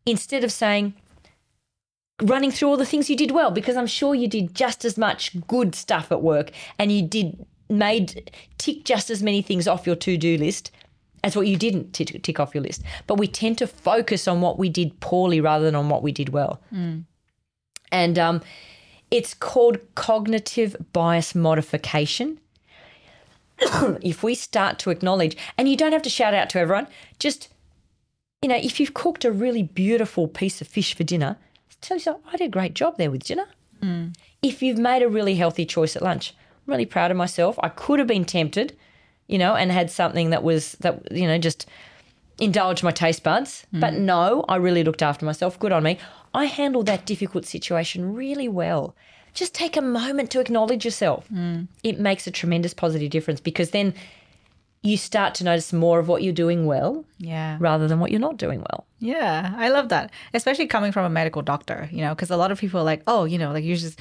[0.06, 0.94] Instead of saying,
[2.22, 4.98] running through all the things you did well, because I'm sure you did just as
[4.98, 9.86] much good stuff at work and you did made tick just as many things off
[9.86, 10.70] your to-do list
[11.22, 12.82] as what you didn't tick, tick off your list.
[13.06, 16.12] But we tend to focus on what we did poorly rather than on what we
[16.12, 16.60] did well.
[17.90, 18.40] And um,
[19.10, 22.40] it's called cognitive bias modification.
[24.02, 26.86] if we start to acknowledge, and you don't have to shout out to everyone,
[27.18, 27.48] just,
[28.42, 31.36] you know, if you've cooked a really beautiful piece of fish for dinner,
[31.80, 33.46] tell yourself, I did a great job there with dinner.
[33.82, 34.08] Hmm.
[34.42, 36.34] If you've made a really healthy choice at lunch,
[36.66, 37.58] I'm really proud of myself.
[37.62, 38.76] I could have been tempted,
[39.26, 41.66] you know, and had something that was, that, you know, just
[42.38, 43.66] indulge my taste buds.
[43.72, 44.04] But hmm.
[44.06, 45.58] no, I really looked after myself.
[45.58, 45.98] Good on me.
[46.34, 48.94] I handled that difficult situation really well.
[49.34, 51.28] Just take a moment to acknowledge yourself.
[51.82, 53.94] It makes a tremendous positive difference because then
[54.82, 57.56] you start to notice more of what you're doing well Yeah.
[57.58, 58.86] rather than what you're not doing well.
[59.00, 60.12] Yeah, I love that.
[60.34, 63.02] Especially coming from a medical doctor, you know, because a lot of people are like,
[63.08, 63.98] oh, you know, like you're just,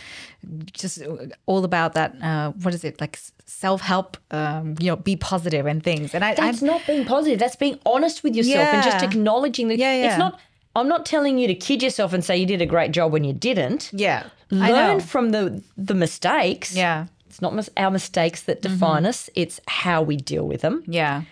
[0.73, 1.01] just
[1.47, 2.15] all about that.
[2.21, 3.17] Uh, what is it like?
[3.45, 6.13] Self help, um, you know, be positive and things.
[6.13, 7.39] And I, That's I not being positive.
[7.39, 10.09] That's being honest with yourself and just acknowledging that Yeah, yeah.
[10.09, 10.39] it's not.
[10.77, 13.23] I'm not telling you to kid yourself and say you did a great job when
[13.23, 13.89] you didn't.
[13.91, 16.73] yeah, Learn from the the mistakes.
[16.75, 19.09] Yeah, It's not mis- our mistakes that define mm-hmm.
[19.09, 19.29] us.
[19.35, 20.83] It's how we deal with them.
[20.87, 21.23] yeah,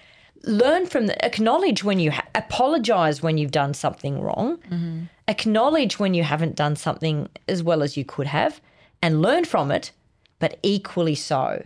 [0.44, 4.58] Learn from the acknowledge when you ha- apologize when you've done something wrong.
[4.70, 5.04] Mm-hmm.
[5.28, 8.60] Acknowledge when you haven't done something as well as you could have,
[9.02, 9.92] and learn from it.
[10.40, 11.66] But equally so,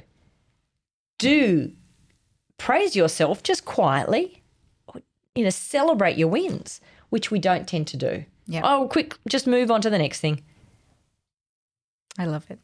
[1.17, 1.71] do
[2.57, 4.43] praise yourself just quietly.
[5.35, 8.25] You know, celebrate your wins, which we don't tend to do.
[8.47, 8.61] Yeah.
[8.63, 10.41] Oh, quick, just move on to the next thing.
[12.17, 12.59] I love it.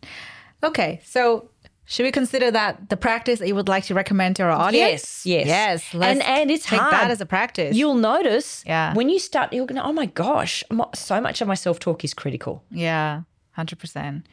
[0.64, 1.50] Okay, so
[1.86, 5.26] should we consider that the practice that you would like to recommend to our audience?
[5.26, 5.94] Yes, yes.
[5.94, 5.94] yes.
[5.94, 7.76] And- and it's take that as a practice.
[7.76, 8.94] You'll notice Yeah.
[8.94, 10.64] when you start, you're to, oh my gosh,
[10.96, 12.64] so much of my self talk is critical.
[12.72, 14.26] Yeah, hundred percent.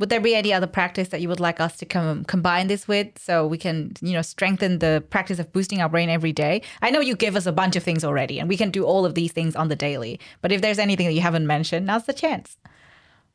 [0.00, 2.88] Would there be any other practice that you would like us to com- combine this
[2.88, 6.62] with, so we can, you know, strengthen the practice of boosting our brain every day?
[6.80, 9.04] I know you give us a bunch of things already, and we can do all
[9.04, 10.18] of these things on the daily.
[10.40, 12.56] But if there's anything that you haven't mentioned, now's the chance.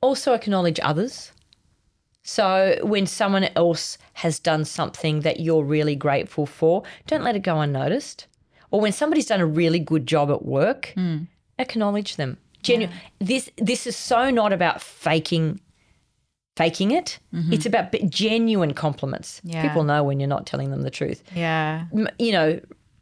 [0.02, 1.32] Also, acknowledge others.
[2.24, 7.44] So, when someone else has done something that you're really grateful for, don't let it
[7.44, 8.26] go unnoticed.
[8.72, 11.26] Or when somebody's done a really good job at work, hmm.
[11.60, 12.40] acknowledge them.
[12.64, 12.90] Genu-
[13.20, 15.60] This this is so not about faking
[16.56, 17.20] faking it.
[17.34, 17.54] Mm-hmm.
[17.54, 19.42] It's about genuine compliments.
[19.44, 19.62] Yeah.
[19.62, 21.24] People know when you're not telling them the truth.
[21.36, 21.86] Yeah,
[22.20, 22.60] you know,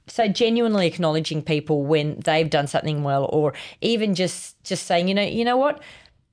[0.08, 5.14] so genuinely acknowledging people when they've done something well, or even just just saying, you
[5.14, 5.82] know, you know what,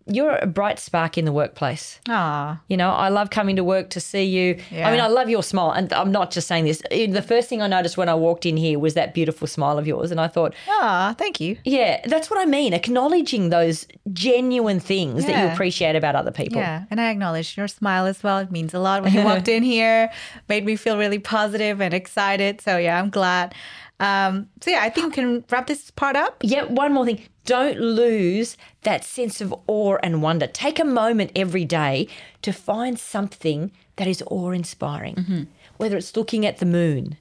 [0.06, 2.00] you're a bright spark in the workplace.
[2.08, 4.56] ah, You know, I love coming to work to see you.
[4.72, 6.82] I mean, I love your smile, and I'm not just saying this.
[6.90, 9.86] The first thing I noticed when I walked in here was that beautiful smile of
[9.86, 11.58] yours, and I thought, ah, thank you.
[11.64, 12.72] yeah, that's what I mean.
[12.72, 16.58] Acknowledging those genuine things that you appreciate about other people.
[16.60, 18.38] Yeah, and I acknowledge your smile as well.
[18.38, 20.10] It means a lot when you walked in here.
[20.48, 22.60] Made me feel really positive and excited.
[22.60, 23.54] So yeah, I'm glad.
[24.00, 26.38] Um, so yeah, I think we can wrap this part up.
[26.42, 27.22] Yeah, one more thing.
[27.44, 30.46] Don't lose that sense of awe and wonder.
[30.46, 32.08] Take a moment every day
[32.42, 35.42] to find something that is awe inspiring, mm-hmm.
[35.76, 37.18] whether it's looking at the moon,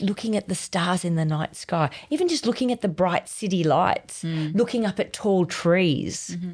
[0.00, 3.64] looking at the stars in the night sky, even just looking at the bright city
[3.64, 4.54] lights, mm.
[4.54, 6.36] looking up at tall trees.
[6.38, 6.52] Mm-hmm.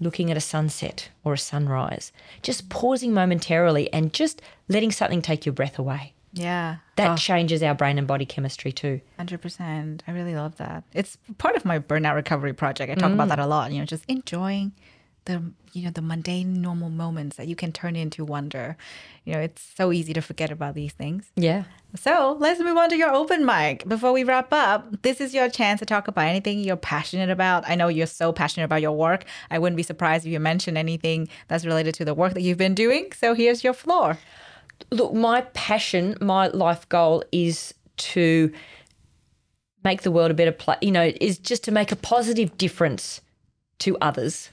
[0.00, 2.10] Looking at a sunset or a sunrise,
[2.42, 6.13] just pausing momentarily and just letting something take your breath away.
[6.34, 7.16] Yeah, That oh.
[7.16, 9.00] changes our brain and body chemistry too.
[9.16, 10.02] Hundred percent.
[10.06, 10.82] I really love that.
[10.92, 12.90] It's part of my burnout recovery project.
[12.90, 13.30] I talk about mm.
[13.30, 13.72] that a lot.
[13.72, 14.72] You know, just enjoying
[15.26, 15.42] the
[15.72, 18.76] you know the mundane, normal moments that you can turn into wonder.
[19.24, 21.30] You know, it's so easy to forget about these things.
[21.36, 21.64] Yeah.
[21.96, 23.88] So let's move on to your open mic.
[23.88, 27.68] Before we wrap up, this is your chance to talk about anything you're passionate about.
[27.68, 29.24] I know you're so passionate about your work.
[29.50, 32.58] I wouldn't be surprised if you mention anything that's related to the work that you've
[32.58, 33.12] been doing.
[33.12, 34.18] So here's your floor.
[34.90, 38.52] Look, my passion, my life goal is to
[39.82, 43.20] make the world a better place, you know, is just to make a positive difference
[43.80, 44.50] to others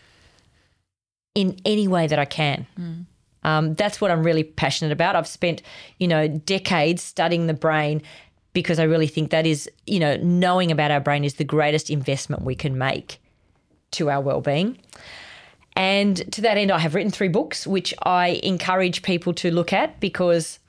[1.36, 2.68] in any way that I can.
[3.44, 5.16] Um, that's what I'm really passionate about.
[5.16, 5.62] I've spent,
[6.00, 8.02] you know, decades studying the brain
[8.54, 11.90] because I really think that is, you know, knowing about our brain is the greatest
[11.90, 13.20] investment we can make
[13.92, 14.78] to our well-being.
[15.76, 19.74] And to that end, I have written three books, which I encourage people to look
[19.74, 20.60] at because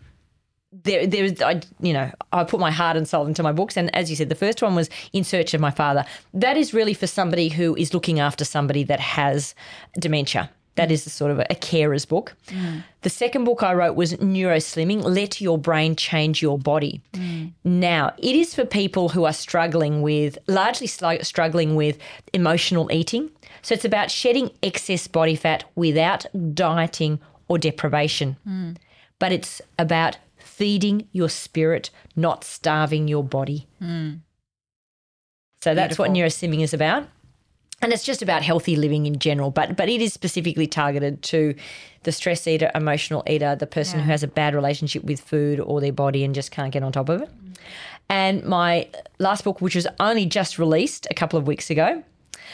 [0.73, 3.77] there, there's, I, you know, I put my heart and soul into my books.
[3.77, 6.05] And as you said, the first one was In Search of My Father.
[6.33, 9.55] That is really for somebody who is looking after somebody that has
[9.99, 10.51] dementia.
[10.77, 12.35] That is a sort of a, carer's book.
[13.03, 17.03] The second book I wrote was Neuroslimming Let Your Brain Change Your Body.
[17.63, 21.99] Now, it is for people who are struggling with, largely struggling with
[22.33, 23.31] emotional eating.
[23.63, 28.37] So it's about shedding excess body fat without dieting or deprivation.
[29.19, 33.69] But it's about feeding your spirit, not starving your body.
[35.63, 37.07] So that's what neuroslimming is about.
[37.81, 39.51] And it's just about healthy living in general.
[39.51, 41.55] But but it is specifically targeted to
[42.05, 45.81] the stress eater emotional eater the person who has a bad relationship with food or
[45.81, 47.31] their body and just can't get on top of it.
[48.09, 52.03] And my last book which was only just released a couple of weeks ago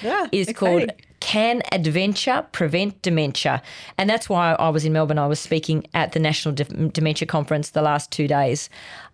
[0.02, 0.88] Yeah, is exciting.
[0.88, 3.62] called Can Adventure Prevent Dementia?
[3.96, 5.18] And that's why I was in Melbourne.
[5.18, 8.70] I was speaking at the National De- Dementia Conference the last two days.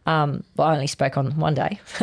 [0.07, 1.81] Um, well, I only spoke on one day.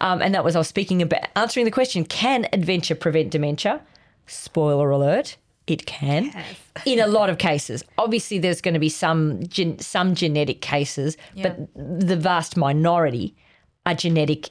[0.00, 3.82] um, and that was I was speaking about answering the question Can adventure prevent dementia?
[4.26, 5.36] Spoiler alert.
[5.66, 6.32] It can,
[6.86, 7.84] in a lot of cases.
[7.98, 13.36] Obviously, there's going to be some gen- some genetic cases, but the vast minority
[13.84, 14.48] are genetic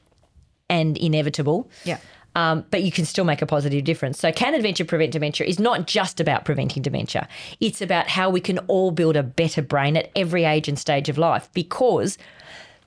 [0.69, 1.71] and inevitable.
[1.85, 1.97] Yeah.
[2.37, 4.19] Um, but you can still make a positive difference.
[4.19, 7.27] So, Can Adventure Prevent Dementia is not just about preventing dementia,
[7.59, 11.09] it's about how we can all build a better brain at every age and stage
[11.09, 12.19] of life because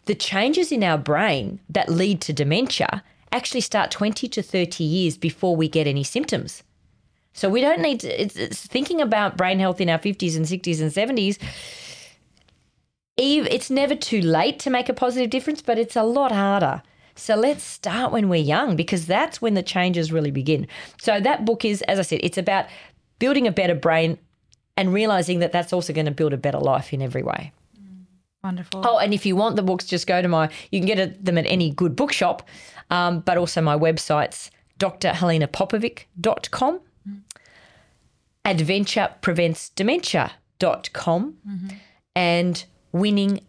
[0.04, 3.02] the changes in our brain that lead to dementia
[3.32, 6.62] actually start 20 to 30 years before we get any symptoms.
[7.32, 10.46] So, we don't need to, it's, it's thinking about brain health in our 50s and
[10.46, 11.38] 60s and 70s.
[13.16, 16.84] Eve, it's never too late to make a positive difference, but it's a lot harder.
[17.14, 20.66] So let's start when we're young because that's when the changes really begin.
[21.00, 22.66] So that book is, as I said, it's about
[23.18, 24.18] building a better brain
[24.76, 27.52] and realizing that that's also going to build a better life in every way.
[27.78, 28.06] Mm,
[28.42, 28.82] wonderful.
[28.84, 31.38] Oh, and if you want the books, just go to my, you can get them
[31.38, 32.48] at any good bookshop,
[32.90, 37.18] um, but also my website's drhelenapopovic.com, mm-hmm.
[38.46, 41.68] adventurepreventsdementia.com, mm-hmm.
[42.16, 43.40] and winning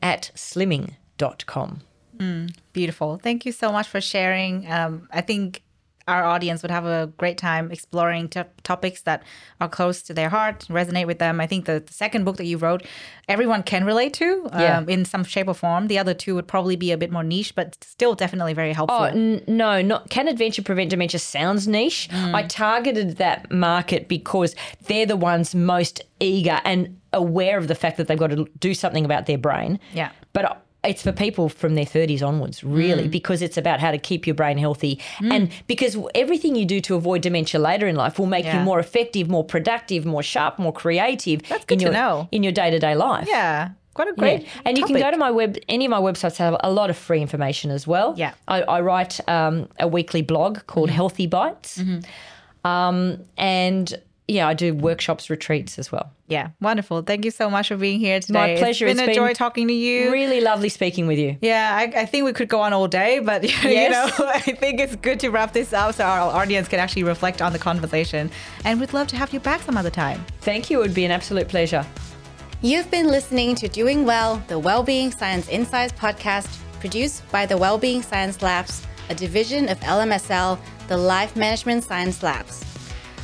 [2.22, 2.48] slimming.com.
[2.74, 3.18] Beautiful.
[3.22, 4.72] Thank you so much for sharing.
[4.72, 5.64] Um, I think
[6.08, 9.24] our audience would have a great time exploring to- topics that
[9.62, 11.40] are close to their heart, resonate with them.
[11.40, 12.86] I think the, the second book that you wrote,
[13.30, 14.84] everyone can relate to um, Yeah.
[14.88, 15.88] in some shape or form.
[15.88, 18.98] The other two would probably be a bit more niche, but still definitely very helpful.
[19.00, 22.10] Oh, n- no, not can adventure prevent dementia sounds niche.
[22.12, 24.56] I targeted that market because
[24.88, 28.74] they're the ones most eager and aware of the fact that they've got to do
[28.74, 29.80] something about their brain.
[29.94, 30.12] Yeah.
[30.34, 34.26] But it's for people from their 30s onwards, really, because it's about how to keep
[34.26, 35.00] your brain healthy.
[35.22, 38.60] And because everything you do to avoid dementia later in life will make Yeah.
[38.60, 41.44] you more effective, more productive, more sharp, more creative.
[41.48, 42.28] That's good in to your, know.
[42.32, 43.28] In your day to day life.
[43.30, 43.70] yeah.
[43.94, 44.16] Quite a Yeah.
[44.38, 44.48] great.
[44.66, 46.98] And you can go to my web, any of my websites have a lot of
[46.98, 48.14] free information as well.
[48.18, 48.32] Yeah.
[48.48, 50.96] I, I write um, a weekly blog called Mm-hmm.
[50.96, 51.84] Healthy Bites.
[52.64, 53.94] Um, and
[54.32, 56.12] yeah, I do workshops, retreats as well.
[56.28, 57.02] Yeah, wonderful.
[57.02, 58.56] Thank you so much for being here today.
[58.56, 58.88] My pleasure.
[58.88, 60.12] It's been It's a been joy talking to you.
[60.12, 61.38] Really lovely speaking with you.
[61.42, 64.80] Yeah, I, I think we could go on all day, but you know, I think
[64.80, 68.32] it's good to wrap this up so our audience can actually reflect on the conversation.
[68.64, 70.24] And we'd love to have you back some other time.
[70.40, 70.80] Thank you.
[70.80, 71.86] It would be an absolute pleasure.
[72.62, 78.02] You've been listening to Doing Well, the Wellbeing Science Insights podcast, produced by the Wellbeing
[78.04, 82.71] Science Labs, a division of LMSL, the Life Management Science Labs.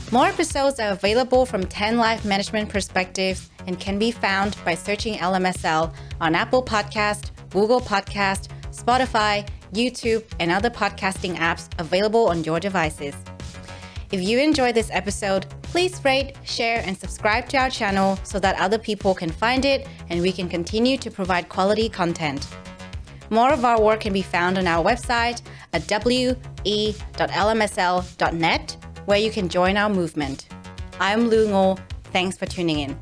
[0.10, 5.16] More episodes are available from 10 life management perspectives and can be found by searching
[5.16, 12.58] LMSL on Apple Podcast, Google Podcast, Spotify, YouTube, and other podcasting apps available on your
[12.58, 13.16] devices.
[14.10, 18.58] If you enjoyed this episode, please rate, share, and subscribe to our channel so that
[18.62, 22.48] other people can find it and we can continue to provide quality content.
[23.30, 25.42] More of our work can be found on our website
[25.74, 26.38] at we.lmsl.net,
[29.08, 30.50] where you can join our movement.
[31.00, 31.80] I'm Lu Ngo.
[32.12, 33.00] Thanks for tuning in.